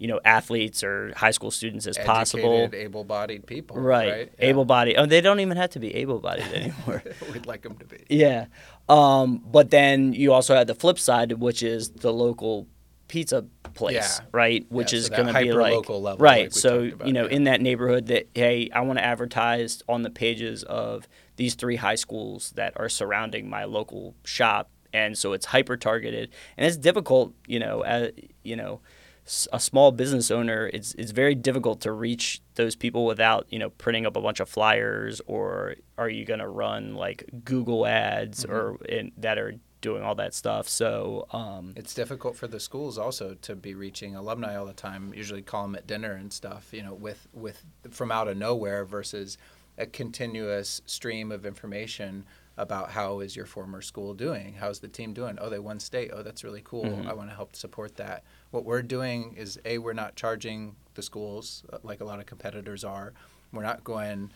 you 0.00 0.08
know, 0.08 0.18
athletes 0.24 0.82
or 0.82 1.12
high 1.14 1.30
school 1.30 1.50
students 1.50 1.86
as 1.86 1.96
possible. 1.98 2.54
Educated, 2.62 2.86
able-bodied 2.86 3.46
people, 3.46 3.76
Right. 3.76 4.10
right? 4.10 4.32
Yeah. 4.38 4.46
Able-bodied. 4.46 4.96
Oh, 4.96 5.04
they 5.04 5.20
don't 5.20 5.40
even 5.40 5.56
have 5.58 5.70
to 5.70 5.78
be 5.78 5.94
able-bodied 5.94 6.44
anymore. 6.54 7.02
We'd 7.32 7.44
like 7.46 7.60
them 7.62 7.76
to 7.76 7.84
be. 7.84 7.98
Yeah. 8.08 8.46
Um, 8.88 9.44
but 9.52 9.70
then 9.70 10.14
you 10.14 10.32
also 10.32 10.54
have 10.54 10.66
the 10.66 10.74
flip 10.74 10.98
side, 10.98 11.32
which 11.34 11.62
is 11.62 11.90
the 11.90 12.12
local 12.12 12.66
pizza 13.08 13.44
place, 13.74 13.94
Yeah. 13.94 14.26
right? 14.32 14.64
Which 14.70 14.92
Yeah, 14.94 14.98
is 15.00 15.04
so 15.06 15.10
that 15.10 15.16
going 15.22 15.34
to 15.34 15.40
be 15.40 15.52
like 15.52 15.88
level, 15.90 16.16
right. 16.18 16.44
like 16.44 16.52
so 16.52 16.84
about, 16.84 17.06
you 17.06 17.12
know, 17.12 17.26
in 17.26 17.44
that 17.44 17.60
neighborhood, 17.60 18.06
that 18.06 18.26
hey, 18.34 18.70
I 18.72 18.80
want 18.80 18.98
to 19.00 19.04
advertise 19.04 19.82
on 19.86 20.00
the 20.02 20.10
pages 20.10 20.62
of 20.64 21.06
these 21.36 21.54
three 21.56 21.76
high 21.76 21.94
schools 21.96 22.52
that 22.56 22.72
are 22.76 22.88
surrounding 22.88 23.50
my 23.50 23.64
local 23.64 24.14
shop, 24.24 24.70
and 24.94 25.18
so 25.18 25.34
it's 25.34 25.44
hyper 25.46 25.76
targeted, 25.76 26.30
and 26.56 26.66
it's 26.66 26.76
difficult, 26.78 27.34
you 27.46 27.58
know, 27.58 27.82
as, 27.82 28.12
you 28.44 28.56
know. 28.56 28.80
A 29.52 29.60
small 29.60 29.92
business 29.92 30.30
owner, 30.30 30.70
it's 30.72 30.94
it's 30.94 31.12
very 31.12 31.34
difficult 31.34 31.80
to 31.82 31.92
reach 31.92 32.40
those 32.56 32.74
people 32.74 33.06
without 33.06 33.46
you 33.48 33.58
know 33.58 33.70
printing 33.70 34.06
up 34.06 34.16
a 34.16 34.20
bunch 34.20 34.40
of 34.40 34.48
flyers, 34.48 35.20
or 35.26 35.76
are 35.98 36.08
you 36.08 36.24
going 36.24 36.40
to 36.40 36.48
run 36.48 36.94
like 36.94 37.24
Google 37.44 37.86
ads 37.86 38.44
or 38.44 38.76
in, 38.88 39.12
that 39.18 39.38
are 39.38 39.54
doing 39.80 40.02
all 40.02 40.14
that 40.14 40.34
stuff. 40.34 40.68
So 40.68 41.26
um, 41.32 41.72
It's 41.76 41.94
difficult 41.94 42.36
for 42.36 42.46
the 42.46 42.60
schools 42.60 42.98
also 42.98 43.34
to 43.42 43.56
be 43.56 43.74
reaching 43.74 44.14
alumni 44.14 44.56
all 44.56 44.66
the 44.66 44.72
time. 44.72 45.12
Usually 45.14 45.42
call 45.42 45.62
them 45.62 45.74
at 45.74 45.86
dinner 45.86 46.12
and 46.12 46.32
stuff, 46.32 46.68
you 46.72 46.82
know, 46.82 46.94
with 46.94 47.28
with 47.32 47.64
from 47.90 48.12
out 48.12 48.28
of 48.28 48.36
nowhere 48.36 48.84
versus 48.84 49.38
a 49.78 49.86
continuous 49.86 50.82
stream 50.84 51.32
of 51.32 51.46
information 51.46 52.26
about 52.60 52.90
how 52.90 53.20
is 53.20 53.34
your 53.34 53.46
former 53.46 53.80
school 53.80 54.12
doing? 54.14 54.54
How's 54.60 54.80
the 54.80 54.88
team 54.88 55.14
doing? 55.14 55.38
Oh, 55.40 55.48
they 55.48 55.58
won 55.58 55.80
state. 55.80 56.10
Oh, 56.12 56.22
that's 56.22 56.44
really 56.44 56.60
cool. 56.62 56.84
I 57.08 57.14
want 57.14 57.30
to 57.30 57.34
help 57.34 57.56
support 57.56 57.96
that. 57.96 58.22
What 58.50 58.64
we're 58.64 58.82
doing 58.82 59.34
is 59.36 59.58
a 59.64 59.78
we're 59.78 59.94
not 59.94 60.14
charging 60.14 60.76
the 60.94 61.02
schools 61.02 61.64
uh, 61.72 61.78
like 61.82 62.00
a 62.00 62.04
lot 62.04 62.18
of 62.20 62.26
competitors 62.26 62.84
are. 62.84 63.14
We're 63.52 63.62
not 63.62 63.82
going 63.82 64.30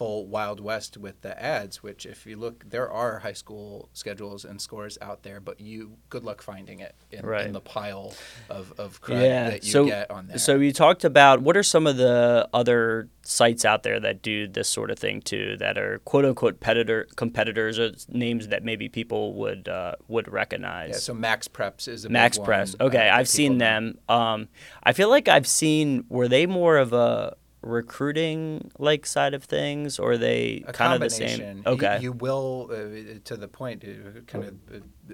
full 0.00 0.26
wild 0.26 0.60
west 0.60 0.96
with 0.96 1.20
the 1.20 1.34
ads 1.42 1.82
which 1.82 2.06
if 2.06 2.24
you 2.26 2.34
look 2.44 2.64
there 2.70 2.90
are 2.90 3.18
high 3.18 3.34
school 3.34 3.90
schedules 3.92 4.46
and 4.46 4.58
scores 4.60 4.96
out 5.02 5.22
there 5.24 5.40
but 5.40 5.60
you 5.60 5.92
good 6.08 6.24
luck 6.24 6.40
finding 6.40 6.80
it 6.80 6.94
in, 7.10 7.20
Right. 7.24 7.46
in 7.46 7.52
the 7.52 7.60
pile 7.60 8.14
of, 8.48 8.72
of 8.78 9.02
crud 9.02 9.20
that 9.50 9.62
you 9.64 9.70
so 9.72 9.84
get 9.84 10.10
on 10.10 10.28
there 10.28 10.38
so 10.38 10.56
you 10.56 10.72
talked 10.72 11.04
about 11.04 11.42
what 11.42 11.54
are 11.54 11.62
some 11.62 11.86
of 11.86 11.96
the 11.98 12.48
other 12.54 13.08
sites 13.22 13.64
out 13.66 13.82
there 13.82 14.00
that 14.00 14.22
do 14.22 14.48
this 14.48 14.68
sort 14.70 14.90
of 14.90 14.98
thing 14.98 15.20
too 15.20 15.56
that 15.58 15.76
are 15.76 15.98
quote 16.06 16.24
unquote 16.24 16.54
competitor 16.54 17.06
competitors 17.16 17.78
or 17.78 17.90
names 18.08 18.48
that 18.48 18.64
maybe 18.64 18.88
people 18.88 19.34
would 19.34 19.68
uh, 19.68 19.92
would 20.08 20.26
recognize. 20.32 20.90
yeah, 20.90 20.96
so 20.96 21.14
MaxPreps 21.14 21.86
is 21.88 22.04
a 22.06 22.08
Max 22.08 22.38
one, 22.38 22.46
Press. 22.46 22.74
uh, 22.80 22.84
Okay, 22.84 23.08
I've 23.10 23.28
seen 23.28 23.58
them. 23.58 23.98
Um, 24.08 24.48
I 24.82 24.92
feel 24.94 25.10
like 25.10 25.28
I've 25.28 25.46
seen. 25.46 26.04
Were 26.08 26.26
they 26.28 26.46
more 26.46 26.78
of 26.78 26.92
a 26.94 27.36
recruiting 27.62 28.70
like 28.78 29.06
side 29.06 29.34
of 29.34 29.44
things, 29.44 29.98
or 29.98 30.12
are 30.12 30.18
they 30.18 30.64
a 30.66 30.72
kind 30.72 30.94
of 30.94 31.00
the 31.00 31.10
same? 31.10 31.40
You- 31.58 31.62
Okay. 31.66 31.98
You, 32.00 32.12
will, 32.12 32.68
uh, 32.72 33.18
to 33.24 33.36
the 33.36 33.48
point, 33.48 33.84
uh, 33.84 34.20
kind 34.26 34.44
of 34.44 34.54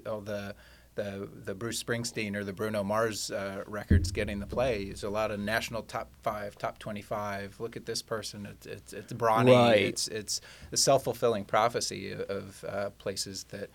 uh, 0.06 0.10
all 0.10 0.20
the, 0.20 0.54
the 0.94 1.28
the 1.44 1.54
Bruce 1.54 1.82
Springsteen 1.82 2.34
or 2.36 2.44
the 2.44 2.52
Bruno 2.52 2.82
Mars 2.82 3.30
uh, 3.30 3.62
records 3.66 4.10
getting 4.12 4.38
the 4.38 4.46
play. 4.46 4.86
There's 4.86 5.02
a 5.04 5.10
lot 5.10 5.30
of 5.30 5.38
national 5.40 5.82
top 5.82 6.08
five, 6.22 6.56
top 6.56 6.78
twenty-five. 6.78 7.60
Look 7.60 7.76
at 7.76 7.84
this 7.86 8.00
person. 8.02 8.46
It's 8.46 8.66
it's, 8.66 8.92
it's 8.92 9.12
Bronny. 9.12 9.52
Right. 9.54 9.82
It's 9.82 10.08
it's 10.08 10.40
the 10.70 10.76
self-fulfilling 10.76 11.44
prophecy 11.44 12.12
of 12.12 12.64
uh, 12.68 12.90
places 12.98 13.44
that 13.50 13.70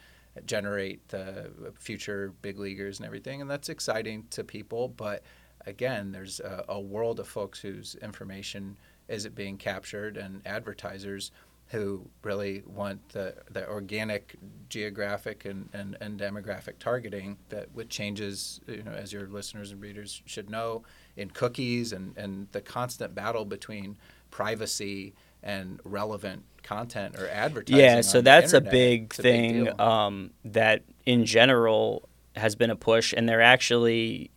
generate 0.46 1.06
the 1.10 1.52
future 1.78 2.34
big 2.42 2.58
leaguers 2.58 3.00
and 3.00 3.06
everything, 3.06 3.42
and 3.42 3.50
that's 3.52 3.70
exciting 3.70 4.26
to 4.32 4.44
people. 4.44 4.88
But 4.88 5.22
again, 5.66 6.12
there's 6.12 6.40
a, 6.40 6.66
a 6.70 6.80
world 6.80 7.20
of 7.20 7.28
folks 7.28 7.60
whose 7.60 7.96
information 8.02 8.78
isn't 9.08 9.36
being 9.36 9.58
captured, 9.58 10.18
and 10.18 10.42
advertisers 10.46 11.32
who 11.68 12.06
really 12.22 12.64
want 12.66 13.00
the, 13.10 13.34
the 13.50 13.68
organic 13.70 14.36
geographic 14.68 15.46
and, 15.46 15.70
and, 15.72 15.96
and 16.02 16.20
demographic 16.20 16.78
targeting 16.80 17.38
that 17.48 17.74
with 17.74 17.88
changes, 17.88 18.60
you 18.68 18.84
know, 18.84 18.92
as 18.92 19.14
your 19.14 19.28
listeners 19.28 19.72
and 19.72 19.82
readers 19.82 20.22
should 20.26 20.50
know, 20.50 20.84
in 21.16 21.30
cookies 21.30 21.94
and, 21.94 22.18
and 22.18 22.48
the 22.52 22.60
constant 22.60 23.16
battle 23.16 23.46
between 23.46 23.98
privacy 24.32 25.14
and 25.44 25.80
relevant 25.86 26.44
content 26.62 27.16
or 27.18 27.28
advertising. 27.30 27.80
Yeah, 27.80 28.02
so 28.02 28.22
that's 28.22 28.52
a 28.52 28.62
big 28.62 29.06
it's 29.06 29.20
a 29.20 29.22
thing 29.22 29.64
deal. 29.64 29.82
um, 29.82 30.32
that 30.44 30.84
in 31.06 31.26
general 31.26 32.08
has 32.36 32.56
been 32.56 32.70
a 32.70 32.76
push, 32.76 33.14
and 33.16 33.28
they're 33.28 33.42
actually 33.42 34.30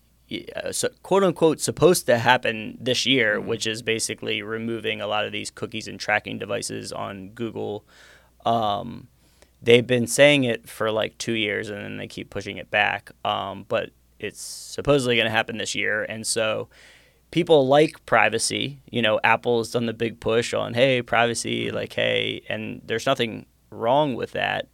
uh, 0.56 0.72
so, 0.72 0.88
quote 1.02 1.24
unquote 1.24 1.60
supposed 1.60 2.06
to 2.06 2.18
happen 2.18 2.78
this 2.80 3.06
year, 3.06 3.38
Mm-hmm. 3.38 3.48
which 3.48 3.66
is 3.66 3.82
basically 3.82 4.42
removing 4.42 5.00
a 5.00 5.06
lot 5.06 5.24
of 5.24 5.32
these 5.32 5.50
cookies 5.50 5.88
and 5.88 5.98
tracking 5.98 6.38
devices 6.38 6.92
on 6.92 7.30
Google. 7.30 7.84
Um, 8.44 9.08
they've 9.62 9.86
been 9.86 10.06
saying 10.06 10.44
it 10.44 10.68
for 10.68 10.90
like 10.90 11.16
two 11.18 11.32
years, 11.32 11.70
and 11.70 11.82
then 11.84 11.96
they 11.96 12.06
keep 12.08 12.30
pushing 12.30 12.56
it 12.58 12.70
back. 12.70 13.10
Um, 13.24 13.64
but 13.68 13.90
it's 14.18 14.40
supposedly 14.40 15.16
going 15.16 15.26
to 15.26 15.30
happen 15.30 15.58
this 15.58 15.74
year, 15.74 16.04
and 16.04 16.26
so 16.26 16.68
people 17.30 17.66
like 17.66 18.04
privacy. 18.06 18.78
You 18.90 19.02
know, 19.02 19.18
Apple's 19.24 19.72
done 19.72 19.86
the 19.86 19.92
big 19.92 20.20
push 20.20 20.54
on 20.54 20.74
hey 20.74 21.02
privacy, 21.02 21.70
like 21.70 21.92
hey, 21.92 22.42
and 22.48 22.82
there's 22.84 23.06
nothing 23.06 23.46
wrong 23.70 24.14
with 24.14 24.32
that. 24.32 24.68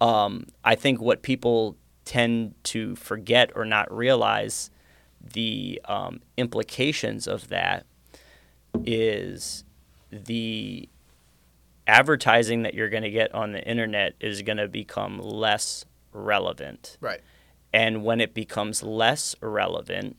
Um, 0.00 0.46
I 0.64 0.74
think 0.74 1.00
what 1.00 1.22
people 1.22 1.76
tend 2.04 2.54
to 2.64 2.96
forget 2.96 3.50
or 3.54 3.64
not 3.64 3.92
realize 3.92 4.70
the 5.20 5.80
um, 5.86 6.20
implications 6.36 7.26
of 7.26 7.48
that 7.48 7.86
is 8.84 9.64
the 10.10 10.88
advertising 11.86 12.62
that 12.62 12.74
you're 12.74 12.90
going 12.90 13.02
to 13.02 13.10
get 13.10 13.34
on 13.34 13.52
the 13.52 13.62
internet 13.66 14.14
is 14.20 14.42
going 14.42 14.58
to 14.58 14.68
become 14.68 15.18
less 15.18 15.84
relevant. 16.12 16.96
right. 17.00 17.20
And 17.70 18.02
when 18.02 18.20
it 18.20 18.32
becomes 18.32 18.82
less 18.82 19.36
relevant, 19.42 20.16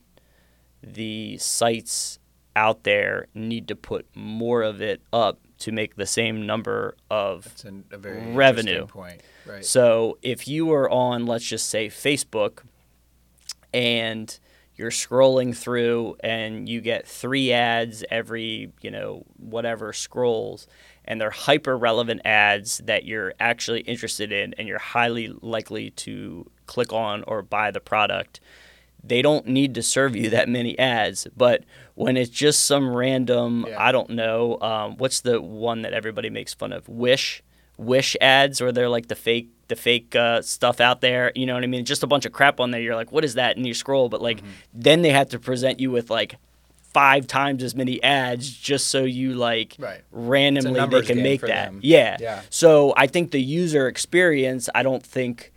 the 0.84 1.38
sites 1.40 2.20
out 2.56 2.84
there 2.84 3.28
need 3.34 3.68
to 3.70 3.76
put 3.76 4.06
more 4.16 4.62
of 4.62 4.82
it 4.82 5.02
up 5.12 5.40
to 5.60 5.72
make 5.72 5.96
the 5.96 6.06
same 6.06 6.46
number 6.46 6.96
of 7.10 7.54
an, 7.66 7.86
a 7.92 7.98
very 7.98 8.34
Revenue. 8.34 8.86
point. 8.86 9.22
Right. 9.46 9.66
so 9.66 10.18
if 10.22 10.48
you 10.48 10.68
were 10.68 10.90
on, 10.90 11.26
let's 11.26 11.46
just 11.46 11.70
say, 11.70 11.88
Facebook, 11.88 12.60
and 13.74 14.40
you're 14.80 14.90
scrolling 14.92 15.56
through 15.56 16.16
and 16.22 16.68
you 16.70 16.80
get 16.80 17.06
three 17.06 17.52
ads 17.52 18.04
every, 18.10 18.72
you 18.82 18.90
know, 18.90 19.26
whatever 19.38 19.92
scrolls, 19.92 20.68
and 21.04 21.20
they're 21.20 21.30
hyper 21.32 21.78
relevant 21.78 22.22
ads 22.24 22.78
that 22.86 23.04
you're 23.04 23.34
actually 23.42 23.82
interested 23.82 24.32
in 24.32 24.54
and 24.58 24.68
you're 24.70 24.80
highly 24.80 25.28
likely 25.42 25.90
to 25.92 26.50
click 26.66 26.94
on 26.94 27.24
or 27.28 27.42
buy 27.42 27.72
the 27.72 27.82
product. 27.82 28.40
They 29.04 29.22
don't 29.22 29.48
need 29.48 29.76
to 29.76 29.84
serve 29.84 30.16
you 30.16 30.30
that 30.30 30.48
many 30.48 30.80
ads, 30.80 31.28
but 31.36 31.64
when 31.96 32.16
it's 32.16 32.30
just 32.30 32.66
some 32.66 32.96
random, 32.96 33.66
Yeah. 33.68 33.82
I 33.84 33.92
don't 33.92 34.12
know, 34.12 34.58
um, 34.62 34.98
what's 34.98 35.20
the 35.22 35.42
one 35.42 35.82
that 35.82 35.94
everybody 35.94 36.30
makes 36.30 36.54
fun 36.54 36.72
of? 36.72 36.88
Wish, 36.88 37.44
Wish 37.78 38.16
ads, 38.22 38.60
or 38.62 38.72
they're 38.74 38.90
like 38.90 39.08
the 39.08 39.16
fake, 39.16 39.50
the 39.70 39.76
fake 39.78 40.16
uh, 40.16 40.42
stuff 40.42 40.82
out 40.82 41.00
there. 41.02 41.32
You 41.36 41.46
know 41.46 41.54
what 41.54 41.64
I 41.64 41.68
mean? 41.68 41.86
Just 41.86 42.04
a 42.04 42.08
bunch 42.08 42.26
of 42.26 42.32
crap 42.34 42.60
on 42.60 42.72
there. 42.72 42.82
You're 42.82 42.96
like, 42.96 43.12
what 43.12 43.24
is 43.24 43.36
that? 43.36 43.56
And 43.58 43.66
you 43.66 43.74
scroll, 43.74 44.10
but 44.10 44.22
like, 44.22 44.38
Mm-hmm. 44.40 44.50
then 44.74 45.02
they 45.02 45.12
have 45.12 45.30
to 45.30 45.40
present 45.40 45.80
you 45.80 45.90
with 45.92 46.10
like 46.10 46.36
five 46.94 47.28
times 47.28 47.64
as 47.64 47.76
many 47.76 48.02
ads 48.04 48.50
just 48.52 48.88
so 48.88 49.04
you 49.04 49.34
like 49.36 49.76
Right. 49.80 50.02
randomly 50.12 50.84
they 50.88 51.02
can 51.04 51.22
make 51.24 51.42
that. 51.42 51.48
them. 51.72 51.80
Yeah. 51.84 52.18
Yeah. 52.20 52.42
So 52.50 52.94
I 52.98 53.08
think 53.08 53.32
the 53.32 53.42
user 53.42 53.88
experience, 53.88 54.70
I 54.74 54.84
don't 54.84 55.06
think 55.06 55.54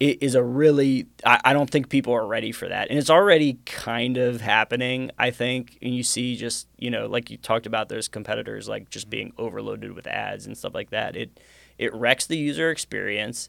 it 0.00 0.22
is 0.22 0.34
a 0.34 0.42
really 0.42 1.06
I, 1.24 1.40
I 1.44 1.52
don't 1.52 1.70
think 1.70 1.88
people 1.88 2.12
are 2.12 2.26
ready 2.26 2.50
for 2.50 2.68
that 2.68 2.90
and 2.90 2.98
it's 2.98 3.08
already 3.08 3.58
kind 3.64 4.16
of 4.16 4.40
happening 4.40 5.12
i 5.20 5.30
think 5.30 5.78
and 5.80 5.94
you 5.94 6.02
see 6.02 6.34
just 6.34 6.66
you 6.76 6.90
know 6.90 7.06
like 7.06 7.30
you 7.30 7.36
talked 7.36 7.64
about 7.64 7.88
those 7.88 8.08
competitors 8.08 8.68
like 8.68 8.90
just 8.90 9.08
being 9.08 9.32
overloaded 9.38 9.92
with 9.92 10.08
ads 10.08 10.46
and 10.46 10.58
stuff 10.58 10.74
like 10.74 10.90
that 10.90 11.14
it 11.14 11.38
it 11.78 11.92
wrecks 11.94 12.26
the 12.26 12.36
user 12.36 12.70
experience 12.70 13.48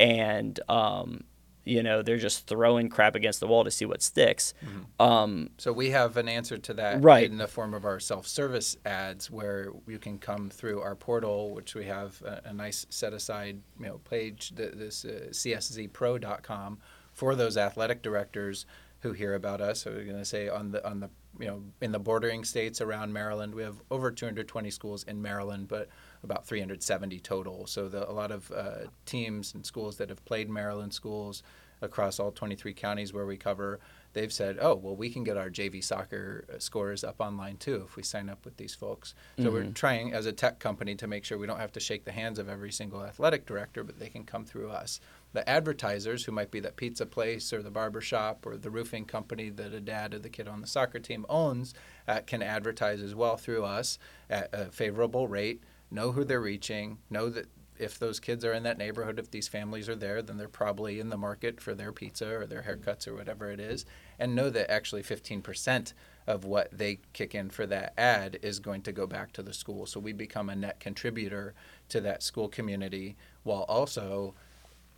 and 0.00 0.60
um 0.68 1.24
you 1.64 1.82
know 1.82 2.00
they're 2.00 2.16
just 2.16 2.46
throwing 2.46 2.88
crap 2.88 3.14
against 3.14 3.40
the 3.40 3.46
wall 3.46 3.62
to 3.64 3.70
see 3.70 3.84
what 3.84 4.00
sticks 4.02 4.54
um 5.00 5.50
So 5.58 5.72
we 5.72 5.90
have 5.90 6.16
an 6.16 6.28
answer 6.28 6.56
to 6.56 6.74
that 6.74 7.02
Right. 7.02 7.30
in 7.30 7.36
the 7.36 7.46
form 7.48 7.74
of 7.74 7.84
our 7.84 8.00
self-service 8.00 8.76
ads, 8.86 9.30
where 9.30 9.70
you 9.86 9.98
can 9.98 10.18
come 10.18 10.48
through 10.48 10.80
our 10.80 10.94
portal, 10.96 11.54
which 11.54 11.74
we 11.74 11.84
have 11.84 12.22
a, 12.22 12.40
a 12.46 12.52
nice 12.54 12.86
set-aside 12.88 13.60
you 13.78 13.86
know 13.86 13.98
page, 13.98 14.54
th- 14.56 14.72
this 14.74 15.04
uh, 15.04 15.28
cszpro.com, 15.30 16.78
for 17.12 17.34
those 17.34 17.56
athletic 17.56 18.02
directors 18.02 18.66
who 19.00 19.12
hear 19.12 19.34
about 19.34 19.60
us. 19.60 19.82
So 19.82 19.90
we're 19.90 20.04
going 20.04 20.16
to 20.18 20.24
say 20.24 20.48
on 20.48 20.70
the 20.72 20.86
on 20.88 21.00
the 21.00 21.10
you 21.38 21.46
know 21.46 21.62
in 21.80 21.92
the 21.92 21.98
bordering 21.98 22.44
states 22.44 22.80
around 22.80 23.12
Maryland, 23.12 23.54
we 23.54 23.62
have 23.62 23.76
over 23.90 24.10
220 24.10 24.70
schools 24.70 25.04
in 25.04 25.20
Maryland, 25.22 25.68
but 25.68 25.88
about 26.22 26.46
370 26.46 27.20
total. 27.20 27.66
So 27.66 27.88
the, 27.88 28.08
a 28.08 28.12
lot 28.12 28.30
of 28.30 28.50
uh, 28.52 28.88
teams 29.06 29.54
and 29.54 29.64
schools 29.64 29.96
that 29.98 30.08
have 30.08 30.24
played 30.24 30.50
Maryland 30.50 30.92
schools 30.92 31.42
across 31.80 32.18
all 32.18 32.30
23 32.32 32.74
counties 32.74 33.12
where 33.12 33.26
we 33.26 33.36
cover, 33.36 33.78
they've 34.12 34.32
said, 34.32 34.58
oh, 34.60 34.74
well, 34.74 34.96
we 34.96 35.10
can 35.10 35.22
get 35.22 35.36
our 35.36 35.48
JV 35.48 35.82
soccer 35.82 36.44
uh, 36.52 36.58
scores 36.58 37.04
up 37.04 37.20
online 37.20 37.56
too 37.56 37.84
if 37.86 37.96
we 37.96 38.02
sign 38.02 38.28
up 38.28 38.44
with 38.44 38.56
these 38.56 38.74
folks. 38.74 39.14
So 39.38 39.50
we're 39.50 39.70
trying 39.70 40.12
as 40.12 40.26
a 40.26 40.32
tech 40.32 40.58
company 40.58 40.94
to 40.96 41.06
make 41.06 41.24
sure 41.24 41.38
we 41.38 41.46
don't 41.46 41.60
have 41.60 41.72
to 41.72 41.80
shake 41.80 42.04
the 42.04 42.12
hands 42.12 42.38
of 42.38 42.48
every 42.48 42.72
single 42.72 43.04
athletic 43.04 43.46
director, 43.46 43.84
but 43.84 43.98
they 43.98 44.08
can 44.08 44.24
come 44.24 44.44
through 44.44 44.70
us. 44.70 45.00
The 45.34 45.48
advertisers, 45.48 46.24
who 46.24 46.32
might 46.32 46.50
be 46.50 46.60
that 46.60 46.76
pizza 46.76 47.06
place 47.06 47.52
or 47.52 47.62
the 47.62 47.70
barber 47.70 48.00
shop 48.00 48.46
or 48.46 48.56
the 48.56 48.70
roofing 48.70 49.04
company 49.04 49.50
that 49.50 49.72
a 49.72 49.80
dad 49.80 50.14
of 50.14 50.22
the 50.22 50.30
kid 50.30 50.48
on 50.48 50.60
the 50.60 50.66
soccer 50.66 50.98
team 50.98 51.26
owns, 51.28 51.74
uh, 52.08 52.20
can 52.26 52.42
advertise 52.42 53.02
as 53.02 53.14
well 53.14 53.36
through 53.36 53.64
us 53.64 53.98
at 54.30 54.48
a 54.52 54.72
favorable 54.72 55.28
rate. 55.28 55.62
Know 55.90 56.12
who 56.12 56.24
they're 56.24 56.40
reaching. 56.40 56.98
Know 57.10 57.28
that 57.30 57.46
if 57.78 57.98
those 57.98 58.20
kids 58.20 58.44
are 58.44 58.52
in 58.52 58.64
that 58.64 58.78
neighborhood, 58.78 59.18
if 59.18 59.30
these 59.30 59.48
families 59.48 59.88
are 59.88 59.96
there, 59.96 60.20
then 60.20 60.36
they're 60.36 60.48
probably 60.48 60.98
in 60.98 61.10
the 61.10 61.16
market 61.16 61.60
for 61.60 61.74
their 61.74 61.92
pizza 61.92 62.28
or 62.34 62.46
their 62.46 62.62
haircuts 62.62 63.06
or 63.06 63.14
whatever 63.14 63.50
it 63.50 63.60
is. 63.60 63.86
And 64.18 64.34
know 64.34 64.50
that 64.50 64.70
actually 64.70 65.02
15% 65.02 65.92
of 66.26 66.44
what 66.44 66.68
they 66.76 66.98
kick 67.12 67.34
in 67.34 67.50
for 67.50 67.66
that 67.66 67.94
ad 67.96 68.38
is 68.42 68.58
going 68.58 68.82
to 68.82 68.92
go 68.92 69.06
back 69.06 69.32
to 69.32 69.42
the 69.42 69.54
school. 69.54 69.86
So 69.86 70.00
we 70.00 70.12
become 70.12 70.50
a 70.50 70.56
net 70.56 70.80
contributor 70.80 71.54
to 71.88 72.00
that 72.00 72.22
school 72.22 72.48
community 72.48 73.16
while 73.44 73.62
also 73.62 74.34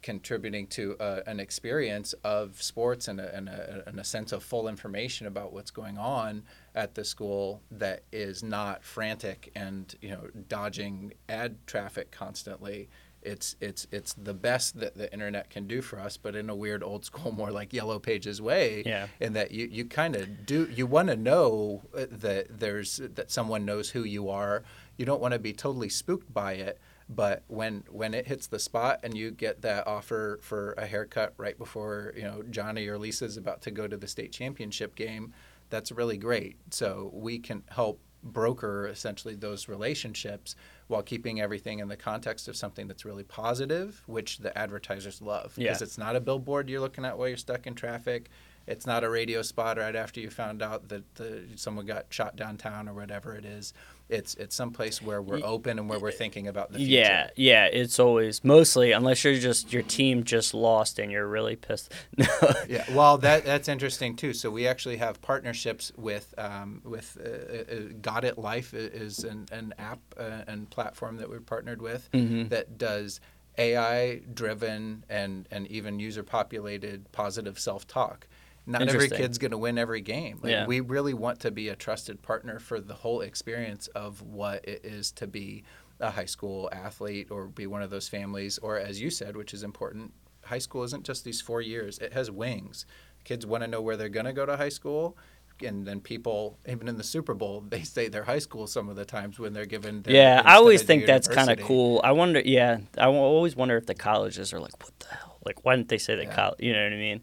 contributing 0.03 0.67
to 0.69 0.97
uh, 0.99 1.21
an 1.27 1.41
experience 1.41 2.15
of 2.25 2.63
sports 2.63 3.09
and 3.09 3.21
a, 3.21 3.35
and, 3.35 3.49
a, 3.49 3.83
and 3.87 3.99
a 3.99 4.05
sense 4.05 4.33
of 4.33 4.43
full 4.43 4.69
information 4.69 5.27
about 5.27 5.53
what's 5.53 5.71
going 5.71 5.99
on 5.99 6.43
at 6.75 6.95
the 6.95 7.05
school 7.05 7.63
that 7.71 8.03
is 8.13 8.43
not 8.43 8.85
frantic 8.85 9.51
and 9.55 9.95
you 10.01 10.11
know 10.11 10.29
dodging 10.49 11.13
ad 11.29 11.57
traffic 11.67 12.11
constantly 12.11 12.89
it's 13.23 13.57
it's 13.61 13.87
it's 13.91 14.15
the 14.15 14.33
best 14.33 14.81
that 14.81 14.97
the 14.97 15.13
internet 15.13 15.51
can 15.51 15.67
do 15.67 15.83
for 15.83 16.01
us, 16.01 16.17
but 16.17 16.35
in 16.35 16.49
a 16.49 16.55
weird 16.55 16.83
old 16.83 17.05
school, 17.05 17.33
more 17.37 17.51
like 17.51 17.73
yellow 17.73 17.99
pages 17.99 18.41
way. 18.41 18.83
Yeah. 18.85 19.09
In 19.21 19.35
that 19.35 19.51
you, 19.51 19.67
you 19.67 19.85
kind 19.85 20.17
of 20.17 20.47
do 20.47 20.69
you 20.75 20.87
want 20.87 21.09
to 21.09 21.17
know 21.17 21.83
uh, 21.97 22.07
that 22.11 22.59
there's 22.59 23.01
that 23.15 23.31
someone 23.31 23.65
knows 23.65 23.91
who 23.91 24.05
you 24.05 24.31
are. 24.31 24.63
You 24.97 25.05
don't 25.05 25.21
want 25.21 25.33
to 25.33 25.39
be 25.39 25.53
totally 25.53 25.89
spooked 25.89 26.33
by 26.33 26.55
it. 26.55 26.81
But 27.13 27.43
when 27.49 27.83
when 27.91 28.15
it 28.15 28.27
hits 28.29 28.47
the 28.47 28.61
spot 28.61 29.01
and 29.03 29.17
you 29.17 29.33
get 29.33 29.63
that 29.63 29.87
offer 29.89 30.39
for 30.43 30.75
a 30.79 30.87
haircut 30.87 31.35
right 31.39 31.59
before 31.59 32.13
you 32.17 32.23
know 32.23 32.43
Johnny 32.51 32.87
or 32.87 32.99
Lisa's 32.99 33.37
about 33.37 33.63
to 33.63 33.73
go 33.73 33.89
to 33.89 33.97
the 33.97 34.07
state 34.07 34.31
championship 34.31 34.95
game, 34.95 35.33
that's 35.71 35.91
really 35.91 36.17
great. 36.17 36.57
So 36.71 37.11
we 37.13 37.41
can 37.41 37.65
help 37.69 37.99
broker 38.23 38.87
essentially 38.87 39.35
those 39.35 39.67
relationships 39.67 40.55
while 40.87 41.03
keeping 41.03 41.41
everything 41.41 41.81
in 41.81 41.89
the 41.89 41.97
context 41.97 42.47
of 42.49 42.55
something 42.57 42.87
that's 42.87 43.05
really 43.05 43.25
positive, 43.25 44.03
which 44.07 44.39
the 44.39 44.57
advertisers 44.57 45.21
love. 45.21 45.55
Because 45.57 45.81
Yeah. 45.81 45.85
it's 45.85 45.99
not 45.99 46.15
a 46.17 46.21
billboard 46.21 46.69
you're 46.69 46.81
looking 46.81 47.05
at 47.05 47.19
while 47.19 47.29
you're 47.29 47.37
stuck 47.39 47.67
in 47.67 47.75
traffic. 47.75 48.29
It's 48.67 48.87
not 48.87 49.03
a 49.05 49.11
radio 49.11 49.43
spot 49.43 49.79
right 49.79 49.97
after 49.97 50.21
you 50.21 50.31
found 50.31 50.63
out 50.63 50.89
that 50.91 51.15
the, 51.15 51.45
someone 51.57 51.87
got 51.87 52.07
shot 52.11 52.37
downtown 52.37 52.89
or 52.89 52.95
whatever 52.95 53.35
it 53.35 53.45
is. 53.47 53.73
It's 54.11 54.35
it's 54.35 54.55
someplace 54.55 55.01
where 55.01 55.23
we're 55.23 55.41
open 55.45 55.79
and 55.79 55.89
where 55.89 55.99
we're 55.99 56.11
thinking 56.11 56.49
about 56.49 56.73
the 56.73 56.79
future. 56.79 56.93
Yeah, 56.93 57.31
yeah, 57.37 57.67
it's 57.67 57.99
always 57.99 58.43
mostly 58.45 58.93
unless 58.93 59.23
you're 59.25 59.39
just 59.39 59.73
your 59.73 59.83
team 59.83 60.25
just 60.25 60.53
lost 60.55 60.99
and 60.99 61.11
you're 61.11 61.27
really 61.27 61.57
pissed. 61.57 61.93
Yeah, 62.69 62.85
well, 62.93 63.19
that 63.19 63.45
that's 63.45 63.69
interesting 63.69 64.17
too. 64.17 64.33
So 64.33 64.51
we 64.51 64.67
actually 64.67 64.97
have 64.99 65.21
partnerships 65.23 65.93
with 65.97 66.35
um, 66.39 66.83
with 66.85 67.17
uh, 67.21 67.29
uh, 67.75 67.79
Got 68.01 68.25
It 68.25 68.39
Life 68.39 68.75
is 68.75 69.25
an, 69.25 69.47
an 69.51 69.75
app 69.79 70.01
uh, 70.17 70.43
and 70.47 70.69
platform 70.71 71.17
that 71.17 71.29
we're 71.29 71.41
partnered 71.41 71.83
with 71.83 72.09
that 72.13 72.79
does 72.79 73.21
AI 73.59 74.21
driven 74.33 75.05
and 75.09 75.49
and 75.51 75.67
even 75.69 75.99
user 75.99 76.23
populated 76.23 77.11
positive 77.13 77.59
self 77.59 77.87
talk. 77.87 78.27
Not 78.71 78.89
every 78.89 79.09
kid's 79.09 79.39
going 79.39 79.51
to 79.51 79.59
win 79.59 79.79
every 79.79 80.01
game. 80.01 80.39
Like, 80.43 80.53
Yeah. 80.53 80.67
We 80.67 80.81
really 80.81 81.15
want 81.15 81.41
to 81.41 81.51
be 81.51 81.69
a 81.69 81.77
trusted 81.77 82.23
partner 82.23 82.59
for 82.59 82.81
the 82.81 82.95
whole 82.95 83.21
experience 83.21 83.87
of 83.89 84.23
what 84.23 84.67
it 84.67 84.81
is 84.85 85.11
to 85.13 85.27
be 85.27 85.65
a 85.99 86.11
high 86.11 86.25
school 86.25 86.69
athlete 86.73 87.29
or 87.31 87.47
be 87.47 87.67
one 87.67 87.83
of 87.83 87.91
those 87.91 88.09
families, 88.09 88.59
or 88.59 88.79
as 88.79 89.01
you 89.01 89.11
said, 89.11 89.37
which 89.37 89.53
is 89.53 89.63
important, 89.63 90.13
high 90.45 90.59
school 90.59 90.83
isn't 90.85 91.05
just 91.05 91.25
these 91.25 91.41
four 91.41 91.61
years, 91.61 91.99
it 91.99 92.13
has 92.13 92.31
wings. 92.31 92.87
Kids 93.25 93.45
want 93.45 93.63
to 93.63 93.69
know 93.69 93.83
where 93.83 93.97
they're 93.97 94.09
going 94.09 94.27
to 94.27 94.33
go 94.33 94.47
to 94.47 94.57
high 94.57 94.71
school. 94.71 95.17
And 95.63 95.85
then 95.87 96.01
people, 96.01 96.59
even 96.67 96.89
in 96.89 96.97
the 96.97 97.05
Super 97.05 97.35
Bowl, 97.35 97.61
they 97.69 97.83
say 97.83 98.09
their 98.09 98.25
high 98.25 98.39
school 98.39 98.67
some 98.67 98.89
of 98.89 98.97
the 98.97 99.05
times 99.05 99.39
when 99.39 99.53
they're 99.53 99.67
given. 99.67 100.01
Their, 100.03 100.15
yeah, 100.15 100.43
I 100.43 100.55
always 100.55 100.83
think 100.83 101.05
that's 101.05 101.29
kind 101.29 101.51
of 101.51 101.61
cool. 101.61 102.01
I 102.03 102.13
wonder, 102.13 102.41
yeah, 102.41 102.79
I 102.97 103.07
always 103.07 103.55
wonder 103.57 103.77
if 103.77 103.85
the 103.85 103.95
colleges 103.95 104.55
are 104.55 104.61
like, 104.61 104.83
what 104.83 104.99
the 105.01 105.09
hell? 105.09 105.37
Like, 105.45 105.65
why 105.65 105.77
didn't 105.77 105.89
they 105.89 105.99
say 105.99 106.17
the 106.17 106.23
Yeah. 106.25 106.35
college? 106.35 106.61
You 106.61 106.73
know 106.73 106.83
what 106.83 106.93
I 106.93 106.97
mean? 106.97 107.21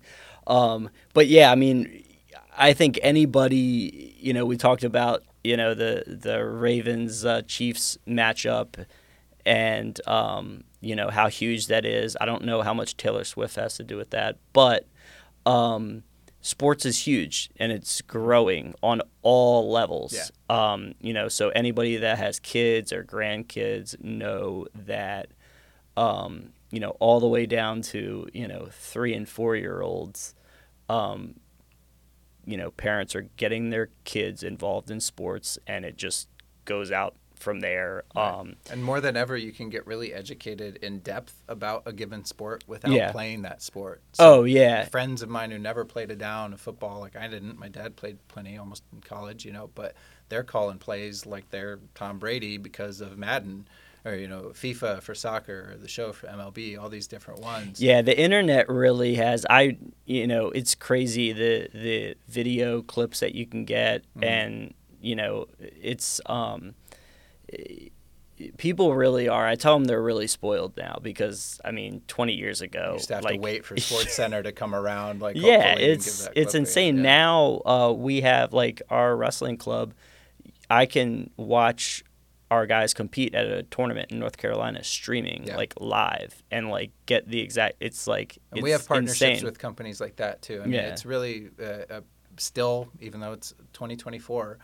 Um, 0.47 0.89
but 1.13 1.27
yeah, 1.27 1.51
I 1.51 1.55
mean, 1.55 2.03
I 2.57 2.73
think 2.73 2.99
anybody, 3.03 4.15
you 4.19 4.33
know, 4.33 4.45
we 4.45 4.57
talked 4.57 4.83
about, 4.83 5.23
you 5.43 5.55
know, 5.55 5.73
the 5.73 6.03
the 6.07 6.43
Ravens 6.43 7.23
uh, 7.23 7.41
Chiefs 7.43 7.97
matchup, 8.07 8.85
and 9.45 9.99
um, 10.07 10.63
you 10.81 10.95
know 10.95 11.09
how 11.09 11.27
huge 11.27 11.67
that 11.67 11.85
is. 11.85 12.17
I 12.19 12.25
don't 12.25 12.43
know 12.45 12.61
how 12.63 12.73
much 12.73 12.97
Taylor 12.97 13.23
Swift 13.23 13.55
has 13.57 13.75
to 13.75 13.83
do 13.83 13.97
with 13.97 14.09
that, 14.09 14.37
but 14.53 14.87
um, 15.45 16.03
sports 16.41 16.85
is 16.85 17.05
huge 17.05 17.49
and 17.57 17.71
it's 17.71 18.01
growing 18.01 18.73
on 18.81 19.01
all 19.21 19.71
levels. 19.71 20.13
Yeah. 20.13 20.25
Um, 20.49 20.93
you 20.99 21.13
know, 21.13 21.27
so 21.27 21.49
anybody 21.49 21.97
that 21.97 22.17
has 22.17 22.39
kids 22.39 22.93
or 22.93 23.03
grandkids 23.03 24.01
know 24.03 24.67
that, 24.73 25.27
um, 25.95 26.53
you 26.71 26.79
know, 26.79 26.91
all 26.99 27.19
the 27.19 27.27
way 27.27 27.45
down 27.45 27.81
to 27.81 28.27
you 28.33 28.47
know 28.47 28.69
three 28.71 29.13
and 29.13 29.27
four 29.27 29.55
year 29.55 29.81
olds, 29.81 30.35
um, 30.89 31.35
you 32.45 32.57
know, 32.57 32.71
parents 32.71 33.15
are 33.15 33.27
getting 33.37 33.69
their 33.69 33.89
kids 34.05 34.43
involved 34.43 34.89
in 34.89 34.99
sports, 35.01 35.57
and 35.67 35.83
it 35.85 35.97
just 35.97 36.29
goes 36.65 36.91
out 36.91 37.15
from 37.35 37.59
there. 37.59 38.03
Um, 38.15 38.55
And 38.71 38.83
more 38.83 38.99
than 38.99 39.15
ever, 39.15 39.37
you 39.37 39.51
can 39.51 39.69
get 39.69 39.85
really 39.85 40.11
educated 40.13 40.77
in 40.77 40.99
depth 40.99 41.43
about 41.47 41.83
a 41.85 41.93
given 41.93 42.25
sport 42.25 42.63
without 42.67 42.91
Yeah. 42.91 43.11
playing 43.11 43.43
that 43.43 43.61
sport. 43.61 44.01
Oh, 44.17 44.43
yeah. 44.43 44.85
Friends 44.85 45.21
of 45.21 45.29
mine 45.29 45.51
who 45.51 45.59
never 45.59 45.85
played 45.85 46.09
a 46.09 46.15
down 46.15 46.53
of 46.53 46.59
football, 46.61 46.99
like 46.99 47.15
I 47.15 47.27
didn't. 47.27 47.59
My 47.59 47.67
dad 47.69 47.95
played 47.95 48.17
plenty, 48.27 48.57
almost 48.57 48.83
in 48.91 49.01
college, 49.01 49.45
you 49.45 49.51
know. 49.51 49.69
But 49.75 49.93
they're 50.29 50.43
calling 50.43 50.79
plays 50.79 51.25
like 51.27 51.49
they're 51.51 51.79
Tom 51.93 52.17
Brady 52.17 52.57
because 52.57 53.01
of 53.01 53.17
Madden, 53.19 53.67
or 54.05 54.15
you 54.15 54.27
know, 54.27 54.51
FIFA 54.53 55.01
for 55.01 55.13
soccer, 55.15 55.71
or 55.73 55.77
the 55.77 55.87
show 55.87 56.13
for 56.13 56.27
MLB, 56.27 56.79
all 56.79 56.89
these 56.89 57.07
different 57.07 57.41
ones. 57.41 57.81
Yeah, 57.81 58.01
the 58.01 58.17
internet 58.17 58.69
really 58.69 59.15
has. 59.15 59.45
I, 59.49 59.77
you 60.05 60.27
know, 60.27 60.49
it's 60.49 60.75
crazy 60.75 61.33
the 61.33 61.67
the 61.73 62.15
video 62.27 62.81
clips 62.81 63.19
that 63.19 63.35
you 63.35 63.45
can 63.45 63.65
get, 63.65 64.03
Mm-hmm. 64.15 64.23
and 64.23 64.73
you 65.01 65.15
know, 65.15 65.45
it's 65.59 66.19
um, 66.25 66.73
people 68.57 68.95
really 68.95 69.27
are. 69.27 69.47
I 69.47 69.55
tell 69.55 69.73
them 69.75 69.85
they're 69.85 70.01
really 70.01 70.27
spoiled 70.27 70.75
now 70.77 70.99
because 71.01 71.59
I 71.63 71.71
mean, 71.71 72.01
20 72.07 72.33
years 72.33 72.61
ago, 72.61 72.95
You 72.99 73.05
to 73.07 73.15
have 73.15 73.23
like, 73.23 73.35
to 73.35 73.39
wait 73.39 73.65
for 73.65 73.75
SportsCenter 73.75 74.43
to 74.43 74.51
come 74.51 74.73
around. 74.75 75.21
Like, 75.21 75.35
yeah, 75.35 75.41
hopefully 75.69 75.69
you 75.69 75.75
can 75.75 75.91
it's 75.99 76.29
it's 76.35 76.55
insane. 76.55 77.01
Now 77.01 77.61
uh, 77.65 77.93
we 77.95 78.21
have 78.21 78.53
like 78.53 78.81
our 78.89 79.15
wrestling 79.15 79.57
club. 79.57 79.93
I 80.69 80.85
can 80.85 81.29
watch 81.37 82.03
our 82.49 82.65
guys 82.65 82.93
compete 82.93 83.35
at 83.35 83.45
a 83.45 83.63
tournament 83.63 84.11
in 84.11 84.19
North 84.19 84.37
Carolina 84.37 84.83
streaming 84.83 85.43
Yeah. 85.47 85.57
like 85.57 85.73
live 85.79 86.41
and 86.49 86.69
like 86.69 86.91
get 87.05 87.27
the 87.27 87.39
exact. 87.41 87.75
It's 87.81 88.07
like 88.07 88.37
And 88.51 88.59
it's 88.59 88.63
we 88.63 88.71
have 88.71 88.87
partnerships 88.87 89.21
insane. 89.39 89.45
with 89.45 89.59
companies 89.59 89.99
like 89.99 90.15
that 90.17 90.41
too. 90.41 90.61
I 90.61 90.65
mean, 90.65 90.73
Yeah. 90.75 90.87
it's 90.93 91.05
really 91.05 91.49
uh, 91.61 91.63
uh, 91.95 92.01
still, 92.37 92.89
even 93.01 93.19
though 93.19 93.33
it's 93.33 93.53
2024, 93.73 94.59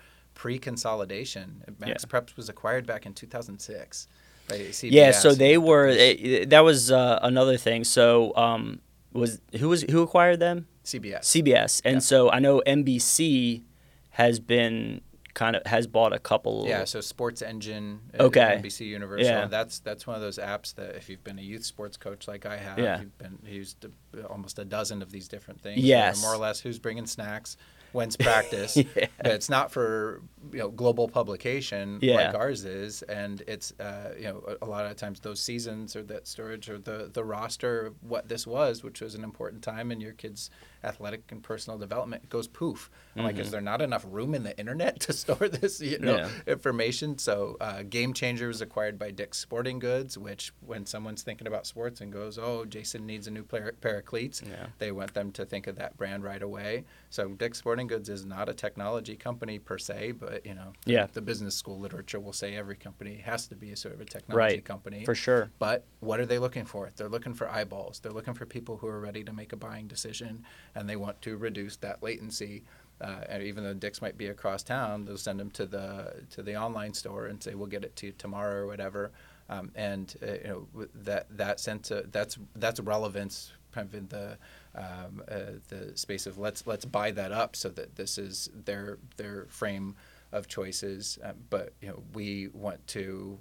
pre-consolidation. 0.67 1.63
Max 1.79 2.03
Yeah. 2.05 2.09
Preps 2.19 2.35
was 2.37 2.49
acquired 2.49 2.85
back 2.85 3.05
in 3.05 3.13
2006 3.13 4.07
by 4.47 4.55
CBS. 4.71 4.91
Yeah, 4.91 5.11
so 5.11 5.33
they 5.33 5.57
were. 5.57 5.87
it 5.87 6.19
eh, 6.23 6.45
that 6.47 6.61
was 6.61 6.91
uh, 6.91 7.19
another 7.21 7.57
thing. 7.57 7.83
So 7.83 8.35
um, 8.35 8.79
was 9.11 9.41
who 9.59 9.69
was 9.69 9.83
who 9.83 10.01
acquired 10.01 10.39
them? 10.39 10.67
CBS. 10.85 11.21
CBS, 11.23 11.81
and 11.85 11.95
Yeah. 11.95 11.99
so 11.99 12.29
I 12.29 12.39
know 12.39 12.61
NBC 12.65 13.63
has 14.11 14.39
been 14.39 15.01
kind 15.33 15.55
of 15.55 15.65
has 15.65 15.87
bought 15.87 16.13
a 16.13 16.19
couple. 16.19 16.65
Yeah, 16.67 16.83
so 16.85 16.99
SportsEngine, 16.99 17.99
uh, 18.19 18.23
Okay. 18.23 18.59
NBC 18.61 18.87
Universal. 18.87 19.25
Yeah. 19.25 19.45
That's 19.47 19.79
that's 19.79 20.05
one 20.05 20.15
of 20.15 20.21
those 20.21 20.37
apps 20.37 20.75
that 20.75 20.95
if 20.95 21.09
you've 21.09 21.23
been 21.23 21.39
a 21.39 21.41
youth 21.43 21.65
sports 21.65 21.97
coach 21.97 22.27
like 22.27 22.45
I 22.45 22.57
have, 22.57 22.77
Yeah. 22.79 22.99
you've 23.01 23.17
been 23.17 23.39
used 23.45 23.85
uh, 23.85 24.23
almost 24.27 24.59
a 24.59 24.65
dozen 24.65 25.01
of 25.01 25.11
these 25.11 25.27
different 25.27 25.61
things. 25.61 25.81
Yes. 25.81 26.21
more 26.21 26.33
or 26.33 26.37
less 26.37 26.59
who's 26.59 26.77
bringing 26.79 27.07
snacks, 27.07 27.57
when's 27.93 28.15
practice. 28.29 28.77
Yeah. 28.77 28.85
But 29.17 29.31
it's 29.33 29.49
not 29.49 29.71
for 29.71 30.21
you 30.51 30.59
know 30.59 30.69
global 30.69 31.07
publication 31.07 31.99
Yeah. 32.01 32.15
like 32.27 32.35
ours 32.35 32.63
is, 32.65 33.01
and 33.03 33.41
it's 33.47 33.71
uh, 33.79 34.13
you 34.17 34.25
know 34.25 34.43
a, 34.61 34.65
a 34.65 34.67
lot 34.67 34.85
of 34.85 34.95
times 34.97 35.19
those 35.19 35.39
seasons 35.41 35.95
or 35.95 36.03
that 36.03 36.27
storage 36.27 36.69
or 36.69 36.77
the 36.77 37.09
the 37.11 37.23
roster 37.23 37.93
what 38.01 38.29
this 38.29 38.45
was, 38.45 38.83
which 38.83 39.01
was 39.01 39.15
an 39.15 39.23
important 39.23 39.63
time 39.63 39.91
in 39.91 39.99
your 39.99 40.13
kids' 40.13 40.49
athletic 40.83 41.31
and 41.31 41.41
personal 41.41 41.77
development, 41.79 42.29
goes 42.29 42.47
poof. 42.47 42.89
I'm 43.15 43.23
like, 43.23 43.37
is 43.39 43.51
there 43.51 43.61
not 43.61 43.81
enough 43.81 44.05
room 44.09 44.33
in 44.35 44.43
the 44.43 44.57
internet 44.59 44.99
to 45.01 45.13
store 45.23 45.47
this? 45.49 45.79
You 45.81 45.99
know, 45.99 46.13
Mm-hmm. 46.13 46.37
Yeah. 46.47 46.53
information. 46.53 47.17
So, 47.17 47.57
uh, 47.59 47.79
GameChanger 47.83 48.47
was 48.47 48.61
acquired 48.61 48.99
by 48.99 49.11
Dick's 49.11 49.37
Sporting 49.37 49.79
Goods, 49.79 50.17
which 50.17 50.53
when 50.61 50.85
someone's 50.85 51.23
thinking 51.23 51.47
about 51.47 51.65
sports 51.65 52.01
and 52.01 52.11
goes, 52.11 52.37
"Oh, 52.37 52.65
Jason 52.65 53.05
needs 53.05 53.27
a 53.27 53.31
new 53.31 53.43
pair, 53.43 53.73
pair 53.81 53.97
of 53.99 54.05
cleats," 54.05 54.41
Yeah. 54.45 54.67
they 54.79 54.91
want 54.91 55.13
them 55.13 55.31
to 55.33 55.45
think 55.45 55.67
of 55.67 55.75
that 55.77 55.97
brand 55.97 56.23
right 56.23 56.41
away. 56.41 56.85
So, 57.09 57.29
Dick's 57.29 57.57
Sporting 57.57 57.87
Goods 57.87 58.09
is 58.09 58.25
not 58.25 58.49
a 58.49 58.53
technology 58.53 59.15
company 59.15 59.59
per 59.59 59.77
se, 59.77 60.13
but 60.13 60.45
you 60.45 60.53
know, 60.53 60.73
Yeah. 60.85 61.07
the 61.11 61.21
business 61.21 61.55
school 61.55 61.79
literature 61.79 62.19
will 62.19 62.33
say 62.33 62.55
every 62.55 62.75
company 62.75 63.17
has 63.17 63.47
to 63.47 63.55
be 63.55 63.71
a 63.71 63.75
sort 63.75 63.93
of 63.95 64.01
a 64.01 64.05
technology 64.05 64.55
Right, 64.55 64.65
company 64.65 65.05
for 65.05 65.15
sure. 65.15 65.49
But 65.59 65.85
what 65.99 66.19
are 66.19 66.25
they 66.25 66.39
looking 66.39 66.65
for? 66.65 66.91
They're 66.95 67.09
looking 67.09 67.33
for 67.33 67.49
eyeballs. 67.49 67.99
They're 67.99 68.11
looking 68.11 68.33
for 68.33 68.45
people 68.45 68.77
who 68.77 68.87
are 68.87 68.99
ready 68.99 69.23
to 69.23 69.33
make 69.33 69.53
a 69.53 69.57
buying 69.57 69.87
decision, 69.87 70.43
and 70.75 70.89
they 70.89 70.95
want 70.95 71.21
to 71.23 71.37
reduce 71.37 71.77
that 71.77 72.01
latency. 72.01 72.63
Uh, 73.01 73.21
and 73.27 73.43
even 73.43 73.63
though 73.63 73.73
Dick's 73.73 74.01
might 74.01 74.17
be 74.17 74.27
across 74.27 74.63
town, 74.63 75.05
they'll 75.05 75.17
send 75.17 75.39
them 75.39 75.51
to 75.51 75.65
the 75.65 76.23
to 76.29 76.41
the 76.41 76.55
online 76.55 76.93
store 76.93 77.25
and 77.25 77.41
say 77.41 77.53
we'll 77.55 77.67
get 77.67 77.83
it 77.83 77.95
to 77.97 78.07
you 78.07 78.11
tomorrow 78.13 78.61
or 78.61 78.67
whatever. 78.67 79.11
Um, 79.49 79.71
and 79.75 80.13
uh, 80.21 80.31
you 80.33 80.67
know 80.73 80.87
that 80.93 81.27
that 81.37 81.59
sense 81.59 81.91
of, 81.91 82.11
that's 82.11 82.37
that's 82.55 82.79
relevance 82.79 83.51
kind 83.73 83.87
of 83.87 83.95
in 83.95 84.07
the 84.07 84.37
um, 84.75 85.23
uh, 85.29 85.57
the 85.69 85.91
space 85.95 86.27
of 86.27 86.37
let's 86.37 86.65
let's 86.65 86.85
buy 86.85 87.11
that 87.11 87.31
up 87.31 87.55
so 87.55 87.69
that 87.69 87.95
this 87.95 88.17
is 88.17 88.49
their 88.53 88.99
their 89.17 89.45
frame 89.49 89.95
of 90.31 90.47
choices. 90.47 91.19
Um, 91.23 91.35
but 91.49 91.73
you 91.81 91.89
know 91.89 92.03
we 92.13 92.47
want 92.53 92.85
to 92.87 93.37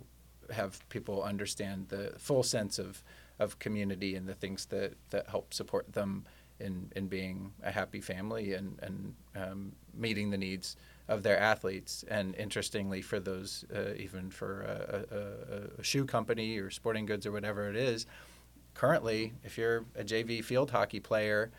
have 0.50 0.86
people 0.88 1.22
understand 1.22 1.88
the 1.88 2.14
full 2.18 2.42
sense 2.42 2.78
of 2.78 3.02
of 3.38 3.58
community 3.58 4.14
and 4.14 4.28
the 4.28 4.34
things 4.34 4.66
that, 4.66 4.94
that 5.10 5.28
help 5.28 5.52
support 5.52 5.92
them 5.92 6.24
in, 6.62 6.90
in 6.96 7.09
being 7.09 7.53
a 7.62 7.70
happy 7.70 8.01
family 8.01 8.55
and, 8.55 8.79
and 8.83 9.14
um, 9.37 9.72
meeting 9.94 10.31
the 10.31 10.38
needs 10.38 10.77
of 11.09 11.22
their 11.22 11.38
athletes. 11.38 12.05
And 12.09 12.35
interestingly, 12.37 13.03
for 13.03 13.20
those, 13.20 13.64
uh, 13.75 13.94
even 13.96 14.31
for 14.31 14.62
a, 14.62 15.16
a, 15.16 15.81
a, 15.81 15.85
shoe 15.85 16.05
company 16.05 16.59
or 16.59 16.70
sporting 16.70 17.07
goods 17.07 17.27
or 17.27 17.33
whatever 17.33 17.68
it 17.68 17.77
is, 17.77 18.07
currently, 18.75 19.33
if 19.44 19.59
you're 19.59 19.85
a 19.96 20.05
JV 20.05 20.44
field 20.44 20.70
hockey 20.70 21.01
player, 21.01 21.51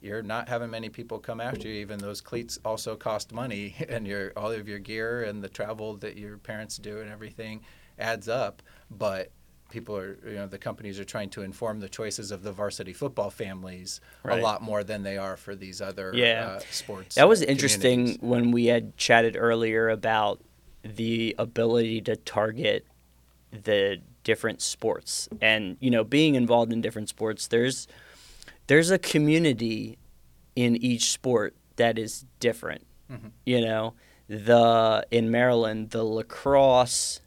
you're 0.00 0.22
not 0.22 0.48
having 0.48 0.70
many 0.70 0.88
people 0.88 1.18
come 1.18 1.40
after 1.40 1.68
you. 1.68 1.74
Even 1.74 1.98
those 1.98 2.20
cleats 2.20 2.58
also 2.64 2.96
cost 2.96 3.32
money, 3.32 3.74
and 3.88 4.06
your 4.06 4.32
all 4.36 4.52
of 4.52 4.68
your 4.68 4.78
gear 4.78 5.24
and 5.24 5.42
the 5.42 5.48
travel 5.48 5.96
that 5.98 6.16
your 6.16 6.38
parents 6.38 6.76
do 6.76 7.00
and 7.00 7.10
everything 7.10 7.62
adds 7.98 8.28
up. 8.28 8.62
But 8.90 9.30
people 9.68 9.96
are, 9.96 10.18
you 10.26 10.34
know, 10.36 10.46
the 10.46 10.58
companies 10.58 10.98
are 10.98 11.04
trying 11.04 11.30
to 11.30 11.42
inform 11.42 11.80
the 11.80 11.88
choices 11.88 12.30
of 12.30 12.42
the 12.42 12.52
varsity 12.52 12.92
football 12.92 13.30
families 13.30 14.00
Right. 14.22 14.38
a 14.38 14.42
lot 14.42 14.62
more 14.62 14.82
than 14.84 15.02
they 15.02 15.18
are 15.18 15.36
for 15.36 15.54
these 15.54 15.80
other 15.82 16.12
Yeah. 16.14 16.56
uh, 16.56 16.60
sports. 16.70 17.16
That 17.16 17.28
was 17.28 17.42
uh, 17.42 17.46
interesting 17.46 18.16
when 18.20 18.50
we 18.50 18.66
had 18.66 18.96
chatted 18.96 19.36
earlier 19.38 19.88
about 19.88 20.40
the 20.82 21.34
ability 21.38 22.00
to 22.02 22.16
target 22.16 22.86
the 23.50 23.98
different 24.24 24.60
sports 24.60 25.28
and 25.40 25.76
you 25.80 25.90
know 25.90 26.04
being 26.04 26.34
involved 26.34 26.70
in 26.72 26.80
different 26.82 27.08
sports 27.08 27.46
there's 27.48 27.88
there's 28.66 28.90
a 28.90 28.98
community 28.98 29.96
in 30.54 30.76
each 30.76 31.10
sport 31.10 31.54
that 31.76 31.98
is 31.98 32.24
different 32.40 32.84
Mm-hmm. 33.10 33.28
you 33.46 33.60
know 33.62 33.94
the 34.28 35.06
in 35.10 35.30
Maryland 35.30 35.90
the 35.90 36.04
lacrosse 36.04 37.20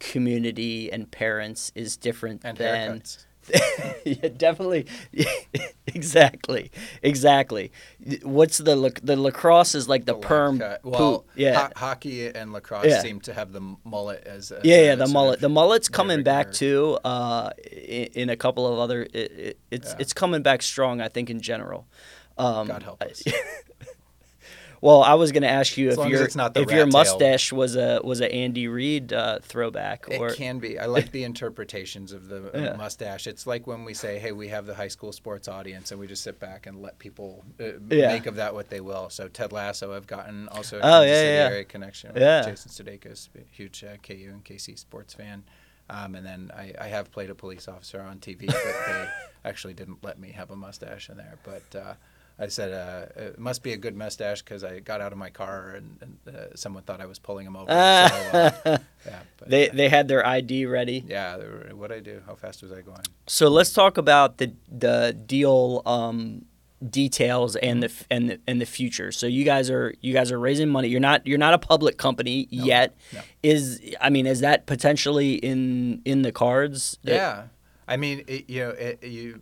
community 0.00 0.90
and 0.90 1.08
parents 1.10 1.70
is 1.76 1.96
different 1.96 2.40
And 2.44 2.56
than 2.58 3.02
yeah, 4.04 4.28
definitely. 4.36 4.86
exactly, 5.86 6.70
exactly. 7.02 7.72
What's 8.22 8.58
the 8.58 8.92
the 9.02 9.16
lacrosse 9.16 9.74
is 9.74 9.88
like 9.88 10.04
the, 10.04 10.14
The 10.14 10.20
perm 10.20 10.58
cut. 10.58 10.82
poop. 10.82 10.92
Well, 10.92 11.24
yeah, 11.34 11.66
ho- 11.68 11.72
hockey 11.74 12.28
and 12.28 12.52
lacrosse 12.52 12.84
Yeah. 12.86 13.00
seem 13.00 13.20
to 13.22 13.34
have 13.34 13.52
the 13.52 13.60
mullet 13.84 14.24
as 14.26 14.50
a, 14.50 14.60
yeah, 14.62 14.76
as 14.76 14.86
yeah. 14.86 14.94
The 14.96 15.06
mullet, 15.08 15.40
the 15.40 15.48
mullet's 15.48 15.88
coming 15.88 16.22
back 16.22 16.52
too. 16.52 16.98
Uh, 17.04 17.50
in, 17.72 18.04
in 18.14 18.30
a 18.30 18.36
couple 18.36 18.66
of 18.70 18.78
other, 18.78 19.02
it, 19.02 19.14
it, 19.32 19.58
it's 19.70 19.88
Yeah. 19.90 19.96
it's 20.00 20.12
coming 20.12 20.42
back 20.42 20.62
strong. 20.62 21.00
I 21.00 21.08
think 21.08 21.30
in 21.30 21.40
general. 21.40 21.86
Um, 22.38 22.68
God 22.68 22.82
help 22.82 23.02
us. 23.02 23.22
Well, 24.82 25.02
I 25.02 25.12
was 25.14 25.30
going 25.30 25.42
to 25.42 25.48
ask 25.48 25.76
you 25.76 25.90
As 25.90 25.98
if 25.98 26.08
your 26.08 26.24
it's 26.24 26.34
not 26.36 26.54
the 26.54 26.62
if 26.62 26.70
your 26.70 26.84
rat 26.86 26.92
tail. 26.92 27.00
mustache 27.04 27.52
was 27.52 27.76
a 27.76 28.00
was 28.02 28.20
a 28.22 28.32
Andy 28.32 28.66
Reid 28.66 29.12
uh, 29.12 29.40
throwback 29.42 30.06
or 30.08 30.28
It 30.30 30.36
can 30.36 30.58
be. 30.58 30.78
I 30.78 30.86
like 30.86 31.12
the 31.12 31.24
interpretations 31.24 32.12
of 32.12 32.28
the 32.28 32.50
Yeah. 32.54 32.76
mustache. 32.76 33.26
It's 33.26 33.46
like 33.46 33.66
when 33.66 33.84
we 33.84 33.92
say, 33.92 34.18
"Hey, 34.18 34.32
we 34.32 34.48
have 34.48 34.64
the 34.64 34.74
high 34.74 34.88
school 34.88 35.12
sports 35.12 35.48
audience," 35.48 35.90
and 35.90 36.00
we 36.00 36.06
just 36.06 36.22
sit 36.22 36.40
back 36.40 36.66
and 36.66 36.80
let 36.80 36.98
people 36.98 37.44
uh, 37.60 37.72
Yeah. 37.90 38.08
make 38.08 38.24
of 38.26 38.36
that 38.36 38.54
what 38.54 38.70
they 38.70 38.80
will. 38.80 39.10
So 39.10 39.28
Ted 39.28 39.52
Lasso, 39.52 39.92
I've 39.94 40.06
gotten 40.06 40.48
also 40.48 40.76
a 40.78 40.80
Oh, 40.80 40.82
Kansas 41.04 41.10
yeah, 41.24 41.48
area 41.50 41.64
connection. 41.64 42.14
With 42.14 42.22
Yeah. 42.22 42.42
Jason 42.42 42.70
Sudeikis, 42.70 43.28
a 43.36 43.40
huge 43.52 43.84
uh, 43.84 43.96
KU 44.02 44.30
and 44.32 44.42
KC 44.44 44.78
sports 44.78 45.12
fan. 45.12 45.44
Um, 45.90 46.14
and 46.14 46.24
then 46.24 46.50
I, 46.56 46.72
I 46.80 46.86
have 46.86 47.10
played 47.10 47.30
a 47.30 47.34
police 47.34 47.66
officer 47.68 48.00
on 48.00 48.18
TV, 48.18 48.46
but 48.46 48.62
they 48.86 49.08
actually 49.44 49.74
didn't 49.74 50.02
let 50.04 50.18
me 50.18 50.30
have 50.30 50.50
a 50.50 50.56
mustache 50.56 51.10
in 51.10 51.16
there. 51.16 51.36
But 51.42 51.78
uh, 51.78 51.94
I 52.40 52.48
said 52.48 52.72
uh, 52.72 53.20
it 53.20 53.38
must 53.38 53.62
be 53.62 53.74
a 53.74 53.76
good 53.76 53.94
mustache 53.94 54.40
because 54.42 54.64
I 54.64 54.80
got 54.80 55.02
out 55.02 55.12
of 55.12 55.18
my 55.18 55.28
car 55.28 55.74
and, 55.76 55.98
and 56.00 56.34
uh, 56.34 56.56
someone 56.56 56.82
thought 56.84 57.00
I 57.00 57.06
was 57.06 57.18
pulling 57.18 57.46
him 57.46 57.54
over. 57.54 57.66
so, 57.66 57.74
uh, 57.74 58.50
yeah, 59.06 59.20
but, 59.36 59.50
they 59.50 59.68
they 59.68 59.90
had 59.90 60.08
their 60.08 60.26
ID 60.26 60.64
ready. 60.64 61.04
yeah, 61.06 61.36
what'd 61.72 61.94
I 61.94 62.00
do? 62.00 62.22
How 62.26 62.34
fast 62.34 62.62
was 62.62 62.72
I 62.72 62.80
going? 62.80 63.02
So 63.26 63.48
let's 63.48 63.74
talk 63.74 63.98
about 63.98 64.38
the 64.38 64.54
the 64.70 65.14
deal 65.26 65.82
um, 65.84 66.46
details 66.88 67.56
and 67.56 67.82
the 67.82 67.92
and 68.10 68.30
the 68.30 68.40
and 68.46 68.58
the 68.58 68.66
future. 68.66 69.12
So 69.12 69.26
you 69.26 69.44
guys 69.44 69.68
are 69.68 69.92
you 70.00 70.14
guys 70.14 70.32
are 70.32 70.40
raising 70.40 70.70
money. 70.70 70.88
You're 70.88 71.00
not 71.00 71.26
you're 71.26 71.38
not 71.38 71.52
a 71.52 71.58
public 71.58 71.98
company 71.98 72.48
yet. 72.50 72.96
no. 73.12 73.20
Is 73.42 73.80
I 74.00 74.08
mean 74.08 74.26
is 74.26 74.40
that 74.40 74.66
potentially 74.66 75.34
in 75.34 76.00
in 76.06 76.22
the 76.22 76.32
cards? 76.32 76.98
Yeah, 77.02 77.44
I 77.86 77.96
mean, 77.96 78.24
it, 78.26 78.48
you 78.48 78.60
know, 78.60 78.70
it, 78.70 79.02
you 79.02 79.40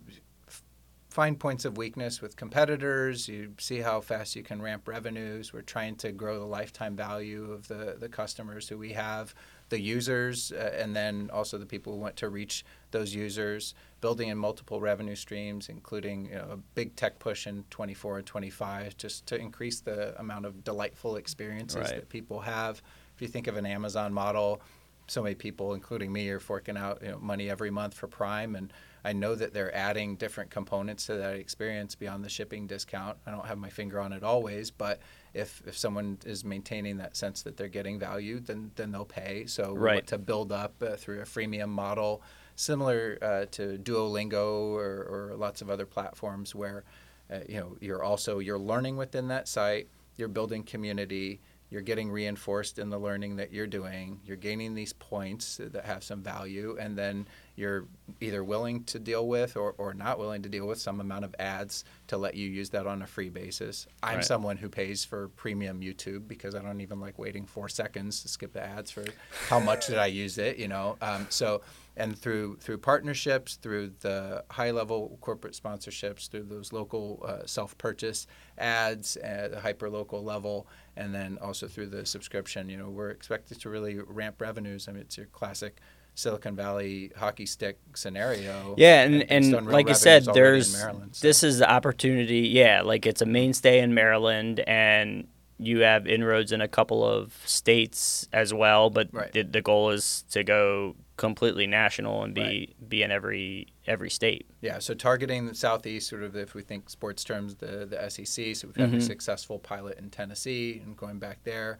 find 1.09 1.39
points 1.39 1.65
of 1.65 1.75
weakness 1.77 2.21
with 2.21 2.35
competitors. 2.35 3.27
You 3.27 3.53
see 3.57 3.79
how 3.79 3.99
fast 3.99 4.35
you 4.35 4.43
can 4.43 4.61
ramp 4.61 4.87
revenues. 4.87 5.51
We're 5.51 5.61
trying 5.63 5.95
to 5.97 6.11
grow 6.11 6.37
the 6.39 6.45
lifetime 6.45 6.95
value 6.95 7.51
of 7.51 7.67
the 7.67 7.95
the 7.99 8.09
customers 8.09 8.69
who 8.69 8.77
we 8.77 8.93
have, 8.93 9.33
the 9.69 9.79
users, 9.79 10.51
uh, 10.51 10.71
and 10.77 10.95
then 10.95 11.29
also 11.33 11.57
the 11.57 11.65
people 11.65 11.93
who 11.93 11.99
want 11.99 12.15
to 12.17 12.29
reach 12.29 12.63
those 12.91 13.13
users. 13.13 13.73
Building 14.01 14.29
in 14.29 14.37
multiple 14.37 14.79
revenue 14.79 15.15
streams, 15.15 15.67
including 15.67 16.27
you 16.27 16.35
know, 16.35 16.47
a 16.51 16.57
big 16.57 16.95
tech 16.95 17.17
push 17.19 17.47
in 17.47 17.63
24 17.71 18.19
and 18.19 18.25
25, 18.27 18.95
just 18.97 19.25
to 19.25 19.35
increase 19.37 19.79
the 19.81 20.17
amount 20.19 20.45
of 20.45 20.63
delightful 20.63 21.15
experiences 21.15 21.77
Right. 21.77 21.95
that 21.95 22.09
people 22.09 22.39
have. 22.41 22.81
If 23.15 23.21
you 23.21 23.27
think 23.27 23.47
of 23.47 23.57
an 23.57 23.65
Amazon 23.65 24.13
model, 24.13 24.61
so 25.07 25.23
many 25.23 25.35
people, 25.35 25.73
including 25.73 26.13
me, 26.13 26.29
are 26.29 26.39
forking 26.39 26.77
out 26.77 27.01
you 27.01 27.09
know, 27.09 27.17
money 27.19 27.49
every 27.49 27.71
month 27.71 27.95
for 27.95 28.07
Prime, 28.07 28.55
and 28.55 28.71
I 29.03 29.13
know 29.13 29.35
that 29.35 29.53
they're 29.53 29.73
adding 29.75 30.15
different 30.15 30.49
components 30.49 31.05
to 31.05 31.15
that 31.15 31.35
experience 31.35 31.95
beyond 31.95 32.23
the 32.23 32.29
shipping 32.29 32.67
discount. 32.67 33.17
I 33.25 33.31
don't 33.31 33.45
have 33.45 33.57
my 33.57 33.69
finger 33.69 33.99
on 33.99 34.11
it 34.13 34.23
always, 34.23 34.71
but 34.71 34.99
if 35.33 35.61
if 35.65 35.77
someone 35.77 36.17
is 36.25 36.43
maintaining 36.43 36.97
that 36.97 37.15
sense 37.15 37.41
that 37.43 37.55
they're 37.57 37.67
getting 37.69 37.99
value, 37.99 38.39
then 38.39 38.71
then 38.75 38.91
they'll 38.91 39.05
pay. 39.05 39.45
So 39.45 39.73
we 39.73 39.79
Right. 39.79 39.95
want 39.95 40.07
to 40.07 40.17
build 40.17 40.51
up 40.51 40.73
uh, 40.81 40.95
through 40.97 41.21
a 41.21 41.25
freemium 41.25 41.69
model, 41.69 42.21
similar 42.55 43.17
uh, 43.21 43.45
to 43.51 43.77
Duolingo 43.77 44.71
or, 44.73 45.31
or 45.31 45.35
lots 45.37 45.61
of 45.61 45.69
other 45.69 45.85
platforms 45.85 46.53
where 46.53 46.83
uh, 47.31 47.39
you 47.47 47.59
know 47.59 47.77
you're 47.79 48.03
also 48.03 48.39
you're 48.39 48.59
learning 48.59 48.97
within 48.97 49.27
that 49.29 49.47
site, 49.47 49.87
you're 50.17 50.27
building 50.27 50.63
community, 50.63 51.39
you're 51.69 51.81
getting 51.81 52.09
reinforced 52.09 52.79
in 52.79 52.89
the 52.89 52.97
learning 52.97 53.35
that 53.35 53.53
you're 53.53 53.67
doing, 53.67 54.19
you're 54.25 54.37
gaining 54.37 54.73
these 54.73 54.93
points 54.93 55.57
that 55.57 55.85
have 55.85 56.03
some 56.03 56.21
value, 56.23 56.77
and 56.79 56.97
then 56.97 57.27
you're 57.55 57.85
either 58.21 58.43
willing 58.43 58.83
to 58.85 58.97
deal 58.99 59.27
with 59.27 59.55
or, 59.55 59.75
or 59.77 59.93
not 59.93 60.17
willing 60.17 60.41
to 60.41 60.49
deal 60.49 60.65
with 60.65 60.79
some 60.79 60.99
amount 60.99 61.25
of 61.25 61.35
ads 61.37 61.83
to 62.07 62.17
let 62.17 62.33
you 62.33 62.47
use 62.47 62.69
that 62.71 62.87
on 62.87 63.01
a 63.01 63.07
free 63.07 63.29
basis. 63.29 63.85
I'm 64.01 64.15
Right. 64.15 64.25
someone 64.25 64.57
who 64.57 64.69
pays 64.69 65.05
for 65.05 65.27
premium 65.29 65.81
YouTube 65.81 66.27
because 66.27 66.55
I 66.55 66.61
don't 66.61 66.81
even 66.81 66.99
like 66.99 67.19
waiting 67.19 67.45
four 67.45 67.69
seconds 67.69 68.21
to 68.23 68.29
skip 68.29 68.53
the 68.53 68.63
ads 68.63 68.89
for 68.89 69.03
how 69.49 69.59
much 69.59 69.87
did 69.87 69.97
I 69.97 70.07
use 70.07 70.37
it, 70.37 70.57
you 70.57 70.67
know. 70.67 70.97
Um, 71.01 71.27
so 71.29 71.61
and 71.99 72.17
through 72.17 72.55
through 72.57 72.77
partnerships, 72.77 73.57
through 73.57 73.91
the 73.99 74.43
high 74.49 74.71
level 74.71 75.17
corporate 75.21 75.53
sponsorships, 75.53 76.29
through 76.29 76.43
those 76.43 76.71
local 76.73 77.23
uh, 77.27 77.45
self 77.45 77.77
purchase 77.77 78.25
ads 78.57 79.17
at 79.17 79.53
a 79.53 79.59
hyper 79.59 79.89
local 79.89 80.23
level, 80.23 80.67
and 80.95 81.13
then 81.13 81.37
also 81.41 81.67
through 81.67 81.87
the 81.87 82.05
subscription, 82.05 82.69
you 82.69 82.77
know, 82.77 82.89
we're 82.89 83.09
expected 83.09 83.59
to 83.61 83.69
really 83.69 83.99
ramp 84.07 84.41
revenues. 84.41 84.87
I 84.87 84.93
mean, 84.93 85.01
it's 85.01 85.17
your 85.17 85.27
classic. 85.27 85.79
Silicon 86.15 86.53
Valley 86.53 87.13
hockey 87.15 87.45
stick 87.45 87.79
scenario. 87.95 88.75
Yeah, 88.77 89.03
and, 89.03 89.19
based 89.19 89.31
and 89.31 89.67
like 89.67 89.89
I 89.89 89.93
said, 89.93 90.25
there's 90.25 90.73
Maryland, 90.73 91.15
so. 91.15 91.25
this 91.25 91.43
is 91.43 91.59
the 91.59 91.71
opportunity. 91.71 92.49
Yeah, 92.49 92.81
like 92.81 93.05
it's 93.05 93.21
a 93.21 93.25
mainstay 93.25 93.79
in 93.79 93.93
Maryland, 93.93 94.59
and 94.67 95.29
you 95.59 95.79
have 95.79 96.07
inroads 96.07 96.51
in 96.51 96.59
a 96.59 96.67
couple 96.67 97.05
of 97.05 97.33
states 97.45 98.27
as 98.33 98.53
well. 98.53 98.89
But 98.89 99.09
Right. 99.13 99.31
the, 99.31 99.43
the 99.43 99.61
goal 99.61 99.91
is 99.91 100.25
to 100.31 100.43
go 100.43 100.95
completely 101.19 101.67
national 101.67 102.23
and 102.23 102.33
be 102.33 102.41
Right. 102.41 102.89
be 102.89 103.03
in 103.03 103.11
every 103.11 103.67
every 103.85 104.09
state. 104.09 104.47
Yeah, 104.61 104.79
so 104.79 104.93
targeting 104.93 105.45
the 105.45 105.53
southeast, 105.53 106.07
sort 106.09 106.23
of 106.23 106.35
if 106.35 106.53
we 106.55 106.61
think 106.63 106.89
sports 106.89 107.23
terms, 107.23 107.55
the 107.55 107.85
the 107.85 108.09
SEC. 108.09 108.55
So 108.55 108.67
we've 108.67 108.75
had 108.75 108.89
Mm-hmm. 108.89 108.97
a 108.97 109.01
successful 109.01 109.59
pilot 109.59 109.99
in 109.99 110.09
Tennessee 110.09 110.81
and 110.83 110.95
going 110.97 111.19
back 111.19 111.43
there. 111.43 111.77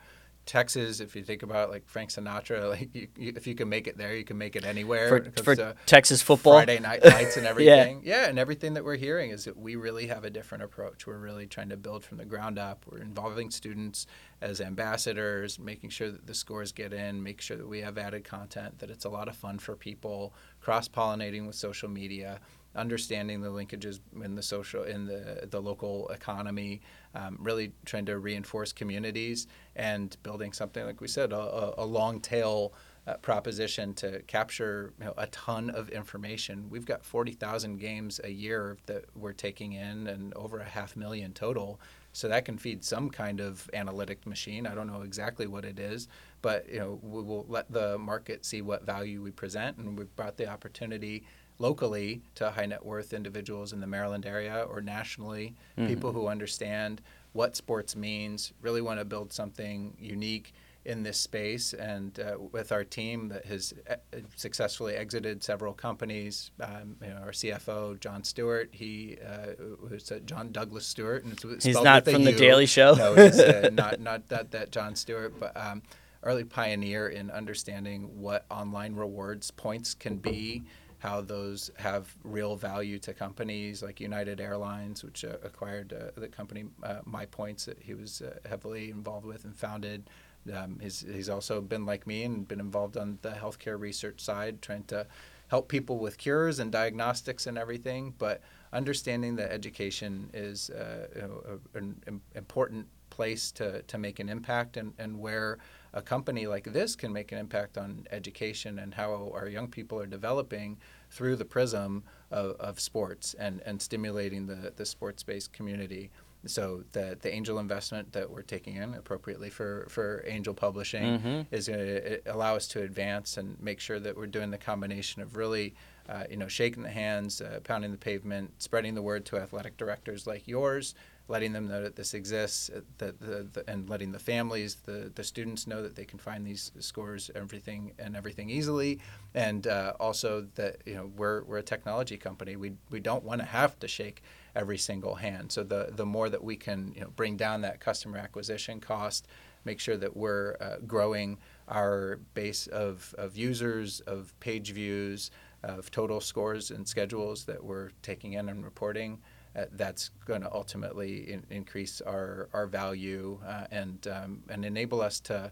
Texas, 0.50 1.00
if 1.00 1.16
you 1.16 1.22
think 1.24 1.44
about 1.44 1.70
like 1.70 1.88
Frank 1.88 2.10
Sinatra, 2.10 2.70
like 2.72 2.90
you, 2.96 3.08
you, 3.16 3.34
if 3.36 3.46
you 3.46 3.54
can 3.54 3.70
make 3.70 3.86
it 3.86 4.00
there, 4.00 4.16
you 4.16 4.24
can 4.24 4.36
make 4.40 4.56
it 4.56 4.66
anywhere. 4.66 5.08
For, 5.08 5.14
when 5.20 5.26
it 5.28 5.36
comes 5.36 5.46
for 5.46 5.56
to 5.56 5.76
Texas 5.86 6.24
football, 6.24 6.54
Friday 6.54 6.80
night 6.80 7.06
lights 7.06 7.38
and 7.38 7.44
Yeah. 7.46 7.50
everything. 7.52 8.02
yeah. 8.04 8.28
and 8.28 8.40
everything 8.40 8.74
that 8.74 8.84
we're 8.84 8.96
hearing 8.96 9.30
is 9.30 9.46
that 9.46 9.56
we 9.56 9.76
really 9.76 10.08
have 10.08 10.24
a 10.24 10.30
different 10.32 10.64
approach. 10.64 11.06
We're 11.06 11.20
really 11.20 11.46
trying 11.46 11.70
to 11.70 11.78
build 11.78 12.04
from 12.04 12.18
the 12.18 12.26
ground 12.26 12.58
up. 12.58 12.84
We're 12.90 12.98
involving 12.98 13.52
students 13.52 14.08
as 14.42 14.60
ambassadors, 14.60 15.60
making 15.60 15.92
sure 15.92 16.10
that 16.10 16.26
the 16.26 16.34
scores 16.34 16.72
get 16.72 16.94
in, 16.94 17.22
make 17.22 17.42
sure 17.42 17.56
that 17.58 17.68
we 17.68 17.82
have 17.82 18.00
added 18.00 18.24
content, 18.24 18.80
that 18.80 18.90
it's 18.90 19.06
a 19.06 19.10
lot 19.10 19.28
of 19.28 19.36
fun 19.36 19.60
for 19.60 19.76
people, 19.76 20.34
cross 20.62 20.88
pollinating 20.88 21.46
with 21.46 21.56
social 21.56 21.90
media, 21.90 22.40
understanding 22.80 23.42
the 23.42 23.50
linkages 23.50 24.00
in 24.24 24.36
the 24.36 24.42
social 24.42 24.84
in 24.84 25.06
the 25.06 25.48
the 25.50 25.62
local 25.62 26.08
economy, 26.10 26.82
um, 27.14 27.38
really 27.40 27.74
trying 27.86 28.06
to 28.06 28.18
reinforce 28.18 28.72
communities 28.72 29.48
and 29.76 30.18
building 30.24 30.54
something 30.54 30.86
like 30.86 31.02
we 31.02 31.08
said, 31.08 31.32
a, 31.32 31.74
a, 31.78 31.86
long 31.86 32.20
tail 32.20 32.74
uh, 33.08 33.16
proposition 33.16 33.94
to 33.94 34.22
capture 34.24 34.94
you 35.00 35.06
know, 35.06 35.14
a 35.18 35.28
ton 35.28 35.70
of 35.70 35.90
information. 35.90 36.70
We've 36.70 36.86
got 36.86 37.04
40,000 37.04 37.78
games 37.78 38.20
a 38.24 38.30
year 38.30 38.78
that 38.86 39.06
we're 39.16 39.34
taking 39.34 39.74
in 39.74 40.08
and 40.08 40.34
over 40.36 40.60
a 40.60 40.66
half 40.66 40.96
million 40.96 41.34
total. 41.34 41.80
So 42.14 42.28
that 42.28 42.46
can 42.46 42.58
feed 42.58 42.84
some 42.84 43.10
kind 43.10 43.40
of 43.40 43.70
analytic 43.74 44.26
machine. 44.26 44.66
I 44.66 44.74
don't 44.74 44.88
know 44.88 45.02
exactly 45.02 45.48
what 45.48 45.64
it 45.64 45.80
is, 45.80 46.08
but 46.42 46.68
you 46.70 46.80
know 46.80 47.00
we 47.02 47.22
will 47.22 47.46
let 47.48 47.72
the 47.72 47.98
market 47.98 48.46
see 48.46 48.62
what 48.62 48.86
value 48.86 49.22
we 49.22 49.32
present, 49.32 49.78
and 49.78 49.98
we've 49.98 50.16
brought 50.16 50.38
the 50.38 50.48
opportunity 50.48 51.24
locally 51.60 52.22
to 52.36 52.50
high 52.50 52.66
net 52.66 52.86
worth 52.86 53.14
individuals 53.14 53.74
in 53.74 53.82
the 53.82 53.88
Maryland 53.88 54.26
area 54.26 54.66
or 54.70 54.82
nationally, 54.82 55.56
mm-hmm. 55.78 55.88
people 55.88 56.12
who 56.12 56.28
understand 56.28 57.02
what 57.34 57.56
sports 57.56 57.96
means, 57.96 58.54
really 58.62 58.82
want 58.82 59.00
to 59.00 59.06
build 59.06 59.32
something 59.32 59.96
unique 60.00 60.54
in 60.90 61.04
this 61.04 61.20
space. 61.20 61.74
And 61.74 62.20
uh, 62.20 62.38
with 62.52 62.72
our 62.72 62.84
team 62.84 63.30
that 63.30 63.46
has 63.46 63.74
uh, 63.90 63.96
successfully 64.36 64.96
exited 64.96 65.44
several 65.44 65.74
companies, 65.74 66.52
um, 66.60 66.98
you 67.02 67.10
know, 67.10 67.18
our 67.18 67.32
CFO 67.32 68.00
John 68.00 68.24
Stewart, 68.24 68.70
he 68.72 69.18
uh, 69.26 69.54
was 69.90 70.12
uh, 70.12 70.20
John 70.26 70.52
Douglas 70.52 70.86
Stewart, 70.86 71.24
and 71.24 71.34
it's 71.34 71.64
He's 71.64 71.82
not 71.82 72.06
from 72.06 72.24
the 72.24 72.32
U. 72.32 72.38
Daily 72.38 72.66
Show? 72.66 72.96
No, 72.96 73.14
he's 73.14 73.40
uh, 73.40 73.70
not 73.74 74.00
not 74.02 74.28
that 74.30 74.52
that 74.52 74.72
John 74.72 74.96
Stewart, 74.96 75.40
but. 75.40 75.56
Um, 75.56 75.84
Early 76.22 76.44
pioneer 76.44 77.08
in 77.08 77.32
understanding 77.32 78.20
what 78.20 78.46
online 78.52 78.94
rewards 78.94 79.52
points 79.52 79.94
can 79.94 80.18
be, 80.18 80.64
how 80.98 81.22
those 81.22 81.72
have 81.78 82.14
real 82.26 82.58
value 82.58 83.00
to 83.00 83.14
companies 83.14 83.82
like 83.82 84.02
United 84.02 84.42
Airlines, 84.42 85.02
which 85.02 85.24
uh, 85.24 85.38
acquired 85.44 85.94
uh, 85.94 86.20
the 86.20 86.28
company 86.28 86.66
uh, 86.84 87.00
MyPoints 87.08 87.64
that 87.66 87.78
he 87.82 87.94
was 87.94 88.22
uh, 88.22 88.38
heavily 88.48 88.92
involved 88.92 89.26
with 89.26 89.46
and 89.46 89.56
founded. 89.56 90.10
Um, 90.54 90.80
he's, 90.82 91.02
he's 91.02 91.30
also 91.30 91.62
been 91.62 91.86
like 91.86 92.08
me 92.08 92.24
and 92.24 92.48
been 92.48 92.60
involved 92.60 92.98
on 92.98 93.20
the 93.22 93.32
healthcare 93.32 93.80
research 93.80 94.22
side, 94.22 94.62
trying 94.62 94.84
to 94.86 95.08
help 95.50 95.68
people 95.68 95.98
with 95.98 96.18
cures 96.18 96.60
and 96.60 96.72
diagnostics 96.72 97.48
and 97.48 97.58
everything. 97.58 98.14
But 98.18 98.42
understanding 98.72 99.36
that 99.38 99.52
education 99.52 100.30
is 100.34 100.70
uh, 100.70 101.08
know, 101.16 101.60
a- 101.76 101.78
an 101.78 102.22
important 102.36 102.88
place 103.10 103.52
to, 103.52 103.82
to 103.84 103.98
make 103.98 104.20
an 104.20 104.30
impact 104.30 104.78
and, 104.78 104.94
and 104.98 105.20
where 105.20 105.58
a 105.94 106.02
company 106.02 106.46
like 106.46 106.72
this 106.72 106.96
can 106.96 107.12
make 107.12 107.32
an 107.32 107.38
impact 107.38 107.78
on 107.78 108.06
education 108.12 108.80
and 108.80 108.94
how 108.94 109.32
our 109.34 109.50
young 109.50 109.68
people 109.68 110.00
are 110.00 110.06
developing 110.06 110.78
through 111.10 111.36
the 111.36 111.46
prism 111.46 112.04
of, 112.32 112.56
of 112.60 112.80
sports 112.80 113.34
and, 113.40 113.62
and 113.66 113.82
stimulating 113.82 114.46
the, 114.46 114.72
the 114.76 114.86
sports 114.86 115.24
based 115.24 115.52
community. 115.52 116.12
So 116.46 116.84
the, 116.94 117.18
the 117.22 117.34
angel 117.34 117.60
investment 117.60 118.14
that 118.14 118.30
we're 118.30 118.44
taking 118.44 118.76
in 118.78 118.94
appropriately 118.94 119.50
for, 119.50 119.88
for 119.90 120.24
angel 120.26 120.54
publishing 120.54 121.46
is 121.52 121.68
going 121.68 121.80
to 121.80 122.22
allow 122.34 122.56
us 122.56 122.68
to 122.70 122.82
advance 122.82 123.38
and 123.38 123.62
make 123.62 123.80
sure 123.80 124.00
that 124.00 124.16
we're 124.16 124.28
doing 124.28 124.50
the 124.50 124.58
combination 124.58 125.22
of 125.22 125.36
really 125.36 125.76
uh, 126.10 126.24
you 126.30 126.38
know, 126.38 126.48
shaking 126.48 126.82
the 126.82 126.90
hands, 126.90 127.40
uh, 127.40 127.60
pounding 127.64 127.92
the 127.92 127.98
pavement, 127.98 128.52
spreading 128.58 128.96
the 128.96 129.02
word 129.02 129.26
to 129.26 129.38
athletic 129.38 129.78
directors 129.78 130.26
like 130.26 130.48
yours, 130.48 130.96
letting 131.28 131.54
them 131.54 131.68
know 131.68 131.84
that 131.84 131.96
this 131.96 132.16
exists, 132.16 132.72
uh, 132.76 132.82
that 132.98 133.20
the, 133.20 133.48
the, 133.54 133.64
and 133.70 133.88
letting 133.88 134.12
the 134.12 134.18
families, 134.18 134.78
the, 134.86 135.12
the 135.14 135.24
students 135.24 135.68
know 135.68 135.84
that 135.84 135.96
they 135.96 136.06
can 136.06 136.18
find 136.18 136.46
these 136.48 136.72
scores, 136.80 137.30
everything 137.36 137.92
and 138.00 138.16
everything 138.16 138.50
easily, 138.50 139.00
and 139.36 139.68
uh, 139.68 139.94
also 140.00 140.48
that 140.56 140.78
you 140.86 140.96
know 140.96 141.12
we're, 141.16 141.44
we're 141.44 141.58
a 141.58 141.64
technology 141.64 142.18
company. 142.18 142.56
We, 142.56 142.74
we 142.90 143.00
don't 143.00 143.24
want 143.24 143.42
to 143.42 143.46
have 143.46 143.78
to 143.80 143.88
shake 143.88 144.24
every 144.56 144.78
single 144.78 145.16
hand. 145.16 145.52
So 145.52 145.64
the 145.64 145.90
the 145.96 146.06
more 146.06 146.30
that 146.30 146.44
we 146.44 146.56
can 146.56 146.94
you 146.96 147.02
know 147.02 147.12
bring 147.16 147.38
down 147.38 147.62
that 147.62 147.80
customer 147.80 148.18
acquisition 148.18 148.80
cost, 148.80 149.28
make 149.66 149.80
sure 149.80 149.98
that 149.98 150.16
we're 150.16 150.56
uh, 150.60 150.78
growing 150.88 151.38
our 151.68 152.20
base 152.34 152.68
of, 152.68 153.14
of 153.18 153.38
users, 153.38 154.00
of 154.02 154.38
page 154.40 154.72
views, 154.72 155.32
of 155.64 155.92
total 155.92 156.22
scores 156.22 156.72
and 156.72 156.88
schedules 156.88 157.46
that 157.46 157.64
we're 157.64 157.90
taking 158.02 158.34
in 158.34 158.50
and 158.50 158.64
reporting. 158.64 159.20
Uh, 159.56 159.66
that's 159.74 160.12
going 160.26 160.42
to 160.42 160.52
ultimately 160.54 161.32
in, 161.32 161.44
increase 161.50 162.02
our, 162.02 162.50
our 162.54 162.68
value 162.68 163.40
uh, 163.46 163.66
and, 163.72 164.08
um, 164.08 164.44
and 164.50 164.64
enable 164.64 165.02
us 165.02 165.20
to 165.20 165.52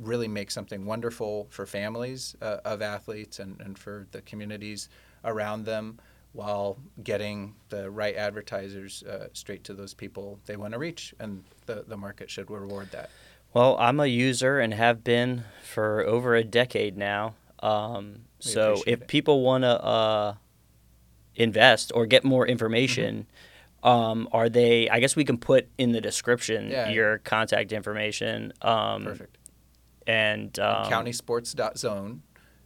really 0.00 0.26
make 0.26 0.50
something 0.50 0.84
wonderful 0.84 1.46
for 1.50 1.64
families 1.64 2.34
uh, 2.42 2.56
of 2.64 2.82
athletes 2.82 3.38
and, 3.38 3.60
and 3.60 3.78
for 3.78 4.08
the 4.10 4.20
communities 4.22 4.88
around 5.24 5.64
them 5.64 5.98
while 6.32 6.78
getting 7.02 7.54
the 7.68 7.90
right 7.90 8.16
advertisers 8.16 9.02
uh, 9.02 9.28
straight 9.32 9.64
to 9.64 9.74
those 9.74 9.94
people 9.94 10.40
they 10.46 10.56
want 10.56 10.72
to 10.72 10.78
reach. 10.78 11.14
And 11.20 11.44
the, 11.66 11.84
the 11.86 11.96
market 11.96 12.30
should 12.30 12.50
reward 12.50 12.90
that. 12.92 13.10
Well, 13.54 13.76
I'm 13.78 14.00
a 14.00 14.06
user 14.06 14.58
and 14.60 14.72
have 14.72 15.04
been 15.04 15.44
for 15.62 16.02
over 16.06 16.34
a 16.34 16.42
decade 16.42 16.96
now. 16.96 17.34
Um, 17.60 18.22
so 18.40 18.82
if 18.86 19.02
it. 19.02 19.08
people 19.08 19.42
want 19.42 19.62
to 19.62 19.84
uh, 19.84 20.34
invest 21.34 21.92
or 21.94 22.06
get 22.06 22.24
more 22.24 22.46
information, 22.46 23.26
um, 23.82 24.28
are 24.32 24.48
they? 24.48 24.88
I 24.88 25.00
guess 25.00 25.14
we 25.16 25.24
can 25.24 25.38
put 25.38 25.68
in 25.76 25.92
the 25.92 26.00
description 26.00 26.70
Yeah. 26.70 26.88
your 26.90 27.18
contact 27.18 27.72
information. 27.72 28.52
Um, 28.62 29.04
Perfect. 29.04 29.38
And 30.06 30.58
um, 30.58 30.90
countysports.zone 30.90 32.22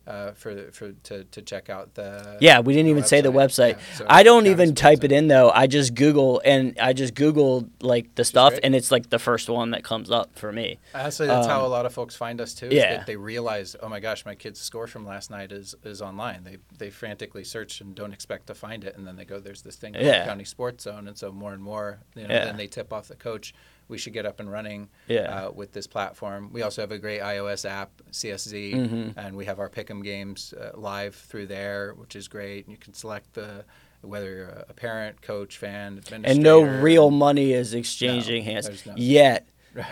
uh, 0.07 0.33
for 0.33 0.71
for 0.71 0.93
to, 0.93 1.25
to 1.25 1.43
check 1.43 1.69
out 1.69 1.95
the 1.95 2.39
Yeah, 2.41 2.61
we 2.61 2.73
didn't 2.75 2.91
even 2.91 3.05
say 3.05 3.21
the 3.21 3.33
website. 3.33 3.73
Yeah, 3.77 3.97
so 3.97 4.07
I 4.09 4.23
don't 4.23 4.47
even 4.47 4.75
type 4.75 5.03
it 5.05 5.13
in 5.13 5.29
though. 5.29 5.51
I 5.51 5.67
just 5.67 5.95
Google 5.95 6.41
and 6.45 6.77
I 6.81 6.93
just 6.93 7.15
Googled 7.15 7.71
like 7.81 8.15
the 8.15 8.25
stuff, 8.25 8.55
and 8.63 8.75
it's 8.75 8.91
like 8.91 9.11
the 9.11 9.19
first 9.19 9.49
one 9.49 9.71
that 9.73 9.83
comes 9.85 10.11
up 10.11 10.39
for 10.39 10.53
me. 10.53 10.79
Honestly, 10.95 11.27
that's 11.27 11.47
how 11.47 11.61
Um, 11.61 11.65
a 11.67 11.69
lot 11.69 11.87
of 11.87 11.93
folks 11.93 12.15
find 12.15 12.41
us 12.41 12.55
too. 12.55 12.69
yeah. 12.71 13.03
they 13.05 13.17
realize, 13.17 13.75
oh 13.83 13.89
my 13.89 14.01
gosh, 14.01 14.25
my 14.25 14.35
kid's 14.35 14.61
score 14.61 14.87
from 14.87 15.05
last 15.07 15.31
night 15.31 15.53
is, 15.53 15.75
is 15.85 16.01
online. 16.03 16.45
They 16.45 16.59
they 16.79 16.91
frantically 16.91 17.45
search 17.45 17.81
and 17.81 17.95
don't 17.95 18.13
expect 18.13 18.47
to 18.49 18.55
find 18.55 18.85
it, 18.85 18.97
and 18.97 19.07
then 19.07 19.17
they 19.17 19.25
go, 19.25 19.41
"There's 19.41 19.63
this 19.63 19.77
thing 19.77 19.95
called 19.95 20.05
Yeah. 20.07 20.25
County 20.25 20.45
Sports 20.45 20.85
Zone," 20.85 21.09
and 21.09 21.17
so 21.19 21.33
more 21.33 21.53
and 21.53 21.63
more, 21.63 21.99
you 22.15 22.27
know, 22.27 22.35
Yeah. 22.35 22.45
then 22.45 22.57
they 22.57 22.67
tip 22.67 22.93
off 22.93 23.09
the 23.09 23.17
coach. 23.17 23.55
We 23.89 23.99
should 23.99 24.13
get 24.13 24.27
up 24.27 24.41
and 24.41 24.51
running 24.51 24.89
Yeah. 25.09 25.47
uh, 25.47 25.51
with 25.53 25.73
this 25.73 25.87
platform. 25.87 26.51
We 26.53 26.63
also 26.63 26.83
have 26.83 26.91
a 26.93 26.99
great 26.99 27.21
iOS 27.21 27.65
app, 27.69 27.91
CSZ, 28.11 28.75
Mm-hmm. 28.75 29.19
and 29.19 29.37
we 29.37 29.45
have 29.45 29.59
our 29.61 29.69
Pick'em 29.71 30.03
games 30.03 30.53
uh, 30.55 30.71
live 30.79 31.15
through 31.15 31.47
there, 31.47 31.95
which 31.95 32.17
is 32.17 32.27
great. 32.29 32.67
And 32.67 32.73
You 32.73 32.79
can 32.79 32.95
select 32.95 33.35
the 33.35 33.65
whether 34.03 34.33
you're 34.35 34.65
a 34.69 34.75
parent, 34.75 35.21
coach, 35.23 35.57
fan, 35.59 36.01
And 36.25 36.41
no 36.43 36.61
real 36.63 37.11
money 37.11 37.53
is 37.53 37.75
exchanging 37.75 38.45
No, 38.45 38.53
hands 38.53 38.87
no- 38.87 38.95
yet. 38.97 39.49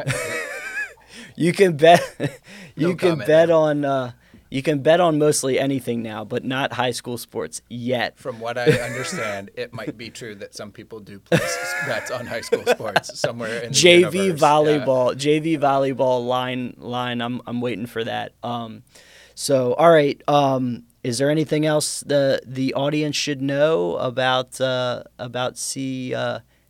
You 1.36 1.52
can 1.52 1.76
bet. 1.76 2.00
you 2.76 2.88
No 2.88 2.94
can 2.96 3.10
comment 3.10 3.26
bet 3.26 3.50
on. 3.50 3.84
Uh, 3.84 4.12
you 4.54 4.62
can 4.62 4.78
bet 4.78 5.00
on 5.00 5.18
mostly 5.18 5.58
anything 5.58 6.00
now, 6.00 6.24
but 6.24 6.44
not 6.44 6.74
high 6.74 6.92
school 6.92 7.18
sports 7.18 7.60
yet. 7.68 8.16
From 8.16 8.38
what 8.38 8.56
I 8.56 8.66
understand, 8.66 9.50
it 9.56 9.72
might 9.72 9.98
be 9.98 10.10
true 10.10 10.36
that 10.36 10.54
some 10.54 10.70
people 10.70 11.00
do 11.00 11.18
place 11.18 11.74
bets 11.88 12.12
on 12.12 12.24
high 12.24 12.42
school 12.42 12.64
sports 12.64 13.18
somewhere 13.18 13.62
in 13.62 13.72
the 13.72 13.76
JV 13.76 14.14
universe. 14.14 14.40
volleyball, 14.40 15.14
JV 15.16 15.58
volleyball 15.58 16.24
line 16.24 16.76
line. 16.78 17.20
I'm 17.20 17.42
I'm 17.48 17.60
waiting 17.60 17.86
for 17.86 18.04
that. 18.04 18.34
Um, 18.44 18.84
so 19.34 19.74
all 19.74 19.90
right. 19.90 20.22
Um, 20.28 20.84
is 21.02 21.18
there 21.18 21.30
anything 21.30 21.66
else 21.66 22.04
the 22.06 22.40
the 22.46 22.74
audience 22.74 23.16
should 23.16 23.42
know 23.42 23.96
about 23.96 24.60
uh, 24.60 25.02
about 25.18 25.58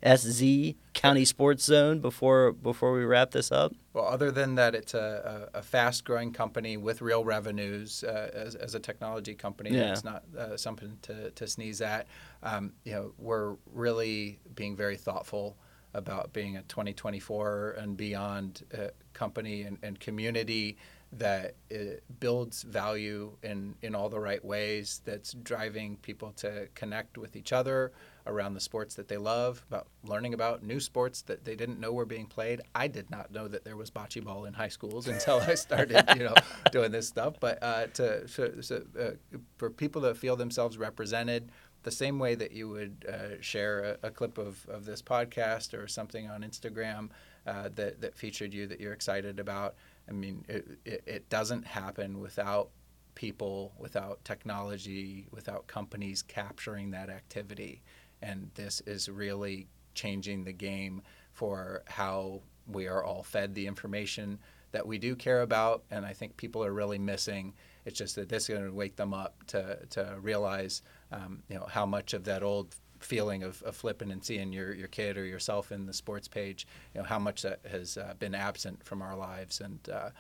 CSZ 0.05 0.77
County 0.93 1.25
Sports 1.25 1.65
Zone 1.65 2.01
before 2.01 2.53
before 2.53 2.93
we 2.93 3.05
wrap 3.05 3.31
this 3.31 3.51
up? 3.51 3.73
Well, 3.93 4.07
other 4.07 4.31
than 4.31 4.55
that, 4.57 4.75
it's 4.75 4.95
a, 4.95 5.49
a, 5.55 5.59
a 5.59 5.63
fast-growing 5.63 6.33
company 6.33 6.77
with 6.77 7.01
real 7.01 7.25
revenues 7.25 8.05
uh, 8.05 8.31
as, 8.33 8.55
as 8.55 8.75
a 8.75 8.81
technology 8.81 9.35
company. 9.35 9.71
Yeah. 9.71 9.93
It's 9.93 10.05
not 10.05 10.25
uh, 10.37 10.57
something 10.57 10.99
to, 11.03 11.31
to 11.31 11.47
sneeze 11.47 11.81
at. 11.81 12.07
Um, 12.43 12.73
you 12.85 12.93
know, 12.93 13.13
we're 13.19 13.55
really 13.73 14.41
being 14.55 14.77
very 14.77 14.97
thoughtful 14.97 15.57
about 15.95 16.33
being 16.33 16.57
a 16.57 16.63
2024 16.63 17.77
and 17.79 17.97
beyond 17.97 18.65
uh, 18.77 18.89
company 19.13 19.63
and, 19.63 19.79
and 19.83 19.99
community 20.01 20.77
that 21.13 21.55
uh, 21.73 21.77
builds 22.19 22.65
value 22.65 23.37
in, 23.45 23.77
in 23.83 23.95
all 23.95 24.09
the 24.09 24.19
right 24.19 24.45
ways, 24.45 25.01
that's 25.05 25.33
driving 25.35 25.97
people 25.99 26.33
to 26.33 26.69
connect 26.75 27.17
with 27.17 27.37
each 27.37 27.53
other 27.53 27.93
around 28.27 28.55
the 28.55 28.61
sports 28.61 28.95
that 28.95 29.09
they 29.09 29.17
love, 29.17 29.65
about 29.69 29.87
learning 30.03 30.35
about 30.35 30.63
new 30.63 30.81
sports 30.81 31.23
that 31.23 31.45
they 31.45 31.55
didn't 31.55 31.79
know 31.79 31.93
were 31.93 32.07
being 32.07 32.27
played. 32.27 32.61
I 32.75 32.89
did 32.89 33.11
not 33.11 33.31
know 33.31 33.49
that 33.49 33.65
there 33.65 33.77
was 33.77 33.91
bocce 33.91 34.23
ball 34.25 34.47
in 34.47 34.55
high 34.55 34.69
schools 34.69 35.09
until 35.15 35.41
I 35.41 35.55
started, 35.55 36.05
you 36.17 36.25
know, 36.25 36.35
doing 36.73 36.91
this 36.91 37.09
stuff. 37.09 37.35
But 37.41 37.63
uh, 37.63 37.87
to, 37.89 38.27
to, 38.27 38.63
to 38.63 38.77
uh, 38.99 39.39
for 39.57 39.71
people 39.71 40.03
to 40.03 40.15
feel 40.15 40.37
themselves 40.37 40.79
represented, 40.79 41.51
the 41.83 41.91
same 41.91 42.19
way 42.19 42.35
that 42.35 42.53
you 42.53 42.69
would 42.69 43.07
uh, 43.09 43.41
share 43.41 43.99
a, 44.03 44.09
a 44.09 44.11
clip 44.11 44.39
of, 44.39 44.67
of 44.69 44.87
this 44.87 45.03
podcast 45.03 45.75
or 45.75 45.87
something 45.87 46.29
on 46.29 46.43
Instagram 46.43 47.11
uh, 47.47 47.69
that, 47.75 48.01
that 48.01 48.17
featured 48.17 48.53
you 48.53 48.67
that 48.67 48.81
you're 48.81 48.95
excited 48.95 49.39
about. 49.39 49.75
I 50.09 50.13
mean, 50.13 50.45
it, 50.49 50.67
it, 50.85 51.03
it 51.07 51.29
doesn't 51.29 51.67
happen 51.67 52.21
without 52.21 52.71
people, 53.15 53.73
without 53.79 54.25
technology, 54.25 55.27
without 55.31 55.67
companies 55.67 56.23
capturing 56.23 56.91
that 56.91 57.11
activity. 57.11 57.83
And 58.25 58.51
this 58.55 58.81
is 58.87 59.09
really 59.09 59.69
changing 59.95 60.45
the 60.45 60.53
game 60.53 61.03
for 61.33 61.83
how 61.87 62.41
we 62.67 62.89
are 62.89 63.05
all 63.05 63.23
fed 63.23 63.55
the 63.55 63.67
information 63.67 64.39
that 64.73 64.87
we 64.87 64.99
do 64.99 65.15
care 65.15 65.43
about. 65.43 65.85
And 65.91 66.05
I 66.05 66.13
think 66.13 66.37
people 66.37 66.65
are 66.65 66.73
really 66.73 66.99
missing. 66.99 67.55
It's 67.85 67.99
just 67.99 68.17
that 68.17 68.29
this 68.29 68.45
is 68.45 68.57
going 68.57 68.67
to 68.67 68.75
wake 68.75 68.97
them 68.97 69.15
up 69.15 69.35
to, 69.49 69.79
to 69.91 70.17
realize, 70.21 70.83
um, 71.13 71.43
you 71.49 71.57
know, 71.57 71.67
how 71.71 71.87
much 71.87 72.15
of 72.15 72.25
that 72.25 72.43
old 72.43 72.75
feeling 72.99 73.43
of, 73.43 73.63
of 73.63 73.77
flipping 73.77 74.11
and 74.11 74.25
seeing 74.25 74.53
your, 74.53 74.75
your 74.75 74.89
kid 74.89 75.19
or 75.19 75.25
yourself 75.25 75.71
in 75.71 75.87
the 75.87 75.93
sports 75.93 76.27
page, 76.27 76.67
you 76.95 77.01
know, 77.01 77.07
how 77.07 77.19
much 77.19 77.43
that 77.43 77.61
has 77.71 77.99
uh, 77.99 78.15
been 78.19 78.35
absent 78.35 78.83
from 78.85 79.03
our 79.03 79.17
lives. 79.17 79.61
And, 79.61 79.79
uh, 79.89 80.11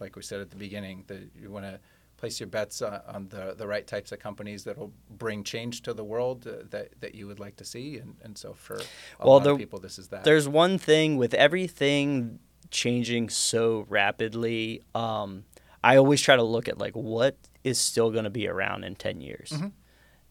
like 0.00 0.16
we 0.16 0.22
said 0.22 0.40
at 0.40 0.50
the 0.50 0.56
beginning, 0.56 1.04
that 1.08 1.30
you 1.38 1.50
want 1.50 1.66
to 1.66 1.78
place 2.22 2.38
your 2.38 2.46
bets 2.46 2.80
on 2.82 3.26
the, 3.30 3.52
the 3.58 3.66
right 3.66 3.84
types 3.84 4.12
of 4.12 4.20
companies 4.20 4.62
that 4.62 4.78
will 4.78 4.92
bring 5.10 5.42
change 5.42 5.82
to 5.82 5.92
the 5.92 6.04
world 6.04 6.46
uh, 6.46 6.52
that, 6.70 6.88
that 7.00 7.16
you 7.16 7.26
would 7.26 7.40
like 7.40 7.56
to 7.56 7.64
see. 7.64 7.98
And, 7.98 8.14
and 8.22 8.38
so 8.38 8.52
for 8.52 8.76
a 8.76 9.26
Well, 9.26 9.34
lot 9.38 9.42
the- 9.42 9.50
of 9.54 9.58
people, 9.58 9.80
this 9.80 9.98
is 9.98 10.06
that. 10.08 10.22
There's 10.22 10.46
one 10.48 10.78
thing 10.78 11.16
with 11.16 11.34
everything 11.34 12.38
changing 12.70 13.28
so 13.28 13.86
rapidly. 13.88 14.82
Um, 14.94 15.46
I 15.82 15.96
always 15.96 16.20
try 16.22 16.36
to 16.36 16.44
look 16.44 16.68
at 16.68 16.78
like 16.78 16.94
what 16.94 17.34
is 17.64 17.80
still 17.80 18.12
going 18.12 18.22
to 18.22 18.30
be 18.30 18.46
around 18.46 18.84
in 18.84 18.94
ten 18.94 19.20
years, 19.20 19.50
Mm-hmm. 19.52 19.68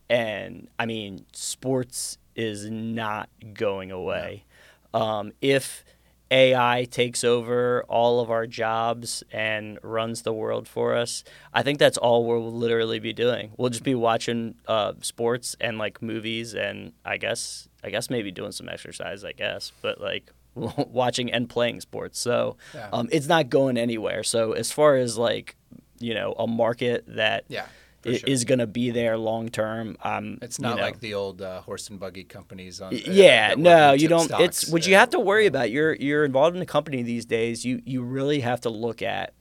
and 0.10 0.70
I 0.80 0.86
mean, 0.86 1.26
sports 1.34 2.18
is 2.38 2.70
not 2.70 3.28
going 3.54 3.92
away. 3.92 4.46
Um, 4.94 5.34
if 5.42 5.84
AI 6.32 6.88
takes 6.90 7.24
over 7.24 7.84
all 7.90 8.22
of 8.22 8.32
our 8.32 8.48
jobs 8.48 9.24
and 9.32 9.78
runs 9.84 10.22
the 10.22 10.32
world 10.34 10.68
for 10.68 10.96
us, 10.96 11.24
I 11.54 11.62
think 11.62 11.78
that's 11.78 11.98
all 11.98 12.26
we'll 12.26 12.52
literally 12.52 13.00
be 13.00 13.12
doing. 13.14 13.52
We'll 13.58 13.70
just 13.70 13.84
be 13.84 13.96
watching 13.96 14.56
uh, 14.68 14.94
sports 15.02 15.56
and 15.60 15.78
like 15.78 16.02
movies, 16.02 16.54
and 16.56 16.94
I 17.06 17.18
guess 17.18 17.68
I 17.84 17.90
guess 17.90 18.10
maybe 18.10 18.32
doing 18.32 18.52
some 18.54 18.70
exercise. 18.70 19.24
I 19.26 19.34
guess, 19.34 19.72
but 19.82 20.00
like 20.00 20.32
watching 20.56 21.32
and 21.32 21.50
playing 21.50 21.82
sports. 21.82 22.20
So 22.20 22.58
Yeah. 22.74 22.90
um, 22.94 23.10
it's 23.12 23.28
not 23.28 23.50
going 23.50 23.78
anywhere. 23.78 24.24
So 24.24 24.54
as 24.54 24.72
far 24.72 24.96
as 24.96 25.18
like 25.18 25.56
you 26.00 26.14
know 26.14 26.34
a 26.40 26.48
market 26.48 27.04
that 27.08 27.44
Yeah, 27.50 27.66
sure. 28.06 28.20
is 28.26 28.44
going 28.46 28.60
to 28.60 28.68
be 28.68 28.92
there 28.92 29.18
long 29.18 29.50
term, 29.50 29.98
um, 30.04 30.38
It's 30.42 30.60
you 30.60 30.64
not 30.64 30.78
know, 30.78 30.84
like 30.84 31.00
the 31.00 31.14
old 31.14 31.42
uh, 31.42 31.62
horse 31.62 31.90
and 31.90 32.00
buggy 32.00 32.24
companies. 32.24 32.82
On, 32.82 32.94
uh, 32.94 32.98
yeah, 32.98 33.52
were 33.56 33.62
no, 33.62 33.94
you 33.94 34.08
don't. 34.08 34.26
stocks. 34.26 34.44
It's 34.44 34.68
what 34.72 34.88
you 34.88 34.96
Uh, 34.96 35.00
have 35.00 35.10
to 35.12 35.20
worry 35.20 35.46
about. 35.46 35.72
You're 35.72 35.94
you're 35.96 36.26
involved 36.26 36.56
in 36.56 36.62
a 36.62 36.66
company 36.66 37.04
these 37.04 37.26
days. 37.26 37.64
You 37.66 37.82
you 37.86 38.02
really 38.02 38.42
have 38.42 38.62
to 38.62 38.70
look 38.70 39.02
at 39.02 39.34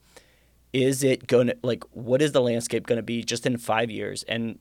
is 0.72 1.02
it 1.02 1.26
going 1.26 1.48
to 1.48 1.56
like 1.62 1.84
what 1.92 2.22
is 2.22 2.32
the 2.32 2.40
landscape 2.40 2.86
going 2.86 2.98
to 2.98 3.02
be 3.02 3.22
just 3.24 3.46
in 3.46 3.56
five 3.56 3.90
years, 3.90 4.22
and 4.24 4.58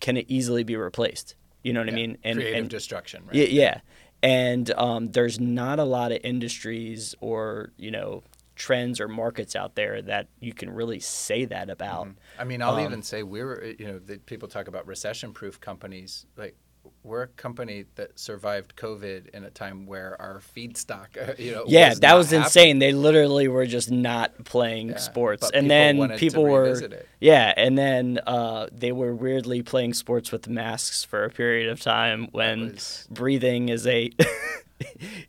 can 0.00 0.16
it 0.16 0.26
easily 0.28 0.64
be 0.64 0.76
replaced? 0.76 1.34
You 1.62 1.72
know 1.72 1.80
what 1.80 1.88
I 1.88 1.92
mean? 1.92 2.18
And 2.22 2.38
creative 2.38 2.58
and 2.58 2.70
destruction. 2.70 3.24
Right? 3.26 3.34
yeah, 3.34 3.44
yeah. 3.44 3.80
And 4.22 4.70
um, 4.72 5.10
there's 5.12 5.38
not 5.40 5.78
a 5.78 5.84
lot 5.84 6.12
of 6.12 6.18
industries 6.24 7.14
or 7.20 7.72
you 7.76 7.90
know 7.90 8.22
trends 8.56 9.00
or 9.00 9.06
markets 9.08 9.54
out 9.54 9.74
there 9.76 10.02
that 10.02 10.28
you 10.40 10.52
can 10.52 10.70
really 10.70 10.98
say 11.00 11.44
that 11.44 11.70
about. 11.70 12.08
I 12.38 12.44
mean, 12.44 12.62
I'll 12.62 12.74
Um, 12.74 12.80
even 12.84 13.02
say 13.02 13.22
we're, 13.22 13.76
you 13.78 13.86
know, 13.86 13.98
the, 13.98 14.18
people 14.18 14.48
talk 14.48 14.66
about 14.68 14.86
recession-proof 14.86 15.60
companies. 15.60 16.26
Like, 16.36 16.56
we're 17.02 17.22
a 17.22 17.28
company 17.28 17.84
that 17.96 18.18
survived 18.18 18.76
COVID 18.76 19.30
in 19.30 19.44
a 19.44 19.50
time 19.50 19.86
where 19.86 20.20
our 20.22 20.40
feedstock, 20.40 21.38
you 21.38 21.52
know, 21.52 21.64
Yeah, 21.66 21.90
was 21.90 22.00
that 22.00 22.14
was 22.14 22.26
happening. 22.30 22.44
insane. 22.44 22.78
They 22.78 22.92
literally 22.92 23.48
were 23.48 23.66
just 23.66 23.90
not 23.90 24.44
playing 24.44 24.90
Yeah, 24.90 24.96
sports, 24.96 25.50
and 25.50 25.64
people 25.68 26.08
then 26.08 26.18
people 26.18 26.42
were 26.44 26.80
yeah, 27.20 27.52
and 27.56 27.76
then 27.76 28.20
uh, 28.26 28.68
they 28.72 28.92
were 28.92 29.14
weirdly 29.14 29.62
playing 29.62 29.94
sports 29.94 30.30
with 30.32 30.48
masks 30.48 31.02
for 31.04 31.24
a 31.24 31.30
period 31.30 31.68
of 31.70 31.80
time 31.80 32.28
when 32.32 32.72
was- 32.72 33.06
breathing 33.10 33.68
is 33.68 33.86
a 33.86 34.10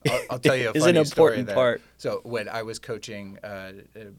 I'll, 0.09 0.21
I'll 0.31 0.39
tell 0.39 0.55
you 0.55 0.69
a 0.69 0.71
is 0.75 0.85
an 0.85 1.05
story 1.05 1.39
important 1.39 1.55
part. 1.55 1.81
So 1.97 2.21
when 2.23 2.49
I 2.49 2.63
was 2.63 2.79
coaching 2.79 3.37
uh, 3.43 3.47
uh, 3.47 3.71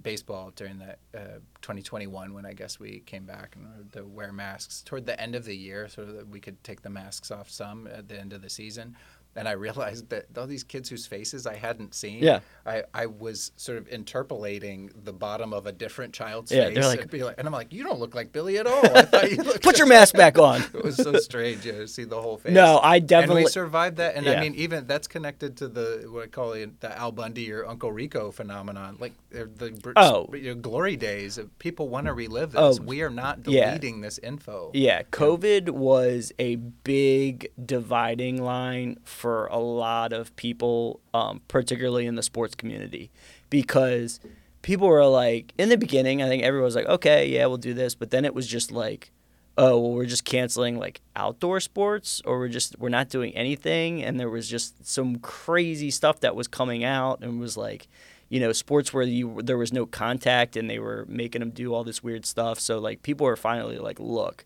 baseball 0.02 0.52
during 0.56 0.78
that 0.78 0.98
uh, 1.14 1.40
2021, 1.62 2.32
when 2.34 2.46
I 2.46 2.52
guess 2.52 2.80
we 2.80 3.00
came 3.00 3.24
back 3.24 3.56
and 3.56 3.66
had 3.76 3.92
to 3.94 4.04
wear 4.04 4.32
masks 4.32 4.82
toward 4.82 5.06
the 5.06 5.20
end 5.20 5.34
of 5.34 5.44
the 5.44 5.56
year, 5.56 5.88
so 5.88 6.04
that 6.04 6.28
we 6.28 6.40
could 6.40 6.62
take 6.64 6.82
the 6.82 6.90
masks 6.90 7.30
off 7.30 7.50
some 7.50 7.86
at 7.86 8.08
the 8.08 8.18
end 8.18 8.32
of 8.32 8.42
the 8.42 8.50
season. 8.50 8.96
And 9.36 9.46
I 9.46 9.52
realized 9.52 10.08
that 10.08 10.26
all 10.36 10.48
these 10.48 10.64
kids 10.64 10.88
whose 10.88 11.06
faces 11.06 11.46
I 11.46 11.54
hadn't 11.54 11.94
seen, 11.94 12.22
Yeah. 12.24 12.40
I, 12.66 12.82
I 12.92 13.06
was 13.06 13.52
sort 13.56 13.78
of 13.78 13.86
interpolating 13.88 14.90
the 15.04 15.12
bottom 15.12 15.52
of 15.52 15.66
a 15.66 15.72
different 15.72 16.12
child's 16.12 16.50
Yeah, 16.50 16.64
face. 16.66 16.74
they're 16.74 16.84
like- 16.88 17.00
and, 17.02 17.10
be 17.10 17.22
like, 17.22 17.36
and 17.38 17.46
I'm 17.46 17.52
like, 17.52 17.72
you 17.72 17.84
don't 17.84 18.00
look 18.00 18.14
like 18.16 18.32
Billy 18.32 18.58
at 18.58 18.66
all. 18.66 18.84
I 18.96 19.02
thought 19.02 19.30
you 19.30 19.36
looked 19.44 19.62
put 19.62 19.78
your 19.78 19.86
mask 19.86 20.14
back 20.16 20.38
on. 20.50 20.62
it 20.62 20.82
was 20.82 20.96
so 20.96 21.12
strange 21.18 21.64
you 21.64 21.72
know, 21.72 21.78
to 21.80 21.88
see 21.88 22.02
the 22.04 22.20
whole 22.20 22.36
face. 22.38 22.52
No, 22.52 22.78
I 22.78 22.96
And 22.96 23.08
definitely- 23.08 23.44
we 23.44 23.50
survived 23.50 23.98
that, 23.98 24.16
and 24.16 24.26
Yeah. 24.26 24.32
I 24.32 24.40
mean, 24.40 24.54
even 24.56 24.86
that's 24.88 25.06
connected 25.06 25.56
to 25.58 25.68
the 25.68 26.08
what 26.10 26.24
I 26.24 26.26
call 26.26 26.52
it, 26.54 26.80
the 26.80 26.96
Al 26.98 27.12
Bundy 27.12 27.52
or 27.52 27.64
Uncle 27.64 27.92
Rico 27.92 28.32
phenomenon. 28.32 28.96
Like 28.98 29.12
the 29.30 29.92
Oh. 29.94 30.28
you 30.34 30.54
know, 30.54 30.60
glory 30.60 30.96
days. 30.96 31.38
People 31.60 31.88
want 31.88 32.06
to 32.06 32.12
relive 32.12 32.54
oh, 32.56 32.68
this. 32.70 32.78
Oh, 32.80 32.82
we 32.82 33.02
are 33.02 33.10
not 33.10 33.46
yeah. 33.46 33.66
deleting 33.66 34.00
this 34.00 34.18
info. 34.18 34.70
Yeah, 34.74 35.02
COVID 35.04 35.70
was 35.70 36.32
a 36.40 36.56
big 36.56 37.52
dividing 37.64 38.42
line 38.42 38.98
for 39.18 39.46
a 39.46 39.58
lot 39.58 40.12
of 40.12 40.34
people, 40.36 41.00
um, 41.12 41.42
particularly 41.48 42.06
in 42.06 42.14
the 42.14 42.22
sports 42.22 42.54
community, 42.54 43.10
because 43.50 44.20
people 44.62 44.88
were 44.88 45.04
like, 45.06 45.52
in 45.58 45.68
the 45.68 45.76
beginning, 45.76 46.22
I 46.22 46.28
think 46.28 46.42
everyone 46.42 46.64
was 46.64 46.76
like, 46.76 46.86
okay, 46.86 47.28
yeah, 47.28 47.46
we'll 47.46 47.56
do 47.58 47.74
this, 47.74 47.94
but 47.94 48.10
then 48.10 48.24
it 48.24 48.34
was 48.34 48.46
just 48.46 48.70
like, 48.70 49.10
oh, 49.56 49.78
well, 49.78 49.90
we're 49.90 50.06
just 50.06 50.24
canceling 50.24 50.78
like 50.78 51.00
outdoor 51.16 51.58
sports, 51.58 52.22
or 52.24 52.38
we're 52.38 52.48
just 52.48 52.78
we're 52.78 52.88
not 52.88 53.08
doing 53.08 53.34
anything, 53.34 54.02
and 54.04 54.18
there 54.18 54.30
was 54.30 54.48
just 54.48 54.86
some 54.86 55.16
crazy 55.16 55.90
stuff 55.90 56.20
that 56.20 56.36
was 56.36 56.48
coming 56.48 56.84
out, 56.84 57.20
and 57.22 57.40
was 57.40 57.56
like. 57.56 57.88
You 58.30 58.40
know, 58.40 58.52
sports 58.52 58.92
where 58.92 59.04
you 59.04 59.40
there 59.42 59.56
was 59.56 59.72
no 59.72 59.86
contact 59.86 60.54
and 60.54 60.68
they 60.68 60.78
were 60.78 61.06
making 61.08 61.40
them 61.40 61.48
do 61.48 61.72
all 61.72 61.82
this 61.82 62.02
weird 62.02 62.26
stuff. 62.26 62.60
So 62.60 62.78
like 62.78 63.02
people 63.02 63.24
were 63.24 63.36
finally 63.36 63.78
like, 63.78 63.98
look, 63.98 64.44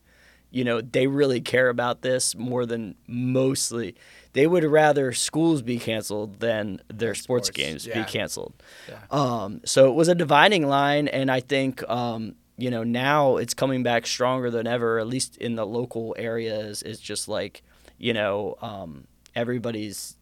you 0.52 0.62
know 0.64 0.80
they 0.80 1.06
really 1.08 1.40
care 1.40 1.68
about 1.68 2.02
this 2.02 2.36
more 2.36 2.64
than 2.66 2.94
mostly 3.08 3.96
they 4.34 4.46
would 4.46 4.64
rather 4.64 5.12
schools 5.12 5.60
be 5.62 5.78
canceled 5.78 6.38
than 6.40 6.80
their 6.88 7.14
sports, 7.14 7.48
sports, 7.48 7.50
games 7.50 7.86
yeah. 7.86 8.02
be 8.04 8.08
canceled 8.10 8.52
Yeah. 8.88 8.98
um, 9.10 9.60
so 9.64 9.88
it 9.90 9.94
was 9.94 10.08
a 10.08 10.14
dividing 10.14 10.68
line 10.68 11.08
and 11.08 11.30
i 11.30 11.40
think 11.40 11.82
um, 11.90 12.34
you 12.56 12.70
know 12.70 12.84
now 12.84 13.38
it's 13.38 13.54
coming 13.54 13.82
back 13.82 14.06
stronger 14.06 14.50
than 14.50 14.66
ever 14.66 14.98
at 14.98 15.06
least 15.08 15.36
in 15.38 15.56
the 15.56 15.66
local 15.66 16.14
areas 16.18 16.82
it's 16.82 17.00
just 17.00 17.26
like 17.28 17.62
you 17.98 18.12
know 18.12 18.56
um, 18.62 19.06
everybody's 19.34 20.16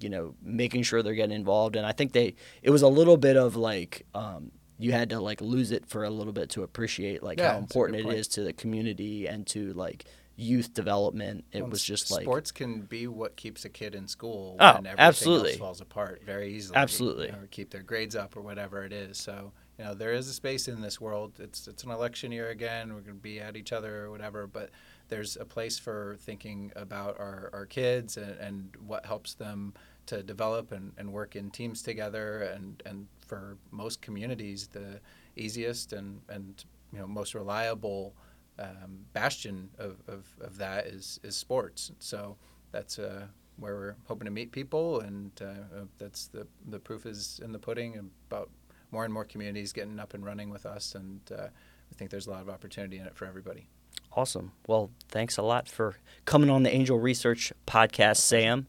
you 0.00 0.08
know 0.08 0.34
making 0.42 0.82
sure 0.82 1.02
they're 1.02 1.14
getting 1.14 1.36
involved 1.36 1.76
and 1.76 1.86
i 1.86 1.92
think 1.92 2.12
they 2.12 2.34
it 2.62 2.70
was 2.70 2.82
a 2.82 2.88
little 2.88 3.16
bit 3.16 3.36
of 3.36 3.54
like 3.54 4.04
um, 4.14 4.50
you 4.82 4.92
had 4.92 5.10
to 5.10 5.20
like 5.20 5.40
lose 5.40 5.70
it 5.72 5.86
for 5.86 6.04
a 6.04 6.10
little 6.10 6.32
bit 6.32 6.50
to 6.50 6.62
appreciate 6.62 7.22
like 7.22 7.38
Yeah, 7.38 7.52
how 7.52 7.58
important 7.58 8.00
it 8.00 8.04
point. 8.04 8.18
is 8.18 8.28
to 8.28 8.42
the 8.42 8.52
community 8.52 9.26
and 9.26 9.46
to 9.48 9.72
like 9.74 10.04
youth 10.34 10.72
development 10.72 11.44
it 11.52 11.60
Well, 11.60 11.70
was 11.70 11.84
just 11.84 12.10
like 12.10 12.22
sports 12.22 12.50
can 12.50 12.80
be 12.82 13.06
what 13.06 13.36
keeps 13.36 13.64
a 13.64 13.68
kid 13.68 13.94
in 13.94 14.08
school 14.08 14.56
Oh, 14.58 14.74
when 14.74 14.86
everything 14.86 14.98
absolutely. 15.06 15.50
else 15.50 15.58
falls 15.58 15.80
apart 15.80 16.22
very 16.24 16.54
easily. 16.54 16.76
Absolutely. 16.76 17.28
or 17.28 17.48
keep 17.50 17.70
their 17.70 17.82
grades 17.82 18.16
up 18.16 18.36
or 18.36 18.40
whatever 18.40 18.82
it 18.84 18.92
is. 18.92 19.18
So 19.18 19.52
you 19.78 19.84
know 19.84 19.94
there 19.94 20.12
is 20.12 20.28
a 20.28 20.32
space 20.32 20.68
in 20.68 20.80
this 20.80 21.00
world. 21.00 21.32
It's 21.38 21.68
it's 21.68 21.84
an 21.84 21.90
election 21.90 22.32
year 22.32 22.48
again. 22.50 22.88
We're 22.94 23.00
going 23.00 23.16
to 23.18 23.22
be 23.22 23.40
at 23.40 23.56
each 23.56 23.72
other 23.72 24.04
or 24.04 24.10
whatever, 24.10 24.46
but 24.46 24.70
there's 25.08 25.36
a 25.36 25.44
place 25.44 25.78
for 25.78 26.16
thinking 26.20 26.72
about 26.76 27.18
our, 27.20 27.50
our 27.52 27.66
kids 27.66 28.16
and, 28.16 28.30
and 28.40 28.74
what 28.86 29.04
helps 29.04 29.34
them 29.34 29.74
to 30.12 30.22
develop 30.22 30.72
and, 30.72 30.92
and 30.98 31.10
work 31.10 31.36
in 31.36 31.50
teams 31.50 31.80
together 31.82 32.42
and, 32.54 32.82
and 32.84 33.06
for 33.26 33.56
most 33.70 34.02
communities 34.02 34.66
the 34.66 35.00
easiest 35.36 35.94
and, 35.94 36.20
and 36.28 36.64
you 36.92 36.98
know 36.98 37.06
most 37.06 37.34
reliable 37.34 38.14
um, 38.58 38.98
bastion 39.14 39.70
of, 39.78 39.96
of, 40.08 40.26
of 40.42 40.58
that 40.58 40.86
is, 40.86 41.18
is 41.22 41.34
sports. 41.34 41.92
So 41.98 42.36
that's 42.72 42.98
uh, 42.98 43.24
where 43.56 43.74
we're 43.74 43.96
hoping 44.06 44.26
to 44.26 44.30
meet 44.30 44.52
people, 44.52 45.00
and 45.00 45.30
uh, 45.40 45.44
uh, 45.44 45.84
that's 45.98 46.26
the 46.26 46.46
the 46.68 46.78
proof 46.78 47.06
is 47.06 47.40
in 47.42 47.52
the 47.52 47.58
pudding 47.58 48.10
about 48.28 48.50
more 48.90 49.04
and 49.04 49.14
more 49.14 49.24
communities 49.24 49.72
getting 49.72 49.98
up 49.98 50.12
and 50.12 50.24
running 50.24 50.50
with 50.50 50.66
us, 50.66 50.94
and 50.94 51.20
uh, 51.32 51.44
I 51.44 51.94
think 51.96 52.10
there's 52.10 52.26
a 52.26 52.30
lot 52.30 52.42
of 52.42 52.50
opportunity 52.50 52.98
in 52.98 53.06
it 53.06 53.16
for 53.16 53.24
everybody. 53.24 53.66
Awesome. 54.14 54.52
Well, 54.66 54.90
thanks 55.08 55.38
a 55.38 55.42
lot 55.42 55.68
for 55.68 55.96
coming 56.26 56.50
on 56.50 56.64
the 56.64 56.74
Angel 56.74 56.98
Research 56.98 57.52
podcast, 57.66 58.18
Sam. 58.18 58.66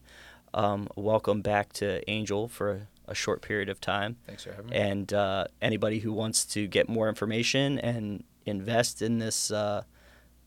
Um, 0.54 0.88
welcome 0.96 1.42
back 1.42 1.72
to 1.74 2.08
Angel 2.08 2.46
for 2.48 2.70
a, 2.70 2.80
a 3.08 3.14
short 3.14 3.42
period 3.42 3.68
of 3.68 3.80
time. 3.80 4.16
Thanks 4.26 4.44
for 4.44 4.52
having 4.52 4.70
me. 4.70 4.76
And 4.76 5.12
uh, 5.12 5.46
anybody 5.60 5.98
who 5.98 6.12
wants 6.12 6.44
to 6.46 6.66
get 6.68 6.88
more 6.88 7.08
information 7.08 7.78
and 7.80 8.22
invest 8.46 9.02
in 9.02 9.18
this 9.18 9.50
uh, 9.50 9.82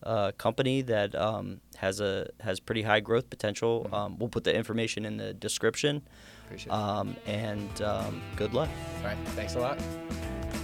uh, 0.02 0.32
company 0.38 0.80
that 0.82 1.14
um, 1.14 1.60
has 1.76 2.00
a 2.00 2.28
has 2.40 2.58
pretty 2.58 2.82
high 2.82 3.00
growth 3.00 3.28
potential, 3.28 3.82
Mm-hmm. 3.84 3.94
um, 3.94 4.18
we'll 4.18 4.28
put 4.30 4.44
the 4.44 4.54
information 4.54 5.04
in 5.04 5.18
the 5.18 5.34
description. 5.34 6.02
Appreciate 6.46 6.72
it. 6.72 6.72
Um, 6.72 7.14
and 7.26 7.82
um, 7.82 8.22
good 8.36 8.54
luck. 8.54 8.70
All 9.00 9.04
right, 9.08 9.18
thanks 9.36 9.54
a 9.56 9.60
lot. 9.60 9.78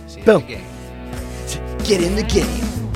See 0.07 0.21
you 0.21 0.25
Boom. 0.27 0.43
at 0.43 0.49
the 0.49 0.55
game. 0.55 1.79
Get 1.85 2.03
in 2.03 2.15
the 2.17 2.23
game. 2.23 2.94